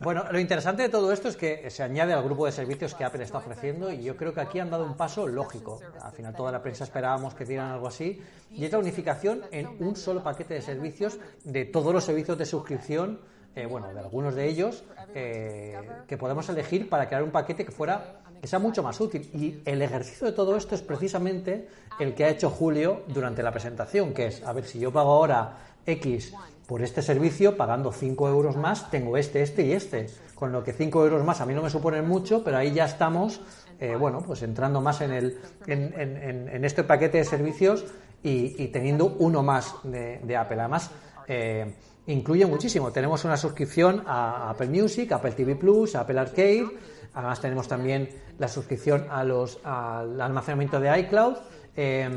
Bueno, 0.00 0.24
lo 0.30 0.38
interesante 0.38 0.82
de 0.82 0.88
todo 0.88 1.12
esto 1.12 1.28
es 1.28 1.36
que 1.36 1.68
se 1.70 1.82
añade 1.82 2.12
al 2.12 2.22
grupo 2.22 2.46
de 2.46 2.52
servicios 2.52 2.94
que 2.94 3.02
Apple 3.02 3.24
está 3.24 3.38
ofreciendo 3.38 3.90
y 3.92 4.04
yo 4.04 4.16
creo 4.16 4.32
que 4.32 4.40
aquí 4.40 4.60
han 4.60 4.70
dado 4.70 4.84
un 4.84 4.96
paso 4.96 5.26
lógico. 5.26 5.80
Al 6.00 6.12
final 6.12 6.36
toda 6.36 6.52
la 6.52 6.62
prensa 6.62 6.84
esperábamos 6.84 7.34
que 7.34 7.44
dieran 7.44 7.72
algo 7.72 7.88
así 7.88 8.22
y 8.52 8.64
es 8.64 8.70
la 8.70 8.78
unificación 8.78 9.42
en 9.50 9.66
un 9.80 9.96
solo 9.96 10.22
paquete 10.22 10.54
de 10.54 10.62
servicios 10.62 11.18
de 11.42 11.64
todos 11.64 11.92
los 11.92 12.04
servicios 12.04 12.38
de 12.38 12.46
suscripción, 12.46 13.20
eh, 13.56 13.66
bueno, 13.66 13.92
de 13.92 13.98
algunos 13.98 14.36
de 14.36 14.46
ellos, 14.48 14.84
eh, 15.14 15.76
que 16.06 16.16
podemos 16.16 16.48
elegir 16.48 16.88
para 16.88 17.08
crear 17.08 17.24
un 17.24 17.32
paquete 17.32 17.64
que 17.64 17.72
fuera 17.72 18.20
que 18.40 18.46
sea 18.46 18.60
mucho 18.60 18.84
más 18.84 19.00
útil. 19.00 19.28
Y 19.34 19.60
el 19.68 19.82
ejercicio 19.82 20.28
de 20.28 20.32
todo 20.32 20.56
esto 20.56 20.76
es 20.76 20.82
precisamente 20.82 21.66
el 21.98 22.14
que 22.14 22.24
ha 22.24 22.28
hecho 22.28 22.50
Julio 22.50 23.02
durante 23.08 23.42
la 23.42 23.50
presentación, 23.50 24.14
que 24.14 24.28
es, 24.28 24.44
a 24.44 24.52
ver, 24.52 24.64
si 24.64 24.78
yo 24.78 24.92
pago 24.92 25.10
ahora 25.10 25.58
X 25.84 26.34
por 26.68 26.82
este 26.82 27.00
servicio, 27.00 27.56
pagando 27.56 27.90
5 27.92 28.28
euros 28.28 28.56
más, 28.58 28.90
tengo 28.90 29.16
este, 29.16 29.40
este 29.40 29.62
y 29.64 29.72
este. 29.72 30.06
Con 30.34 30.52
lo 30.52 30.62
que 30.62 30.74
5 30.74 31.02
euros 31.02 31.24
más 31.24 31.40
a 31.40 31.46
mí 31.46 31.54
no 31.54 31.62
me 31.62 31.70
suponen 31.70 32.06
mucho, 32.06 32.44
pero 32.44 32.58
ahí 32.58 32.72
ya 32.74 32.84
estamos, 32.84 33.40
eh, 33.80 33.96
bueno, 33.96 34.20
pues 34.20 34.42
entrando 34.42 34.82
más 34.82 35.00
en, 35.00 35.12
el, 35.12 35.38
en, 35.66 35.94
en- 35.98 36.48
en- 36.50 36.64
este 36.66 36.84
paquete 36.84 37.16
de 37.18 37.24
servicios 37.24 37.86
y, 38.22 38.62
y 38.62 38.68
teniendo 38.68 39.06
uno 39.18 39.42
más 39.42 39.76
de, 39.82 40.18
de 40.22 40.36
Apple. 40.36 40.60
Además, 40.60 40.90
eh, 41.26 41.72
incluye 42.06 42.44
muchísimo. 42.44 42.92
Tenemos 42.92 43.24
una 43.24 43.38
suscripción 43.38 44.02
a 44.06 44.50
Apple 44.50 44.68
Music, 44.68 45.10
Apple 45.12 45.32
TV 45.32 45.56
Plus, 45.56 45.94
Apple 45.96 46.20
Arcade. 46.20 46.66
Además, 47.14 47.40
tenemos 47.40 47.66
también 47.66 48.10
la 48.38 48.46
suscripción 48.46 49.06
a 49.10 49.24
los, 49.24 49.58
al 49.64 50.20
almacenamiento 50.20 50.78
de 50.80 51.00
iCloud. 51.00 51.36
Eh, 51.76 52.08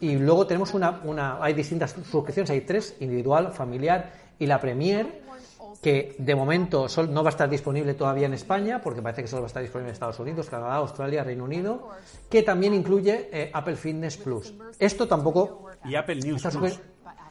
y 0.00 0.16
luego 0.16 0.46
tenemos 0.46 0.74
una, 0.74 1.00
una. 1.04 1.42
Hay 1.42 1.54
distintas 1.54 1.94
suscripciones, 2.10 2.50
hay 2.50 2.62
tres: 2.62 2.96
individual, 3.00 3.52
familiar 3.52 4.12
y 4.38 4.46
la 4.46 4.60
Premier. 4.60 5.20
Que 5.82 6.14
de 6.18 6.34
momento 6.34 6.90
sol- 6.90 7.10
no 7.10 7.22
va 7.22 7.30
a 7.30 7.32
estar 7.32 7.48
disponible 7.48 7.94
todavía 7.94 8.26
en 8.26 8.34
España, 8.34 8.82
porque 8.82 9.00
parece 9.00 9.22
que 9.22 9.28
solo 9.28 9.42
va 9.42 9.46
a 9.46 9.48
estar 9.48 9.62
disponible 9.62 9.88
en 9.88 9.94
Estados 9.94 10.18
Unidos, 10.18 10.50
Canadá, 10.50 10.74
Australia, 10.74 11.24
Reino 11.24 11.44
Unido, 11.44 11.88
que 12.28 12.42
también 12.42 12.74
incluye 12.74 13.30
eh, 13.32 13.50
Apple 13.54 13.76
Fitness 13.76 14.18
Plus. 14.18 14.52
Esto 14.78 15.08
tampoco 15.08 15.70
y 15.86 15.94
Apple 15.94 16.16
News 16.16 16.42
Plus. 16.42 16.80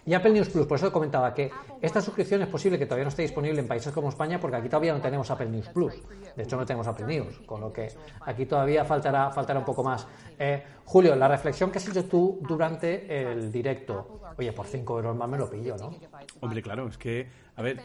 Y 0.09 0.15
Apple 0.15 0.31
News 0.31 0.49
Plus, 0.49 0.65
por 0.65 0.79
eso 0.79 0.91
comentaba 0.91 1.31
que 1.35 1.51
esta 1.79 2.01
suscripción 2.01 2.41
es 2.41 2.47
posible 2.47 2.79
que 2.79 2.87
todavía 2.87 3.03
no 3.03 3.09
esté 3.09 3.21
disponible 3.21 3.59
en 3.59 3.67
países 3.67 3.93
como 3.93 4.09
España, 4.09 4.39
porque 4.39 4.57
aquí 4.57 4.67
todavía 4.67 4.91
no 4.91 4.99
tenemos 4.99 5.29
Apple 5.29 5.47
News 5.49 5.69
Plus. 5.69 5.93
De 6.35 6.41
hecho, 6.41 6.57
no 6.57 6.65
tenemos 6.65 6.87
Apple 6.87 7.05
News, 7.05 7.39
con 7.45 7.61
lo 7.61 7.71
que 7.71 7.91
aquí 8.21 8.47
todavía 8.47 8.83
faltará, 8.85 9.29
faltará 9.29 9.59
un 9.59 9.65
poco 9.65 9.83
más. 9.83 10.07
Eh, 10.39 10.63
Julio, 10.83 11.15
la 11.15 11.27
reflexión 11.27 11.69
que 11.69 11.77
has 11.77 11.87
hecho 11.87 12.05
tú 12.05 12.39
durante 12.41 13.21
el 13.21 13.51
directo. 13.51 14.19
Oye, 14.35 14.51
por 14.51 14.65
5 14.65 14.95
euros 14.97 15.15
más 15.15 15.29
me 15.29 15.37
lo 15.37 15.47
pillo, 15.47 15.77
¿no? 15.77 15.91
Hombre, 16.39 16.63
claro, 16.63 16.87
es 16.87 16.97
que, 16.97 17.27
a 17.59 17.61
ver, 17.61 17.81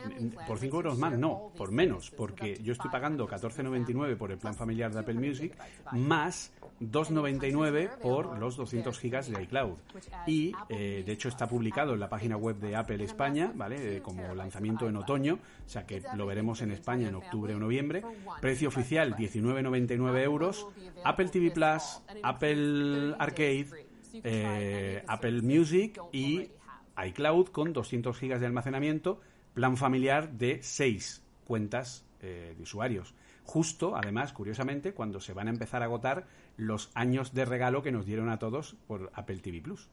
por 0.47 0.61
5 0.61 0.77
euros 0.77 0.99
más 0.99 1.18
no, 1.18 1.51
por 1.57 1.72
menos, 1.72 2.12
porque 2.12 2.61
yo 2.62 2.72
estoy 2.72 2.93
pagando 2.93 3.27
14,99 3.27 4.16
por 4.16 4.31
el 4.31 4.39
plan 4.39 4.55
familiar 4.55 4.93
de 4.93 5.01
Apple 5.01 5.14
Music, 5.14 5.53
más 5.91 6.53
2,99 6.81 7.99
por 7.99 8.39
los 8.39 8.57
200 8.57 8.97
gigas 9.01 9.29
de 9.29 9.43
iCloud. 9.43 9.77
Y, 10.29 10.53
eh, 10.68 11.03
de 11.05 11.12
hecho, 11.12 11.29
está 11.29 11.49
publicado 11.49 11.95
en 11.95 11.99
la 11.99 12.09
página 12.09 12.37
web 12.37 12.57
de 12.61 12.77
Apple 12.77 13.03
España, 13.03 13.51
¿vale? 13.53 13.97
Eh, 13.97 14.01
como 14.01 14.33
lanzamiento 14.37 14.89
en 14.89 14.97
otoño, 14.97 15.41
o 15.66 15.68
sea 15.68 15.85
que 15.85 16.01
lo 16.14 16.25
veremos 16.25 16.62
en 16.62 16.70
España 16.70 17.09
en 17.09 17.16
octubre 17.16 17.53
o 17.53 17.59
noviembre. 17.59 18.05
Precio 18.41 18.68
oficial 18.68 19.16
19,99 19.16 20.22
euros. 20.22 20.68
Apple 21.05 21.31
TV 21.31 21.51
Plus, 21.51 22.01
Apple 22.22 23.16
Arcade, 23.18 23.66
eh, 24.22 25.03
Apple 25.09 25.43
Music 25.43 26.01
y 26.12 26.49
iCloud 27.07 27.49
con 27.49 27.72
200 27.72 28.16
gigas 28.16 28.41
de 28.41 28.47
almacenamiento, 28.47 29.20
plan 29.55 29.77
familiar 29.77 30.33
de 30.33 30.63
6 30.63 31.23
cuentas 31.47 32.05
de 32.21 32.57
usuarios 32.63 33.15
justo, 33.45 33.97
además, 33.97 34.33
curiosamente, 34.33 34.93
cuando 34.93 35.21
se 35.21 35.33
van 35.33 35.49
a 35.49 35.51
empezar 35.51 35.83
a 35.83 35.87
agotar 35.87 36.25
los 36.57 36.91
años 36.95 37.35
de 37.35 37.45
regalo 37.45 37.83
que 37.83 37.93
nos 37.93 38.07
dieron 38.07 38.29
a 38.31 38.39
todos 38.39 38.77
por 38.87 39.11
Apple 39.15 39.39
TV 39.39 39.61
Plus. 39.61 39.89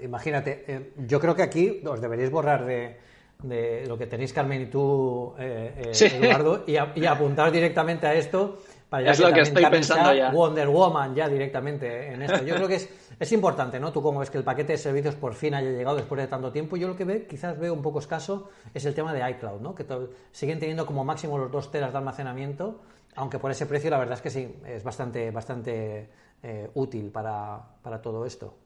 imagínate, 0.00 0.64
eh, 0.66 0.92
yo 1.06 1.18
creo 1.18 1.34
que 1.34 1.42
aquí 1.42 1.82
os 1.84 2.00
deberéis 2.00 2.30
borrar 2.30 2.64
de, 2.64 3.84
lo 3.86 3.98
que 3.98 4.06
tenéis 4.06 4.32
Carmen 4.32 4.62
y 4.62 4.66
tú, 4.66 5.34
eh, 5.38 5.92
eh, 5.92 6.20
Eduardo, 6.20 6.64
y, 6.66 6.76
apuntar 7.06 7.50
directamente 7.50 8.06
a 8.06 8.14
esto 8.14 8.62
para 8.92 9.06
ya 9.06 9.10
es 9.12 9.20
lo 9.20 9.32
que 9.32 9.40
estoy 9.40 9.64
pensando 9.64 10.12
ya. 10.12 10.30
Wonder 10.30 10.68
Woman 10.68 11.14
ya 11.14 11.26
directamente 11.28 12.12
en 12.12 12.20
esto. 12.20 12.44
Yo 12.44 12.56
creo 12.56 12.68
que 12.68 12.74
es, 12.74 12.90
es 13.18 13.32
importante, 13.32 13.80
¿no? 13.80 13.90
Tú 13.90 14.02
como 14.02 14.20
ves 14.20 14.28
que 14.28 14.36
el 14.36 14.44
paquete 14.44 14.72
de 14.72 14.78
servicios 14.78 15.14
por 15.14 15.32
fin 15.32 15.54
haya 15.54 15.70
llegado 15.70 15.96
después 15.96 16.20
de 16.20 16.26
tanto 16.26 16.52
tiempo, 16.52 16.76
yo 16.76 16.88
lo 16.88 16.96
que 16.96 17.04
ve, 17.04 17.26
quizás 17.26 17.58
veo 17.58 17.72
un 17.72 17.80
poco 17.80 18.00
escaso 18.00 18.50
es 18.74 18.84
el 18.84 18.94
tema 18.94 19.14
de 19.14 19.30
iCloud, 19.30 19.62
¿no? 19.62 19.74
Que 19.74 19.86
siguen 20.32 20.60
teniendo 20.60 20.84
como 20.84 21.06
máximo 21.06 21.38
los 21.38 21.50
dos 21.50 21.70
teras 21.70 21.92
de 21.92 21.98
almacenamiento 21.98 22.80
aunque 23.14 23.38
por 23.38 23.50
ese 23.50 23.66
precio 23.66 23.90
la 23.90 23.98
verdad 23.98 24.14
es 24.14 24.22
que 24.22 24.30
sí, 24.30 24.54
es 24.66 24.82
bastante, 24.82 25.30
bastante 25.30 26.08
eh, 26.42 26.70
útil 26.74 27.10
para, 27.10 27.62
todo 28.02 28.24
esto. 28.24 28.56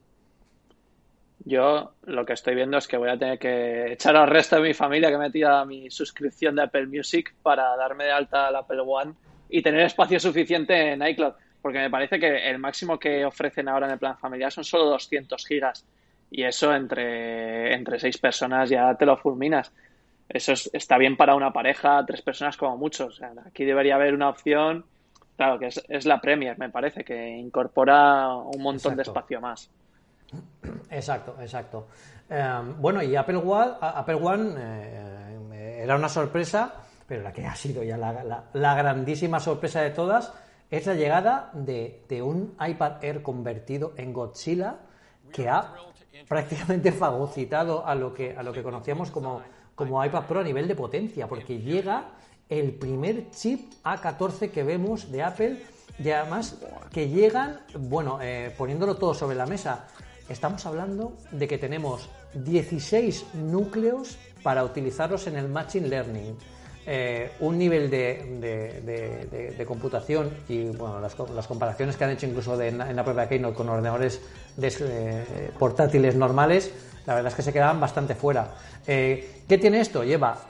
Yo 1.45 1.93
lo 2.03 2.25
que 2.25 2.33
estoy 2.33 2.55
viendo 2.55 2.79
es 2.79 2.89
que 2.89 2.97
voy 2.97 3.11
a 3.11 3.19
tener 3.19 3.39
que 3.39 3.93
echar 3.93 4.17
al 4.17 4.29
resto 4.29 4.57
de 4.57 4.63
mi 4.63 4.75
familia 4.75 5.11
que 5.11 5.19
me 5.19 5.31
tira 5.31 5.65
mi 5.65 5.91
suscripción 5.91 6.57
de 6.57 6.63
Apple 6.63 6.87
Music 6.87 7.35
para 7.43 7.77
darme 7.77 8.05
de 8.05 8.13
alta 8.13 8.49
al 8.49 8.57
Apple 8.57 8.81
One 8.81 9.15
y 9.49 9.63
tener 9.63 9.83
espacio 9.83 10.19
suficiente 10.21 10.93
en 10.93 11.07
iCloud. 11.07 11.35
Porque 11.63 11.79
me 11.79 11.91
parece 11.91 12.21
que 12.21 12.49
el 12.49 12.59
máximo 12.59 12.99
que 12.99 13.25
ofrecen 13.25 13.69
ahora 13.69 13.87
en 13.87 13.93
el 13.93 13.99
plan 13.99 14.17
familiar 14.19 14.53
son 14.53 14.65
solo 14.65 14.85
200 14.87 15.45
gigas. 15.47 15.85
Y 16.31 16.43
eso 16.43 16.75
entre, 16.75 17.75
entre 17.75 17.99
seis 17.99 18.19
personas 18.19 18.69
ya 18.71 18.95
te 18.95 19.07
lo 19.07 19.17
fulminas 19.17 19.73
eso 20.29 20.53
está 20.73 20.99
bien 20.99 21.17
para 21.17 21.35
una 21.35 21.53
pareja, 21.53 22.05
tres 22.07 22.23
personas 22.23 22.57
como 22.57 22.77
mucho. 22.77 23.09
aquí 23.47 23.65
debería 23.65 23.95
haber 23.95 24.15
una 24.15 24.29
opción, 24.29 24.85
claro, 25.37 25.59
que 25.59 25.67
es, 25.67 26.07
la 26.07 26.21
Premier, 26.21 26.59
me 26.59 26.69
parece, 26.69 27.05
que 27.05 27.29
incorpora 27.29 28.35
un 28.35 28.61
montón 28.61 28.97
de 28.97 29.03
espacio 29.03 29.41
más. 29.41 29.71
Exacto, 30.91 31.37
exacto. 31.41 31.87
Em, 32.29 32.81
bueno, 32.81 33.03
y 33.03 33.15
Apple 33.15 33.37
One, 33.37 33.73
Apple 33.81 34.17
One 34.17 34.55
eh, 34.59 35.81
era 35.85 35.95
una 35.95 36.09
sorpresa, 36.09 36.75
pero 37.07 37.23
la 37.23 37.33
que 37.33 37.47
ha 37.47 37.55
sido 37.55 37.83
ya 37.83 37.97
la, 37.97 38.75
grandísima 38.75 39.41
sorpresa 39.41 39.81
de 39.81 39.91
todas 39.91 40.33
es 40.71 40.87
la 40.87 40.95
llegada 40.95 41.51
de, 41.55 42.05
un 42.23 42.57
iPad 42.61 43.05
Air 43.05 43.23
convertido 43.23 43.93
en 43.97 44.13
Godzilla 44.13 44.77
que 45.33 45.49
ha 45.49 45.73
prácticamente 46.29 46.93
fagocitado 46.93 47.87
a 47.87 47.95
lo 47.95 48.13
que, 48.13 48.37
a 48.37 48.43
lo 48.43 48.53
que 48.53 48.63
conocíamos 48.63 49.11
como 49.11 49.43
como 49.77 50.03
iPad 50.03 50.25
Pro 50.25 50.41
a 50.41 50.43
nivel 50.43 50.67
de 50.67 50.75
potencia, 50.75 51.29
porque 51.29 51.61
llega 51.61 52.09
el 52.49 52.73
primer 52.73 53.31
chip 53.31 53.73
A14 53.85 54.51
que 54.51 54.65
vemos 54.65 55.13
de 55.13 55.23
Apple 55.23 55.63
y 56.03 56.11
además 56.11 56.57
que 56.91 57.09
llegan, 57.09 57.61
bueno, 57.79 58.19
eh, 58.21 58.53
poniéndolo 58.57 58.97
todo 58.97 59.15
sobre 59.15 59.37
la 59.37 59.47
mesa, 59.47 59.87
estamos 60.29 60.65
hablando 60.67 61.13
de 61.31 61.47
que 61.47 61.59
tenemos 61.59 62.09
16 62.35 63.35
núcleos 63.35 64.17
para 64.43 64.65
utilizarlos 64.65 65.27
en 65.27 65.37
el 65.37 65.49
Machine 65.49 65.89
Learning. 65.89 66.37
Eh, 66.89 67.33
un 67.41 67.59
nivel 67.59 67.91
de, 67.91 69.65
computación 69.67 70.31
y 70.49 70.67
bueno, 70.67 71.01
las, 71.01 71.47
comparaciones 71.49 71.97
que 71.97 72.05
han 72.05 72.11
hecho 72.11 72.27
incluso 72.27 72.61
en 72.63 72.79
la 72.79 73.05
propia 73.05 73.29
Keynote 73.29 73.57
con 73.57 73.69
ordenadores 73.69 74.21
eh, 74.63 75.51
portátiles 75.59 76.15
normales, 76.15 76.71
la 77.05 77.15
verdad 77.15 77.33
es 77.33 77.35
que 77.35 77.43
se 77.43 77.53
quedaban 77.53 77.81
bastante 77.81 78.15
fuera. 78.15 78.55
Eh, 78.87 79.43
¿Qué 79.49 79.59
tiene 79.59 79.81
esto? 79.81 80.05
Lleva 80.05 80.47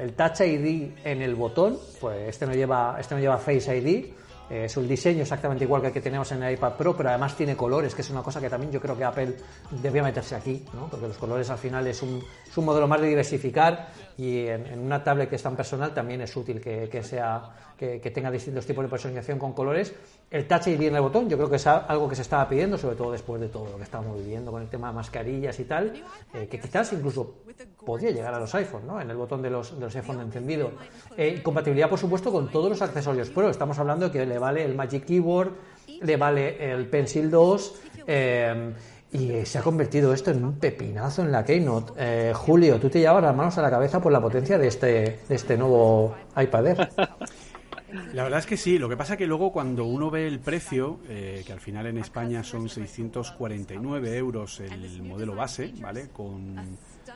el, 0.00 0.12
Touch 0.12 0.42
ID 0.42 0.90
en 1.04 1.22
el 1.22 1.34
botón, 1.34 1.76
pues 2.00 2.28
este 2.28 2.46
no 2.46 2.54
lleva, 2.54 2.96
este 3.00 3.16
no 3.16 3.20
lleva 3.20 3.38
Face 3.38 3.76
ID, 3.76 4.12
es 4.50 4.76
un 4.76 4.86
diseño 4.86 5.22
exactamente 5.22 5.64
igual 5.64 5.80
que 5.80 5.88
el 5.88 5.92
que 5.92 6.00
tenemos 6.00 6.30
en 6.32 6.42
el 6.42 6.54
iPad 6.54 6.74
Pro, 6.74 6.96
pero 6.96 7.08
además 7.08 7.36
tiene 7.36 7.56
colores, 7.56 7.94
que 7.94 8.02
es 8.02 8.10
una 8.10 8.22
cosa 8.22 8.40
que 8.40 8.50
también 8.50 8.70
yo 8.72 8.80
creo 8.80 8.96
que 8.96 9.04
Apple 9.04 9.34
debía 9.82 10.02
meterse 10.02 10.34
aquí, 10.34 10.64
¿no? 10.74 10.88
porque 10.88 11.08
los 11.08 11.18
colores 11.18 11.48
al 11.50 11.58
final 11.58 11.86
es 11.86 12.02
un, 12.02 12.22
es 12.46 12.56
un 12.56 12.64
modelo 12.64 12.86
más 12.86 13.00
de 13.00 13.08
diversificar 13.08 13.88
y 14.16 14.46
en, 14.46 14.78
una 14.78 15.02
tablet 15.02 15.28
que 15.28 15.36
es 15.36 15.42
tan 15.42 15.56
personal 15.56 15.94
también 15.94 16.20
es 16.20 16.36
útil 16.36 16.60
que, 16.60 16.88
que 16.88 17.02
sea 17.02 17.50
que, 17.76 18.10
tenga 18.10 18.30
distintos 18.30 18.66
tipos 18.66 18.84
de 18.84 18.90
personalización 18.90 19.38
con 19.38 19.52
colores. 19.52 19.94
El 20.34 20.48
Touch 20.48 20.66
ID 20.66 20.82
en 20.82 20.96
el 20.96 21.00
botón, 21.00 21.28
yo 21.28 21.36
creo 21.36 21.48
que 21.48 21.54
es 21.54 21.66
algo 21.68 22.08
que 22.08 22.16
se 22.16 22.22
estaba 22.22 22.48
pidiendo, 22.48 22.76
sobre 22.76 22.96
todo 22.96 23.12
después 23.12 23.40
de 23.40 23.46
todo 23.46 23.70
lo 23.70 23.76
que 23.76 23.84
estamos 23.84 24.18
viviendo 24.18 24.50
con 24.50 24.62
el 24.62 24.68
tema 24.68 24.88
de 24.88 24.94
mascarillas 24.94 25.60
y 25.60 25.64
tal, 25.64 25.92
eh, 26.34 26.48
que 26.50 26.58
quizás 26.58 26.92
incluso 26.92 27.34
podría 27.86 28.10
llegar 28.10 28.34
a 28.34 28.40
los 28.40 28.52
iPhones, 28.52 28.84
¿no? 28.84 29.00
En 29.00 29.08
el 29.08 29.16
botón 29.16 29.42
de 29.42 29.50
los, 29.50 29.78
de 29.78 29.84
los 29.84 29.94
iPhones 29.94 30.18
de 30.18 30.24
encendido. 30.24 30.72
Eh, 31.16 31.40
compatibilidad, 31.40 31.88
por 31.88 32.00
supuesto, 32.00 32.32
con 32.32 32.50
todos 32.50 32.68
los 32.68 32.82
accesorios 32.82 33.30
Pro. 33.30 33.48
Estamos 33.48 33.78
hablando 33.78 34.06
de 34.06 34.10
que 34.10 34.26
le 34.26 34.36
vale 34.40 34.64
el 34.64 34.74
Magic 34.74 35.04
Keyboard, 35.04 35.52
le 36.02 36.16
vale 36.16 36.72
el 36.72 36.88
Pencil 36.88 37.30
2. 37.30 37.74
Eh, 38.08 38.74
y 39.14 39.46
se 39.46 39.58
ha 39.58 39.62
convertido 39.62 40.12
esto 40.12 40.32
en 40.32 40.44
un 40.44 40.58
pepinazo 40.58 41.22
en 41.22 41.30
la 41.30 41.44
Keynote. 41.44 41.92
Eh, 41.96 42.32
Julio, 42.34 42.80
tú 42.80 42.90
te 42.90 42.98
llevas 42.98 43.22
las 43.22 43.34
manos 43.34 43.56
a 43.56 43.62
la 43.62 43.70
cabeza 43.70 44.00
por 44.00 44.10
la 44.10 44.20
potencia 44.20 44.58
de 44.58 44.66
este, 44.66 45.20
de 45.28 45.34
este 45.36 45.56
nuevo 45.56 46.16
iPad 46.36 46.66
Air. 46.66 46.90
La 48.12 48.24
verdad 48.24 48.40
es 48.40 48.46
que 48.46 48.56
sí, 48.56 48.78
lo 48.78 48.88
que 48.88 48.96
pasa 48.96 49.16
que 49.16 49.26
luego 49.26 49.52
cuando 49.52 49.84
uno 49.84 50.10
ve 50.10 50.26
el 50.26 50.40
precio, 50.40 51.00
eh, 51.08 51.42
que 51.46 51.52
al 51.52 51.60
final 51.60 51.86
en 51.86 51.98
España 51.98 52.42
son 52.42 52.68
649 52.68 54.16
euros 54.16 54.60
el 54.60 55.02
modelo 55.02 55.34
base, 55.34 55.72
¿vale? 55.80 56.08
Con, 56.08 56.58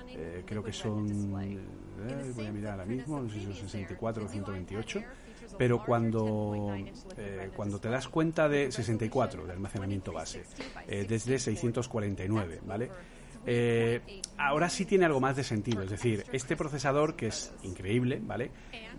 eh, 0.09 0.43
creo 0.47 0.63
que 0.63 0.73
son, 0.73 1.31
voy 1.33 2.47
a 2.47 2.53
mirar 2.53 2.73
ahora 2.73 2.85
mismo, 2.85 3.21
no 3.21 3.29
sé 3.29 3.41
si 3.41 3.45
son 3.45 3.55
64 3.55 4.25
o 4.25 4.29
128 4.29 5.03
pero 5.57 5.83
cuando, 5.83 6.75
eh, 7.17 7.51
cuando 7.55 7.79
te 7.79 7.89
das 7.89 8.09
cuenta 8.09 8.49
de 8.49 8.71
64 8.71 9.47
de 9.47 9.53
almacenamiento 9.53 10.13
base, 10.13 10.43
eh, 10.87 11.07
desde 11.09 11.39
649, 11.39 12.61
¿vale? 12.67 12.91
Eh, 13.51 14.21
ahora 14.37 14.69
sí 14.69 14.85
tiene 14.85 15.07
algo 15.07 15.21
más 15.21 15.35
de 15.35 15.43
sentido, 15.43 15.83
es 15.83 15.89
decir, 15.89 16.23
este 16.33 16.55
procesador 16.55 17.17
que 17.17 17.29
es 17.29 17.51
increíble, 17.63 18.21
¿vale? 18.23 18.51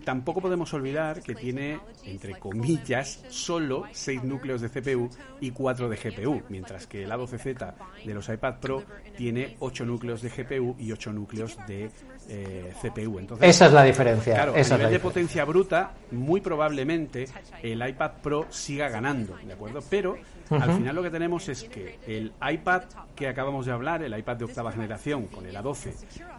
Tampoco 0.04 0.40
podemos 0.40 0.74
olvidar 0.74 1.22
que 1.22 1.36
tiene, 1.36 1.78
entre 2.04 2.36
comillas, 2.36 3.22
solo 3.28 3.84
6 3.92 4.24
núcleos 4.24 4.60
de 4.60 4.68
CPU 4.68 5.08
y 5.40 5.52
4 5.52 5.88
de 5.88 5.96
GPU, 5.96 6.42
mientras 6.48 6.88
que 6.88 7.04
el 7.04 7.12
A12Z 7.12 7.74
de 8.04 8.12
los 8.12 8.28
iPad 8.28 8.58
Pro 8.58 8.82
tiene 9.16 9.56
8 9.60 9.86
núcleos 9.86 10.20
de 10.20 10.30
GPU 10.30 10.74
y 10.80 10.90
8 10.90 11.12
núcleos 11.12 11.56
de 11.68 11.92
eh, 12.32 12.72
CPU. 12.80 13.18
Entonces, 13.18 13.48
Esa 13.48 13.66
es 13.66 13.72
la 13.72 13.82
diferencia. 13.82 14.34
Claro, 14.34 14.54
a 14.54 14.76
nivel 14.76 14.90
de 14.90 15.00
potencia 15.00 15.44
bruta, 15.44 15.90
muy 16.12 16.40
probablemente 16.40 17.26
el 17.60 17.86
iPad 17.86 18.12
Pro 18.22 18.46
siga 18.50 18.88
ganando, 18.88 19.36
¿de 19.36 19.52
acuerdo? 19.52 19.80
Pero 19.90 20.16
al 20.48 20.76
final 20.76 20.94
lo 20.94 21.02
que 21.02 21.10
tenemos 21.10 21.48
es 21.48 21.64
que 21.64 21.98
el 22.06 22.32
iPad 22.40 22.82
que 23.16 23.28
acabamos 23.28 23.66
de 23.66 23.72
hablar, 23.72 24.02
el 24.02 24.16
iPad 24.16 24.36
de 24.36 24.44
octava 24.44 24.70
generación 24.70 25.26
con 25.26 25.44
el 25.44 25.56
A12, 25.56 25.92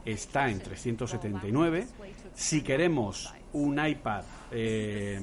está 0.06 0.50
en 0.50 0.60
379. 0.60 1.86
Si 2.34 2.62
queremos 2.62 3.34
un 3.52 3.86
iPad 3.86 4.24
eh, 4.52 5.20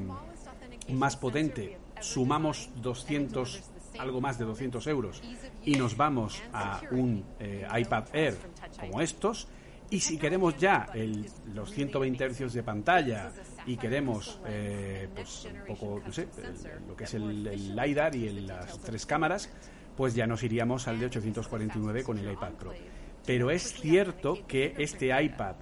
más 0.91 1.17
potente, 1.17 1.79
sumamos 2.01 2.71
200 2.77 3.63
algo 3.99 4.21
más 4.21 4.39
de 4.39 4.45
200 4.45 4.87
euros 4.87 5.21
y 5.65 5.75
nos 5.75 5.97
vamos 5.97 6.41
a 6.53 6.81
un 6.93 7.25
eh, 7.41 7.67
iPad 7.79 8.05
Air 8.13 8.37
como 8.79 9.01
estos 9.01 9.49
y 9.91 10.01
si 10.01 10.19
queremos 10.19 10.57
ya 10.59 10.89
el, 10.95 11.27
los 11.55 11.71
120 11.71 12.25
hercios 12.25 12.53
de 12.53 12.63
pantalla 12.63 13.33
y 13.67 13.77
queremos 13.77 14.41
eh, 14.47 15.09
pues 15.15 15.47
un 15.47 15.67
poco, 15.67 16.03
no 16.05 16.13
sé, 16.13 16.29
lo 16.87 16.97
que 16.97 17.05
es 17.05 17.15
el, 17.15 17.75
LiDAR 17.75 18.15
y 18.15 18.41
las 18.41 18.79
tres 18.81 19.07
cámaras, 19.07 19.51
pues 19.97 20.15
ya 20.15 20.27
nos 20.27 20.43
iríamos 20.43 20.89
al 20.89 20.99
de 20.99 21.07
849 21.07 22.05
con 22.05 22.19
el 22.19 22.31
iPad 22.31 22.53
Pro. 22.53 22.73
Pero 23.25 23.51
es 23.51 23.75
cierto 23.75 24.47
que 24.47 24.75
este 24.79 25.09
iPad 25.23 25.57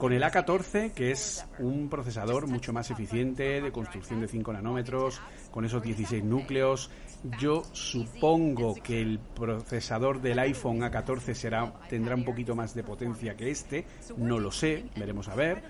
con 0.00 0.14
el 0.14 0.22
A14, 0.22 0.92
que 0.92 1.10
es 1.10 1.46
un 1.58 1.90
procesador 1.90 2.46
mucho 2.46 2.72
más 2.72 2.90
eficiente, 2.90 3.60
de 3.60 3.70
construcción 3.70 4.22
de 4.22 4.28
5 4.28 4.54
nanómetros, 4.54 5.20
con 5.50 5.66
esos 5.66 5.82
16 5.82 6.24
núcleos, 6.24 6.90
yo 7.38 7.62
supongo 7.72 8.76
que 8.76 9.02
el 9.02 9.18
procesador 9.18 10.22
del 10.22 10.38
iPhone 10.38 10.80
A14 10.80 11.34
será, 11.34 11.70
tendrá 11.90 12.14
un 12.14 12.24
poquito 12.24 12.56
más 12.56 12.74
de 12.74 12.82
potencia 12.82 13.36
que 13.36 13.50
este, 13.50 13.84
no 14.16 14.38
lo 14.38 14.50
sé, 14.50 14.86
veremos 14.96 15.28
a 15.28 15.34
ver. 15.34 15.62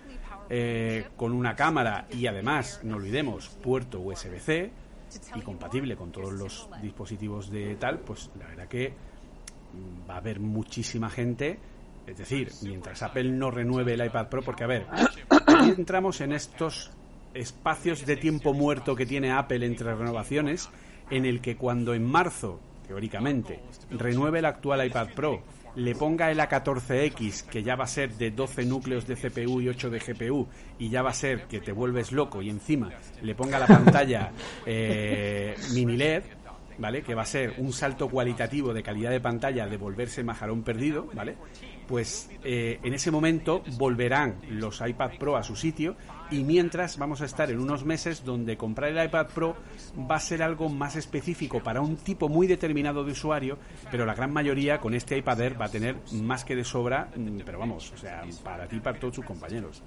Eh, 0.48 1.06
con 1.16 1.32
una 1.32 1.56
cámara 1.56 2.06
y 2.12 2.28
además, 2.28 2.82
no 2.84 2.96
olvidemos, 2.96 3.48
puerto 3.48 3.98
USB-C 3.98 4.70
y 5.34 5.40
compatible 5.40 5.96
con 5.96 6.12
todos 6.12 6.32
los 6.32 6.68
dispositivos 6.80 7.50
de 7.50 7.74
tal, 7.74 7.98
pues 7.98 8.30
la 8.38 8.46
verdad 8.46 8.68
que 8.68 8.90
mm, 8.90 10.08
va 10.08 10.14
a 10.14 10.18
haber 10.18 10.38
muchísima 10.38 11.10
gente 11.10 11.58
es 12.06 12.18
decir, 12.18 12.50
mientras 12.62 13.02
Apple 13.02 13.30
no 13.30 13.50
renueve 13.50 13.94
el 13.94 14.04
iPad 14.04 14.28
Pro, 14.28 14.42
porque 14.42 14.64
a 14.64 14.68
ver, 14.68 14.86
aquí 15.30 15.70
entramos 15.76 16.20
en 16.20 16.32
estos 16.32 16.90
espacios 17.34 18.04
de 18.06 18.16
tiempo 18.16 18.52
muerto 18.52 18.96
que 18.96 19.06
tiene 19.06 19.32
Apple 19.32 19.64
entre 19.64 19.94
renovaciones, 19.94 20.68
en 21.10 21.26
el 21.26 21.40
que 21.40 21.56
cuando 21.56 21.94
en 21.94 22.04
marzo, 22.04 22.60
teóricamente, 22.86 23.60
renueve 23.90 24.40
el 24.40 24.44
actual 24.44 24.86
iPad 24.86 25.08
Pro, 25.14 25.42
le 25.76 25.94
ponga 25.94 26.30
el 26.30 26.38
A14X, 26.38 27.46
que 27.46 27.62
ya 27.62 27.76
va 27.76 27.84
a 27.84 27.88
ser 27.88 28.14
de 28.14 28.30
12 28.30 28.64
núcleos 28.64 29.06
de 29.06 29.14
CPU 29.14 29.60
y 29.60 29.68
8 29.68 29.90
de 29.90 29.98
GPU, 29.98 30.48
y 30.78 30.88
ya 30.88 31.02
va 31.02 31.10
a 31.10 31.14
ser 31.14 31.44
que 31.44 31.60
te 31.60 31.72
vuelves 31.72 32.12
loco, 32.12 32.42
y 32.42 32.50
encima 32.50 32.90
le 33.22 33.34
ponga 33.34 33.58
la 33.58 33.66
pantalla 33.66 34.32
eh, 34.66 35.54
mini 35.72 35.96
LED, 35.96 36.22
¿vale? 36.78 37.02
Que 37.02 37.14
va 37.14 37.22
a 37.22 37.26
ser 37.26 37.54
un 37.58 37.72
salto 37.72 38.08
cualitativo 38.08 38.72
de 38.72 38.82
calidad 38.82 39.10
de 39.10 39.20
pantalla 39.20 39.66
de 39.66 39.76
volverse 39.76 40.24
majarón 40.24 40.62
perdido, 40.62 41.08
¿vale? 41.14 41.36
Pues 41.90 42.30
eh, 42.44 42.78
en 42.84 42.94
ese 42.94 43.10
momento 43.10 43.64
volverán 43.76 44.36
los 44.48 44.80
iPad 44.80 45.10
Pro 45.18 45.36
a 45.36 45.42
su 45.42 45.56
sitio 45.56 45.96
y 46.30 46.44
mientras 46.44 46.96
vamos 46.98 47.20
a 47.20 47.24
estar 47.24 47.50
en 47.50 47.58
unos 47.58 47.84
meses 47.84 48.24
donde 48.24 48.56
comprar 48.56 48.90
el 48.90 49.04
iPad 49.04 49.26
Pro 49.34 49.56
va 50.08 50.14
a 50.14 50.20
ser 50.20 50.40
algo 50.40 50.68
más 50.68 50.94
específico 50.94 51.60
para 51.60 51.80
un 51.80 51.96
tipo 51.96 52.28
muy 52.28 52.46
determinado 52.46 53.02
de 53.02 53.10
usuario, 53.10 53.58
pero 53.90 54.06
la 54.06 54.14
gran 54.14 54.32
mayoría 54.32 54.78
con 54.78 54.94
este 54.94 55.18
iPad 55.18 55.40
Air 55.40 55.60
va 55.60 55.64
a 55.64 55.70
tener 55.70 55.96
más 56.12 56.44
que 56.44 56.54
de 56.54 56.62
sobra, 56.62 57.08
mm, 57.16 57.40
pero 57.44 57.58
vamos, 57.58 57.90
o 57.92 57.96
sea, 57.96 58.22
para 58.44 58.68
ti 58.68 58.76
y 58.76 58.80
para 58.80 58.96
todos 59.00 59.16
sus 59.16 59.24
compañeros. 59.24 59.82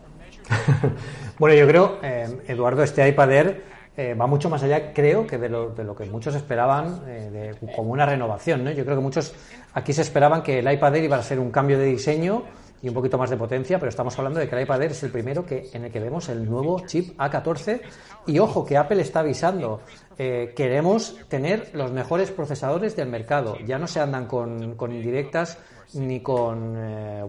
bueno, 1.39 1.55
yo 1.55 1.65
creo, 1.65 1.99
eh, 2.03 2.27
Eduardo, 2.49 2.83
este 2.83 3.07
iPad 3.07 3.31
Air 3.31 3.63
eh, 3.95 4.15
va 4.15 4.25
mucho 4.25 4.49
más 4.49 4.63
allá, 4.63 4.91
creo, 4.91 5.27
que 5.27 5.37
de 5.37 5.49
lo, 5.49 5.69
de 5.69 5.83
lo 5.83 5.95
que 5.95 6.05
muchos 6.05 6.33
esperaban 6.33 7.03
eh, 7.05 7.53
como 7.75 7.91
una 7.91 8.07
renovación. 8.07 8.63
¿no? 8.63 8.71
Yo 8.71 8.83
creo 8.85 8.97
que 8.97 9.03
muchos 9.03 9.33
aquí 9.73 9.93
se 9.93 10.01
esperaban 10.01 10.41
que 10.41 10.59
el 10.59 10.71
iPad 10.71 10.95
Air 10.95 11.03
iba 11.03 11.17
a 11.17 11.21
ser 11.21 11.39
un 11.39 11.51
cambio 11.51 11.77
de 11.77 11.85
diseño 11.85 12.43
y 12.81 12.87
un 12.89 12.95
poquito 12.95 13.19
más 13.19 13.29
de 13.29 13.37
potencia, 13.37 13.77
pero 13.77 13.89
estamos 13.89 14.17
hablando 14.17 14.39
de 14.39 14.49
que 14.49 14.55
el 14.55 14.63
iPad 14.63 14.81
Air 14.81 14.91
es 14.91 15.03
el 15.03 15.11
primero 15.11 15.45
que, 15.45 15.69
en 15.73 15.85
el 15.85 15.91
que 15.91 15.99
vemos 15.99 16.27
el 16.29 16.43
nuevo 16.49 16.81
chip 16.87 17.15
A14. 17.19 17.81
Y 18.25 18.39
ojo, 18.39 18.65
que 18.65 18.77
Apple 18.77 18.99
está 18.99 19.19
avisando, 19.19 19.81
eh, 20.17 20.53
queremos 20.55 21.15
tener 21.29 21.69
los 21.73 21.91
mejores 21.91 22.31
procesadores 22.31 22.95
del 22.95 23.09
mercado. 23.09 23.57
Ya 23.59 23.77
no 23.77 23.85
se 23.85 23.99
andan 23.99 24.25
con, 24.25 24.73
con 24.73 24.91
indirectas 24.91 25.59
ni 25.93 26.21
con, 26.21 26.75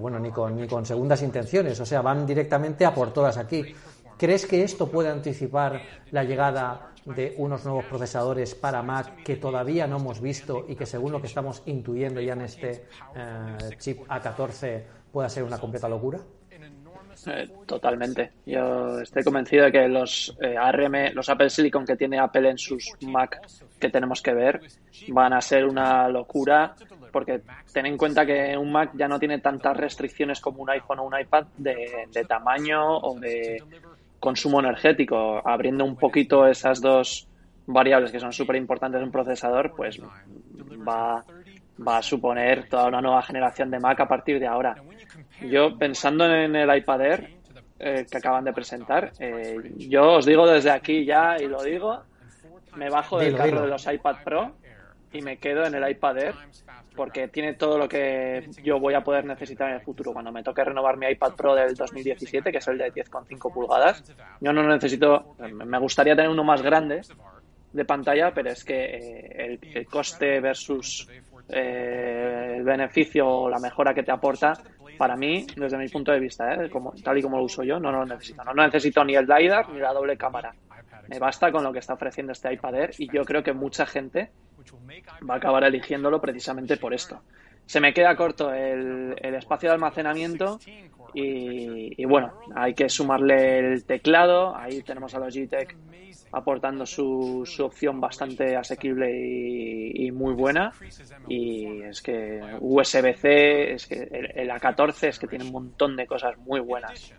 bueno, 0.01 0.19
ni 0.19 0.31
con, 0.31 0.57
ni 0.57 0.67
con 0.67 0.87
segundas 0.87 1.21
intenciones, 1.21 1.79
o 1.79 1.85
sea, 1.85 2.01
van 2.01 2.25
directamente 2.25 2.87
a 2.87 2.95
por 2.95 3.13
todas 3.13 3.37
aquí. 3.37 3.75
¿Crees 4.19 4.47
que 4.47 4.63
esto 4.63 4.91
puede 4.91 5.09
anticipar 5.11 5.83
la 6.11 6.25
llegada 6.25 6.93
de 7.05 7.35
unos 7.39 7.65
nuevos 7.65 7.85
procesadores 7.85 8.55
para 8.55 8.83
Mac 8.83 9.23
que 9.23 9.37
todavía 9.37 9.87
no 9.87 9.97
hemos 9.97 10.21
visto 10.21 10.65
y 10.69 10.77
que 10.77 10.87
según 10.87 11.13
lo 11.13 11.21
que 11.21 11.27
estamos 11.27 11.63
intuyendo 11.67 12.21
ya 12.21 12.33
en 12.33 12.43
este 12.43 12.85
eh, 13.15 13.77
chip 13.79 14.07
A14 14.09 14.83
pueda 15.13 15.29
ser 15.29 15.45
una 15.45 15.59
completa 15.59 15.89
locura? 15.89 16.21
Eh, 17.27 17.49
totalmente. 17.67 18.33
Yo 18.47 19.01
estoy 19.01 19.23
convencido 19.23 19.65
de 19.65 19.73
que 19.73 19.89
los 19.89 20.37
eh, 20.41 20.57
ARM, 20.57 21.15
los 21.15 21.29
Apple 21.29 21.51
Silicon 21.51 21.85
que 21.85 21.97
tiene 21.97 22.19
Apple 22.19 22.51
en 22.51 22.59
sus 22.59 22.93
Mac 23.03 23.41
que 23.79 23.89
tenemos 23.91 24.21
que 24.21 24.35
ver, 24.35 24.61
van 25.09 25.33
a 25.33 25.41
ser 25.41 25.67
una 25.67 26.09
locura 26.09 26.75
porque 27.13 27.43
ten 27.73 27.87
en 27.87 27.97
cuenta 27.97 28.27
que 28.27 28.57
un 28.57 28.73
Mac 28.73 28.91
ya 28.95 29.09
no 29.09 29.19
tiene 29.19 29.39
tantas 29.39 29.77
restricciones 29.77 30.41
como 30.41 30.63
un 30.63 30.71
iPhone 30.71 30.99
o 30.99 31.05
un 31.05 31.19
iPad 31.19 31.47
de 31.57 32.25
tamaño 32.27 32.99
o 32.99 33.19
de 33.19 33.63
consumo 34.25 34.59
energético, 34.59 35.47
abriendo 35.47 35.85
un 35.85 35.97
poquito 35.97 36.47
esas 36.47 36.81
dos 36.81 37.29
variables 37.67 38.11
que 38.11 38.19
son 38.19 38.33
súper 38.33 38.57
importantes 38.57 38.99
en 38.99 39.05
un 39.05 39.13
procesador, 39.13 39.75
pues 39.77 40.01
va, 40.01 41.23
va 41.87 41.99
a 41.99 42.03
suponer 42.03 42.67
toda 42.71 42.87
una 42.87 43.03
nueva 43.03 43.21
generación 43.21 43.71
de 43.71 43.79
Mac 43.79 44.01
a 44.01 44.09
partir 44.09 44.41
de 44.41 44.47
ahora. 44.47 44.77
Yo 45.43 45.77
pensando 45.77 46.25
en 46.25 46.57
el 46.57 46.75
iPad 46.75 47.01
Air 47.03 47.31
eh, 47.79 48.07
que 48.11 48.17
acaban 48.17 48.45
de 48.45 48.55
presentar, 48.55 49.13
eh, 49.19 49.57
yo 49.77 50.15
os 50.15 50.25
digo 50.25 50.47
desde 50.47 50.71
aquí 50.71 51.05
ya 51.05 51.37
y 51.39 51.47
lo 51.47 51.63
digo, 51.63 52.01
me 52.77 52.89
bajo 52.89 53.19
del 53.19 53.37
carro 53.37 53.61
de 53.61 53.69
los 53.69 53.87
iPad 53.87 54.17
Pro 54.25 54.53
y 55.15 55.23
me 55.23 55.39
quedo 55.39 55.65
en 55.65 55.75
el 55.75 55.91
iPad 55.91 56.19
Air 56.19 56.35
porque 56.95 57.29
tiene 57.29 57.55
todo 57.55 57.79
lo 57.79 57.89
que 57.89 58.49
yo 58.63 58.79
voy 58.79 58.95
a 58.95 59.01
poder 59.03 59.25
necesitar 59.25 59.69
en 59.71 59.77
el 59.77 59.81
futuro. 59.81 60.13
Cuando 60.13 60.31
me 60.31 60.43
toque 60.43 60.63
renovar 60.63 60.97
mi 60.97 61.07
iPad 61.07 61.35
Pro 61.35 61.55
del 61.55 61.75
2017, 61.75 62.53
que 62.53 62.59
es 62.59 62.69
el 62.69 62.79
de 62.79 62.93
10,5 62.93 63.53
pulgadas, 63.53 64.05
yo 64.41 64.53
no 64.53 64.63
necesito, 64.63 65.35
me 65.39 65.79
gustaría 65.79 66.15
tener 66.15 66.31
uno 66.31 66.45
más 66.45 66.63
grande 66.63 67.01
de 67.73 67.85
pantalla, 67.85 68.33
pero 68.33 68.51
es 68.51 68.65
que 68.65 68.85
eh, 68.85 69.59
el, 69.75 69.87
coste 69.87 70.41
versus 70.41 71.09
eh, 71.49 72.55
el 72.57 72.63
beneficio 72.63 73.27
o 73.27 73.51
la 73.51 73.59
mejora 73.59 73.93
que 73.93 74.05
te 74.05 74.13
aporta, 74.13 74.53
para 74.97 75.17
mí, 75.17 75.45
desde 75.57 75.77
mi 75.77 75.89
punto 75.89 76.13
de 76.13 76.21
vista, 76.21 76.55
eh, 76.55 76.71
como, 76.71 76.93
tal 77.03 77.19
y 77.19 77.23
como 77.23 77.39
lo 77.39 77.45
uso 77.45 77.65
yo, 77.65 77.81
no 77.81 77.91
lo 77.91 78.07
necesito. 78.07 78.45
No 78.45 78.55
necesito 78.55 79.05
ni 79.05 79.17
el 79.17 79.27
LiDAR 79.27 79.69
ni 79.71 79.81
la 79.81 79.93
doble 79.93 80.17
cámara. 80.17 80.55
Me 81.09 81.19
basta 81.19 81.51
con 81.51 81.65
lo 81.65 81.73
que 81.73 81.81
está 81.81 81.95
ofreciendo 81.95 82.33
este 82.33 82.53
iPad 82.53 82.75
Air 82.77 82.91
y 82.99 83.13
yo 83.13 83.25
creo 83.25 83.43
que 83.43 83.53
mucha 83.53 83.85
gente 83.85 84.31
va 85.29 85.35
a 85.35 85.37
acabar 85.37 85.65
eligiéndolo 85.65 86.21
precisamente 86.21 86.77
por 86.77 86.95
esto. 86.95 87.23
Se 87.67 87.81
me 87.81 87.95
queda 87.95 88.15
corto 88.15 88.53
el, 88.53 89.15
espacio 89.23 89.71
de 89.71 89.75
almacenamiento 89.75 90.61
y, 91.15 92.05
bueno, 92.05 92.35
hay 92.55 92.75
que 92.75 92.89
sumarle 92.89 93.59
el 93.59 93.85
teclado. 93.85 94.55
Ahí 94.55 94.83
tenemos 94.83 95.15
a 95.15 95.19
Logitech 95.19 95.75
aportando 96.33 96.85
su, 96.85 97.43
su 97.47 97.65
opción 97.65 98.01
bastante 98.01 98.57
asequible 98.57 99.11
y, 99.95 100.11
muy 100.11 100.35
buena. 100.35 100.73
Y 101.29 101.83
es 101.83 102.03
que 102.03 102.41
USB-C, 102.61 103.73
es 103.75 103.87
que 103.87 104.03
el, 104.03 104.31
el 104.35 104.51
A14 104.51 105.09
es 105.09 105.19
que 105.19 105.27
tiene 105.27 105.45
un 105.45 105.53
montón 105.53 105.97
de 105.97 106.07
cosas 106.07 106.37
muy 106.39 106.61
buenas. 106.61 107.15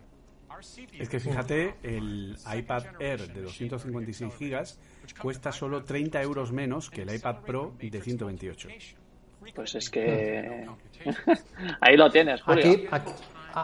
Es 0.98 1.10
que 1.10 1.20
fíjate, 1.20 1.76
el 1.84 2.38
iPad 2.58 2.84
Air 3.00 3.34
de 3.34 3.42
256 3.42 4.34
gigas 4.38 4.80
cuesta 5.22 5.52
solo 5.52 5.84
30 5.84 6.22
euros 6.22 6.52
menos 6.52 6.90
que 6.90 7.04
el 7.04 7.14
iPad 7.14 7.42
Pro 7.46 7.74
de 7.80 8.02
128. 8.02 8.70
Pues 9.54 9.76
es 9.76 9.90
que 9.90 10.66
ahí 11.82 11.98
lo 11.98 12.10
tienes, 12.10 12.42
Julio. 12.42 12.90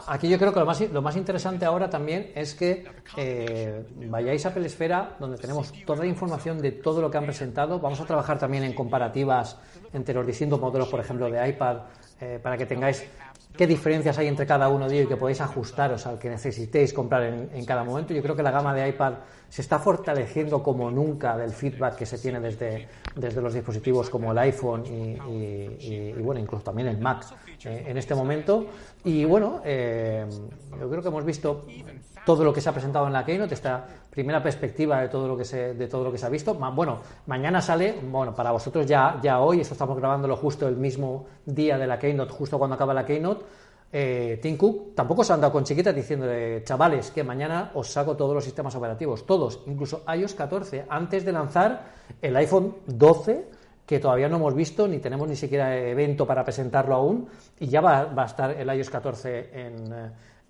Aquí, 0.08 0.30
yo 0.30 0.38
creo 0.38 0.54
que 0.54 0.60
lo 0.62 0.66
más, 0.66 0.80
lo 0.80 1.02
más 1.02 1.18
interesante 1.18 1.66
ahora 1.66 1.90
también 1.90 2.32
es 2.34 2.56
que 2.56 2.86
eh, 3.18 3.84
vayáis 4.08 4.46
a 4.46 4.50
Apple 4.50 4.66
Esfera, 4.66 5.18
donde 5.20 5.38
tenemos 5.38 5.74
toda 5.86 6.00
la 6.00 6.06
información 6.06 6.62
de 6.62 6.72
todo 6.72 7.02
lo 7.02 7.12
que 7.12 7.18
han 7.18 7.26
presentado. 7.26 7.78
Vamos 7.78 8.00
a 8.00 8.06
trabajar 8.06 8.40
también 8.40 8.64
en 8.64 8.74
comparativas 8.74 9.60
entre 9.92 10.16
los 10.16 10.26
distintos 10.26 10.62
modelos, 10.62 10.88
por 10.88 11.02
ejemplo, 11.02 11.30
de 11.30 11.46
iPad, 11.50 11.80
eh, 12.22 12.40
para 12.42 12.56
que 12.56 12.66
tengáis 12.66 13.06
qué 13.56 13.68
diferencias 13.68 14.18
hay 14.18 14.28
entre 14.28 14.46
cada 14.46 14.70
uno 14.70 14.88
de 14.88 14.96
ellos 14.96 15.06
y 15.06 15.10
que 15.10 15.18
podéis 15.18 15.42
ajustaros 15.42 16.06
al 16.08 16.18
que 16.18 16.30
necesitéis 16.30 16.94
comprar 16.94 17.24
en, 17.24 17.66
cada 17.66 17.84
momento. 17.84 18.14
Yo 18.14 18.22
creo 18.22 18.36
que 18.36 18.44
la 18.44 18.52
gama 18.52 18.74
de 18.74 18.88
iPad 18.90 19.14
se 19.50 19.62
está 19.62 19.80
fortaleciendo 19.80 20.64
como 20.64 20.90
nunca 20.90 21.38
del 21.38 21.52
feedback 21.52 21.96
que 21.96 22.06
se 22.06 22.18
tiene 22.18 22.40
desde, 22.40 22.88
desde 23.16 23.42
los 23.42 23.54
dispositivos 23.54 24.10
como 24.10 24.32
el 24.32 24.38
iPhone 24.38 24.86
y, 24.86 26.14
bueno, 26.22 26.40
incluso 26.40 26.64
también 26.64 26.88
el 26.88 26.98
Mac 26.98 27.26
eh, 27.66 27.86
en 27.88 27.98
este 27.98 28.16
momento. 28.16 28.68
Y 29.04 29.26
bueno, 29.26 29.62
eh, 29.66 30.26
yo 30.80 30.90
creo 30.90 31.02
que 31.02 31.08
hemos 31.10 31.26
visto 31.26 31.66
todo 32.26 32.44
lo 32.44 32.54
que 32.54 32.62
se 32.62 32.70
ha 32.70 32.72
presentado 32.72 33.08
en 33.08 33.14
la 33.14 33.26
Keynote, 33.26 33.54
esta 33.54 33.86
primera 34.10 34.42
perspectiva 34.42 35.02
de 35.02 35.10
todo 35.10 35.28
lo 35.28 35.38
que 35.38 35.46
se, 35.46 35.74
de 35.74 35.88
todo 35.88 36.04
lo 36.04 36.12
que 36.12 36.18
se 36.18 36.26
ha 36.26 36.30
visto. 36.30 36.54
Bueno, 36.54 37.00
mañana 37.28 37.62
sale, 37.62 37.96
bueno, 38.04 38.34
para 38.34 38.52
vosotros 38.52 38.86
ya, 38.86 39.20
ya 39.22 39.40
hoy, 39.40 39.62
esto 39.62 39.74
estamos 39.74 39.98
grabándolo 39.98 40.36
justo 40.36 40.68
el 40.68 40.78
mismo 40.78 41.26
día 41.46 41.78
de 41.78 41.88
la 41.88 41.98
Keynote, 41.98 42.32
justo 42.32 42.58
cuando 42.58 42.76
acaba 42.76 42.94
la 42.94 43.06
Keynote. 43.06 43.46
Eh, 43.94 44.40
Tim 44.42 44.56
Cook 44.56 44.96
tampoco 44.96 45.24
se 45.24 45.34
ha 45.34 45.36
andado 45.36 45.52
con 45.52 45.66
chiquitas 45.66 45.94
diciendo, 45.94 46.26
chavales, 46.64 47.12
que 47.12 47.24
mañana 47.24 47.72
os 47.74 47.92
saco 47.92 48.16
todos 48.16 48.34
los 48.34 48.44
sistemas 48.44 48.74
operativos, 48.76 49.26
todos, 49.26 49.62
incluso 49.68 50.04
iOS 50.16 50.34
14, 50.34 50.86
antes 50.88 51.26
de 51.26 51.32
lanzar 51.34 51.84
el 52.22 52.36
iPhone 52.38 52.76
12, 52.88 53.46
que 53.86 54.00
todavía 54.00 54.30
no 54.30 54.38
hemos 54.38 54.56
visto, 54.56 54.88
ni 54.88 55.00
tenemos 55.00 55.28
ni 55.28 55.36
siquiera 55.36 55.76
evento 55.76 56.26
para 56.26 56.46
presentarlo 56.46 56.96
aún, 56.96 57.28
y 57.60 57.68
ya 57.68 57.82
va, 57.82 58.06
va 58.06 58.24
a 58.24 58.28
estar 58.28 58.52
el 58.52 58.74
iOS 58.74 58.90
14 58.90 59.50
en, 59.54 59.94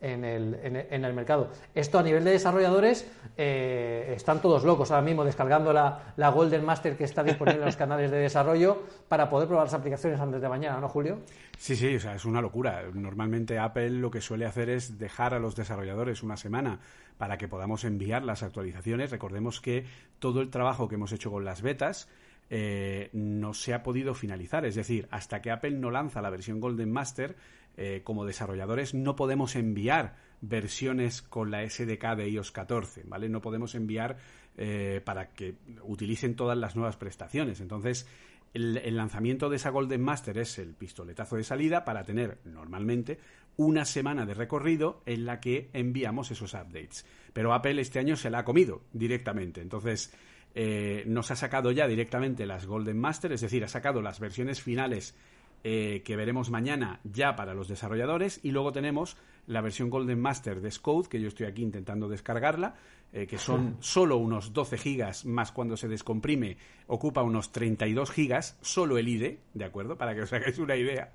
en 0.02 0.26
el, 0.26 0.60
en 0.64 1.06
el, 1.06 1.14
mercado. 1.14 1.52
Esto 1.76 2.00
a 2.00 2.04
nivel 2.04 2.24
de 2.24 2.32
desarrolladores 2.32 3.10
eh, 3.38 4.14
están 4.16 4.42
todos 4.42 4.64
locos 4.64 4.90
ahora 4.92 5.04
mismo 5.04 5.24
descargando 5.24 5.72
la, 5.72 6.14
la, 6.18 6.30
Golden 6.30 6.66
Master 6.66 6.98
que 6.98 7.04
está 7.04 7.24
disponible 7.24 7.60
en 7.60 7.66
los 7.66 7.76
canales 7.76 8.10
de 8.10 8.18
desarrollo 8.18 8.84
para 9.08 9.30
poder 9.30 9.48
probar 9.48 9.66
las 9.66 9.74
aplicaciones 9.76 10.20
antes 10.20 10.42
de 10.42 10.50
mañana, 10.50 10.80
¿no, 10.80 10.90
Julio? 10.90 11.20
Sí, 11.58 11.76
sí, 11.76 11.96
o 11.96 12.00
sea, 12.00 12.16
es 12.16 12.26
una 12.26 12.42
locura. 12.42 12.84
Normalmente 12.94 13.60
Apple 13.60 13.92
lo 13.92 14.10
que 14.10 14.22
suele 14.22 14.46
hacer 14.46 14.70
es 14.70 14.98
dejar 14.98 15.36
a 15.36 15.40
los 15.40 15.56
desarrolladores 15.56 16.24
una 16.24 16.36
semana 16.36 16.80
para 17.20 17.38
que 17.38 17.48
podamos 17.48 17.84
enviar 17.84 18.24
las 18.24 18.42
actualizaciones. 18.42 19.12
Recordemos 19.12 19.62
que 19.62 19.86
todo 20.18 20.42
el 20.42 20.50
trabajo 20.50 20.88
que 20.88 20.96
hemos 20.96 21.12
hecho 21.12 21.30
con 21.30 21.46
las 21.46 21.62
betas 21.62 22.10
eh, 22.54 23.10
no 23.14 23.54
se 23.54 23.74
ha 23.74 23.82
podido 23.82 24.14
finalizar. 24.14 24.66
Es 24.66 24.76
decir, 24.76 25.08
hasta 25.10 25.42
que 25.42 25.52
Apple 25.52 25.72
no 25.72 25.90
lanza 25.90 26.22
la 26.22 26.30
versión 26.30 26.60
Golden 26.60 26.92
Master, 26.92 27.36
eh, 27.78 28.02
como 28.04 28.26
desarrolladores 28.26 28.94
no 28.94 29.16
podemos 29.16 29.56
enviar 29.56 30.16
versiones 30.42 31.22
con 31.22 31.52
la 31.52 31.68
SDK 31.68 32.16
de 32.16 32.30
iOS 32.30 32.52
14, 32.52 33.04
¿vale? 33.06 33.30
No 33.30 33.42
podemos 33.42 33.76
enviar 33.76 34.18
eh, 34.58 35.02
para 35.06 35.30
que 35.30 35.56
utilicen 35.84 36.36
todas 36.36 36.58
las 36.58 36.76
nuevas 36.76 36.98
prestaciones. 36.98 37.62
Entonces, 37.62 38.08
el, 38.54 38.96
lanzamiento 38.98 39.50
de 39.50 39.56
esa 39.56 39.70
Golden 39.70 40.02
Master 40.02 40.38
es 40.38 40.60
el 40.60 40.74
pistoletazo 40.74 41.38
de 41.38 41.44
salida 41.44 41.86
para 41.86 42.04
tener 42.04 42.40
normalmente 42.44 43.20
una 43.56 43.86
semana 43.86 44.26
de 44.26 44.34
recorrido 44.34 45.02
en 45.06 45.26
la 45.26 45.40
que 45.40 45.70
enviamos 45.74 46.32
esos 46.32 46.54
updates. 46.54 47.06
Pero 47.34 47.54
Apple 47.54 47.80
este 47.80 48.00
año 48.00 48.16
se 48.16 48.30
la 48.30 48.40
ha 48.40 48.46
comido 48.46 48.82
directamente. 48.92 49.62
Entonces, 49.62 50.14
eh, 50.54 51.04
nos 51.08 51.32
ha 51.32 51.36
sacado 51.36 51.72
ya 51.72 51.88
directamente 51.88 52.46
las 52.46 52.66
Golden 52.66 53.00
Master, 53.00 53.32
es 53.32 53.42
decir, 53.42 53.64
ha 53.64 53.70
sacado 53.70 54.02
las 54.02 54.20
versiones 54.20 54.62
finales 54.62 55.16
eh, 55.64 56.02
que 56.04 56.16
veremos 56.16 56.50
mañana 56.50 57.00
ya 57.04 57.36
para 57.36 57.54
los 57.54 57.68
desarrolladores 57.68 58.40
y 58.44 58.52
luego 58.52 58.72
tenemos 58.72 59.18
la 59.48 59.62
versión 59.62 59.90
Golden 59.90 60.20
Master 60.20 60.62
de 60.62 60.72
Scode, 60.72 61.10
que 61.10 61.20
yo 61.20 61.28
estoy 61.28 61.46
aquí 61.46 61.62
intentando 61.62 62.08
descargarla, 62.08 62.76
eh, 63.14 63.28
que 63.28 63.38
son 63.38 63.78
solo 63.80 64.18
unos 64.18 64.54
12 64.54 64.78
gigas, 64.78 65.26
más 65.26 65.52
cuando 65.52 65.76
se 65.76 65.88
descomprime 65.88 66.58
ocupa 66.88 67.22
unos 67.24 67.52
32 67.52 68.10
gigas, 68.12 68.58
solo 68.62 68.98
el 68.98 69.08
IDE, 69.08 69.40
¿de 69.54 69.66
acuerdo? 69.66 69.98
Para 69.98 70.16
que 70.16 70.22
os 70.22 70.34
hagáis 70.34 70.58
una 70.60 70.76
idea. 70.76 71.12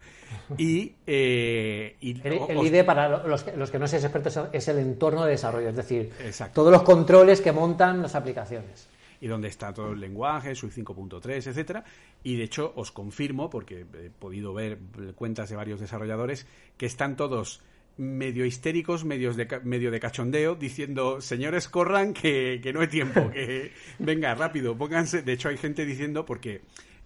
Y, 0.58 0.94
el, 1.06 1.94
IDE, 2.00 2.84
para 2.84 3.26
los 3.26 3.42
que, 3.42 3.56
los 3.56 3.70
que 3.70 3.78
no 3.78 3.86
seáis 3.86 4.04
expertos, 4.04 4.38
es 4.52 4.68
el 4.68 4.78
entorno 4.78 5.24
de 5.24 5.32
desarrollo, 5.32 5.70
es 5.70 5.76
decir, 5.76 6.12
todos 6.52 6.70
los 6.70 6.82
controles 6.82 7.40
que 7.40 7.52
montan 7.52 8.02
las 8.02 8.14
aplicaciones 8.14 8.88
y 9.20 9.26
donde 9.26 9.48
está 9.48 9.72
todo 9.72 9.92
el 9.92 10.00
lenguaje, 10.00 10.54
SUI 10.54 10.70
5.3, 10.70 11.48
etcétera. 11.48 11.84
Y 12.22 12.36
de 12.36 12.44
hecho 12.44 12.72
os 12.76 12.92
confirmo, 12.92 13.50
porque 13.50 13.80
he 13.80 14.10
podido 14.10 14.52
ver 14.54 14.78
cuentas 15.14 15.50
de 15.50 15.56
varios 15.56 15.80
desarrolladores, 15.80 16.46
que 16.76 16.86
están 16.86 17.16
todos 17.16 17.62
medio 17.96 18.44
histéricos, 18.44 19.04
medios 19.04 19.36
de, 19.36 19.48
medio 19.64 19.90
de 19.90 20.00
cachondeo, 20.00 20.54
diciendo, 20.54 21.20
señores, 21.20 21.68
corran, 21.68 22.12
que, 22.12 22.60
no 22.74 22.80
hay 22.80 22.88
tiempo, 22.88 23.30
que 23.30 23.72
venga, 23.98 24.34
rápido, 24.34 24.76
pónganse. 24.76 25.22
De 25.22 25.32
hecho, 25.32 25.48
hay 25.48 25.56
gente 25.56 25.86
diciendo, 25.86 26.24
porque 26.24 26.62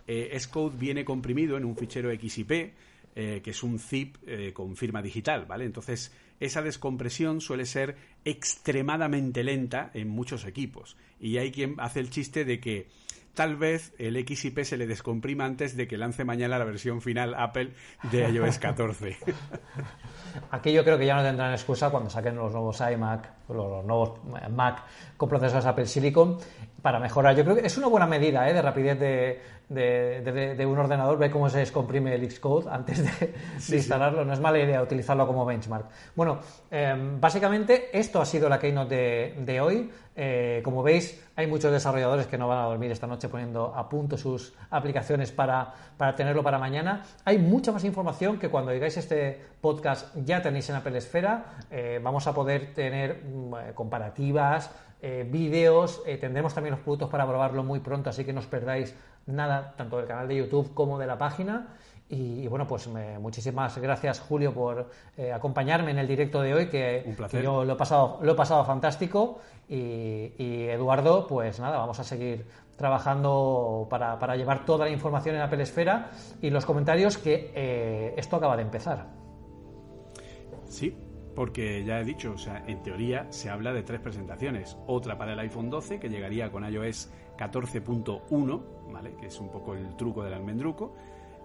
eh, 0.06 0.36
Xcode 0.38 0.76
viene 0.76 1.04
comprimido 1.04 1.56
en 1.56 1.64
un 1.64 1.76
fichero 1.76 2.10
XIP, 2.10 2.72
eh, 3.14 3.40
que 3.42 3.50
es 3.50 3.62
un 3.62 3.78
zip 3.78 4.16
eh, 4.26 4.52
con 4.52 4.76
firma 4.76 5.02
digital, 5.02 5.46
¿vale? 5.46 5.64
Entonces, 5.64 6.12
esa 6.38 6.62
descompresión 6.62 7.40
suele 7.40 7.66
ser 7.66 7.96
extremadamente 8.24 9.44
lenta 9.44 9.90
en 9.94 10.08
muchos 10.08 10.44
equipos. 10.44 10.96
Y 11.18 11.38
hay 11.38 11.52
quien 11.52 11.74
hace 11.78 12.00
el 12.00 12.10
chiste 12.10 12.44
de 12.44 12.60
que 12.60 12.88
tal 13.34 13.56
vez 13.56 13.94
el 13.98 14.16
XIP 14.16 14.64
se 14.64 14.76
le 14.76 14.86
descomprima 14.86 15.44
antes 15.44 15.76
de 15.76 15.86
que 15.86 15.96
lance 15.96 16.24
mañana 16.24 16.58
la 16.58 16.64
versión 16.64 17.00
final 17.00 17.34
Apple 17.34 17.72
de 18.10 18.28
iOS 18.28 18.58
14. 18.58 19.16
Aquí 20.50 20.72
yo 20.72 20.84
creo 20.84 20.98
que 20.98 21.06
ya 21.06 21.16
no 21.16 21.22
tendrán 21.22 21.52
excusa 21.52 21.90
cuando 21.90 22.10
saquen 22.10 22.36
los 22.36 22.52
nuevos 22.52 22.80
iMac, 22.80 23.48
los 23.48 23.84
nuevos 23.84 24.20
Mac 24.50 24.84
con 25.16 25.28
procesos 25.28 25.64
Apple 25.66 25.86
Silicon 25.86 26.38
para 26.82 26.98
mejorar. 26.98 27.36
Yo 27.36 27.44
creo 27.44 27.56
que 27.56 27.66
es 27.66 27.76
una 27.76 27.86
buena 27.86 28.06
medida 28.06 28.48
¿eh? 28.48 28.54
de 28.54 28.62
rapidez 28.62 28.98
de, 28.98 30.66
un 30.66 30.78
ordenador, 30.78 31.18
ve 31.18 31.30
cómo 31.30 31.48
se 31.48 31.58
descomprime 31.58 32.14
el 32.14 32.30
Xcode 32.30 32.70
antes 32.70 33.04
de, 33.20 33.34
instalarlo. 33.76 34.24
No 34.24 34.32
es 34.32 34.40
mala 34.40 34.58
idea 34.58 34.82
utilizarlo 34.82 35.26
como 35.26 35.44
benchmark. 35.44 35.86
Bueno, 36.14 36.40
em, 36.70 37.20
básicamente 37.20 37.96
esto 37.98 38.20
ha 38.20 38.26
sido 38.26 38.48
la 38.48 38.58
keynote 38.58 39.34
de, 39.38 39.60
hoy. 39.60 39.90
Eh, 40.16 40.60
como 40.64 40.82
veis, 40.82 41.22
hay 41.36 41.46
muchos 41.46 41.72
desarrolladores 41.72 42.26
que 42.26 42.36
no 42.36 42.48
van 42.48 42.58
a 42.58 42.64
dormir 42.64 42.90
esta 42.90 43.06
noche 43.06 43.28
poniendo 43.28 43.72
a 43.74 43.88
punto 43.88 44.18
sus 44.18 44.52
aplicaciones 44.70 45.32
para, 45.32 45.72
para 45.96 46.14
tenerlo 46.14 46.42
para 46.42 46.58
mañana. 46.58 47.04
Hay 47.24 47.38
mucha 47.38 47.72
más 47.72 47.84
información 47.84 48.38
que 48.38 48.48
cuando 48.48 48.72
digáis 48.72 48.96
este 48.96 49.40
podcast 49.60 50.14
ya 50.24 50.42
tenéis 50.42 50.68
en 50.68 50.76
Apple 50.76 50.98
Esfera. 50.98 51.44
Eh, 51.70 52.00
vamos 52.02 52.26
a 52.26 52.34
poder 52.34 52.74
tener 52.74 53.22
mm, 53.24 53.72
comparativas, 53.74 54.70
eh, 55.02 55.26
vídeos, 55.28 56.02
eh, 56.06 56.18
tendremos 56.18 56.52
también 56.52 56.72
los 56.72 56.80
productos 56.80 57.08
para 57.08 57.26
probarlo 57.26 57.64
muy 57.64 57.80
pronto, 57.80 58.10
así 58.10 58.24
que 58.24 58.34
no 58.34 58.40
os 58.40 58.46
perdáis 58.46 58.94
nada, 59.26 59.74
tanto 59.76 59.96
del 59.96 60.06
canal 60.06 60.28
de 60.28 60.36
YouTube 60.36 60.74
como 60.74 60.98
de 60.98 61.06
la 61.06 61.16
página. 61.16 61.76
Y, 62.12 62.48
bueno, 62.48 62.66
pues 62.66 62.88
muchísimas 63.20 63.78
gracias 63.78 64.18
Julio 64.18 64.52
por 64.52 64.90
eh, 65.16 65.32
acompañarme 65.32 65.92
en 65.92 65.98
el 65.98 66.08
directo 66.08 66.42
de 66.42 66.54
hoy, 66.54 66.66
que, 66.66 67.14
yo 67.40 67.64
lo 67.64 67.74
he 67.74 67.76
pasado, 67.76 68.18
lo 68.20 68.32
he 68.32 68.34
pasado 68.34 68.64
fantástico. 68.64 69.40
Y, 69.68 70.66
Eduardo, 70.68 71.28
pues 71.28 71.60
nada, 71.60 71.78
vamos 71.78 72.00
a 72.00 72.04
seguir 72.04 72.44
trabajando 72.76 73.86
para, 73.88 74.18
para, 74.18 74.34
llevar 74.34 74.64
toda 74.64 74.86
la 74.86 74.90
información 74.90 75.36
en 75.36 75.42
Apple 75.42 75.62
Esfera 75.62 76.10
y 76.42 76.50
los 76.50 76.66
comentarios 76.66 77.16
que 77.16 78.12
esto 78.16 78.36
acaba 78.36 78.56
de 78.56 78.62
empezar. 78.62 79.06
Sí, 80.66 80.96
porque 81.34 81.84
ya 81.84 82.00
he 82.00 82.04
dicho, 82.04 82.32
o 82.32 82.38
sea, 82.38 82.64
en 82.66 82.82
teoría 82.82 83.26
se 83.30 83.50
habla 83.50 83.72
de 83.72 83.82
tres 83.82 84.00
presentaciones. 84.00 84.76
Otra 84.86 85.16
para 85.16 85.32
el 85.32 85.38
iPhone 85.38 85.70
12, 85.70 85.98
que 85.98 86.08
llegaría 86.08 86.50
con 86.50 86.64
iOS 86.64 87.10
14.1, 87.38 88.62
¿vale? 88.92 89.14
Que 89.16 89.26
es 89.26 89.40
un 89.40 89.50
poco 89.50 89.74
el 89.74 89.96
truco 89.96 90.22
del 90.22 90.34
almendruco. 90.34 90.94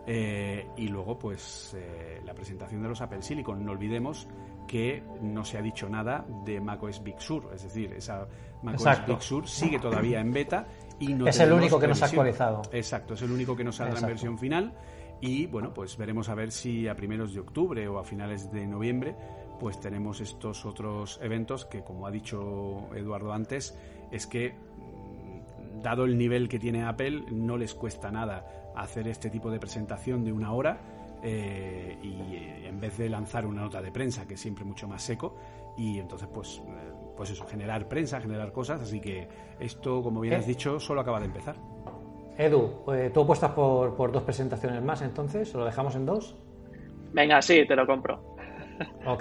Eh, 0.08 0.68
y 0.78 0.88
luego, 0.88 1.18
pues, 1.18 1.76
eh, 1.78 2.22
la 2.24 2.34
presentación 2.34 2.82
de 2.84 2.90
los 2.90 3.02
Apple 3.02 3.22
Silicon. 3.22 3.66
No 3.66 3.72
olvidemos 3.72 4.28
que 4.68 5.04
no 5.22 5.44
se 5.44 5.58
ha 5.58 5.62
dicho 5.62 5.90
nada 5.90 6.26
de 6.44 6.60
macOS 6.60 7.04
Big 7.04 7.20
Sur, 7.20 7.52
es 7.54 7.64
decir, 7.64 7.94
esa 7.94 8.28
macOS 8.64 9.06
Big 9.08 9.22
Sur 9.22 9.48
sigue 9.48 9.80
todavía 9.80 10.20
en 10.20 10.32
beta 10.32 10.68
y 11.00 11.14
no 11.14 11.28
es 11.28 11.40
el 11.40 11.54
único 11.54 11.80
que 11.80 11.88
nos 11.88 12.02
ha 12.02 12.06
actualizado. 12.06 12.64
Exacto, 12.72 13.14
es 13.14 13.22
el 13.22 13.32
único 13.32 13.56
que 13.56 13.64
nos 13.64 13.76
saldrá 13.76 14.00
en 14.00 14.08
versión 14.08 14.38
final 14.38 14.74
y 15.22 15.48
bueno, 15.48 15.74
pues 15.74 15.98
veremos 15.98 16.30
a 16.30 16.36
ver 16.36 16.52
si 16.52 16.88
a 16.88 16.96
primeros 16.96 17.34
de 17.34 17.40
octubre 17.40 17.88
o 17.88 18.00
a 18.00 18.04
finales 18.04 18.52
de 18.52 18.68
noviembre 18.68 19.16
pues 19.60 19.80
tenemos 19.80 20.22
estos 20.22 20.66
otros 20.66 21.20
eventos 21.22 21.66
que, 21.66 21.84
como 21.84 22.08
ha 22.08 22.12
dicho 22.12 22.90
Eduardo 22.96 23.34
antes, 23.34 23.78
es 24.12 24.28
que, 24.28 24.52
mm, 24.52 25.82
dado 25.82 26.06
el 26.06 26.18
nivel 26.18 26.48
que 26.50 26.60
tiene 26.60 26.84
Apple, 26.84 27.26
no 27.32 27.58
les 27.58 27.74
cuesta 27.74 28.12
nada 28.12 28.72
hacer 28.76 29.08
este 29.08 29.30
tipo 29.30 29.50
de 29.50 29.60
presentación 29.60 30.24
de 30.24 30.34
una 30.34 30.52
hora 30.54 30.80
eh, 31.24 31.98
y 32.04 32.36
eh, 32.36 32.68
en 32.68 32.80
vez 32.80 32.98
de 32.98 33.10
lanzar 33.10 33.46
una 33.46 33.62
nota 33.62 33.82
de 33.82 33.92
prensa, 33.92 34.28
que 34.28 34.36
es 34.36 34.40
siempre 34.40 34.64
mucho 34.64 34.88
más 34.88 35.02
seco, 35.02 35.36
y 35.78 36.00
entonces, 36.00 36.28
pues, 36.34 36.62
eh, 36.68 36.92
pues 37.16 37.32
eso, 37.32 37.46
generar 37.46 37.88
prensa, 37.88 38.22
generar 38.22 38.52
cosas, 38.52 38.82
así 38.82 39.00
que 39.00 39.28
esto, 39.60 40.04
como 40.04 40.22
bien 40.22 40.36
has 40.36 40.46
dicho, 40.46 40.80
solo 40.80 41.02
acaba 41.02 41.20
de 41.20 41.26
empezar. 41.26 41.56
Edu, 42.38 42.84
¿tú 43.14 43.22
apuestas 43.22 43.52
por, 43.52 43.96
por 43.96 44.12
dos 44.12 44.24
presentaciones 44.24 44.84
más 44.84 45.02
entonces? 45.02 45.56
¿O 45.56 45.60
lo 45.60 45.66
dejamos 45.66 45.96
en 45.96 46.06
dos? 46.06 46.36
Venga, 47.14 47.42
sí, 47.42 47.66
te 47.66 47.78
lo 47.78 47.88
compro. 47.88 48.35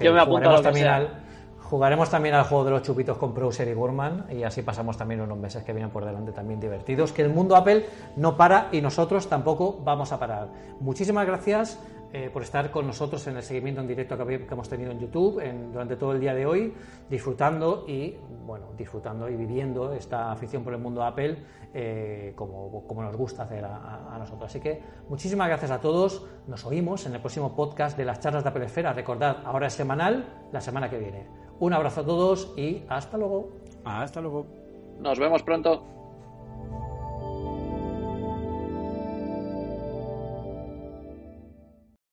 Yo 0.01 0.13
me 0.13 0.21
apunto 0.21 0.51
jugaremos 0.51 0.63
también 0.63 0.87
al, 0.87 1.25
Jugaremos 1.65 2.11
también 2.11 2.35
al 2.35 2.45
juego 2.45 2.65
de 2.67 2.71
los 2.73 2.83
chupitos 2.83 3.17
con 3.17 3.33
Browser 3.33 3.67
y 3.69 3.73
Gurman 3.73 4.27
y 4.31 4.43
así 4.43 4.61
pasamos 4.61 4.99
también 4.99 5.23
unos 5.23 5.39
meses 5.39 5.65
que 5.65 5.73
vienen 5.73 5.91
por 5.91 6.05
delante 6.05 6.31
también 6.31 6.61
divertidos. 6.61 7.11
Que 7.11 7.23
el 7.23 7.31
mundo 7.31 7.57
Apple 7.57 7.87
no 8.17 8.37
para 8.37 8.69
y 8.71 8.83
nosotros 8.83 9.29
tampoco 9.29 9.81
vamos 9.83 10.13
a 10.13 10.19
parar. 10.19 10.49
Muchísimas 10.81 11.27
gracias 11.27 11.81
eh, 12.17 12.31
por 12.33 12.43
estar 12.43 12.71
con 12.71 12.87
nosotros 12.87 13.27
en 13.27 13.37
el 13.37 13.43
seguimiento 13.43 13.81
en 13.81 13.89
directo 13.89 14.17
que, 14.17 14.47
hemos 14.49 14.69
tenido 14.69 14.93
en 14.93 15.01
YouTube 15.01 15.43
durante 15.73 15.97
todo 15.97 16.13
el 16.13 16.21
día 16.21 16.33
de 16.33 16.47
hoy, 16.47 16.73
disfrutando 17.11 17.85
y, 17.89 18.15
bueno, 18.47 18.67
disfrutando 18.79 19.29
y 19.29 19.35
viviendo 19.35 19.93
esta 19.93 20.31
afición 20.31 20.63
por 20.63 20.75
el 20.75 20.79
mundo 20.79 21.03
Apple 21.03 21.39
eh, 21.75 22.33
como, 22.37 22.87
como, 22.87 23.03
nos 23.03 23.17
gusta 23.17 23.43
hacer 23.43 23.65
a, 23.65 24.15
nosotros. 24.17 24.49
Así 24.49 24.61
que 24.61 24.81
muchísimas 25.09 25.49
gracias 25.49 25.73
a 25.73 25.81
todos. 25.81 26.25
Nos 26.47 26.65
oímos 26.65 27.05
en 27.05 27.15
el 27.15 27.21
próximo 27.21 27.57
podcast 27.57 27.99
de 27.99 28.05
las 28.05 28.21
charlas 28.21 28.45
de 28.45 28.51
Apple 28.51 28.67
Esfera. 28.67 28.93
Recordad, 28.93 29.39
ahora 29.45 29.67
es 29.67 29.73
semanal, 29.73 30.47
la 30.53 30.61
semana 30.61 30.89
que 30.89 30.99
viene. 30.99 31.27
Un 31.59 31.73
abrazo 31.73 32.03
a 32.03 32.05
todos 32.05 32.55
y 32.57 32.85
hasta 32.89 33.19
luego. 33.19 33.49
Hasta 33.85 34.21
luego. 34.21 34.47
Nos 35.01 35.19
vemos 35.19 35.43
pronto. 35.43 35.94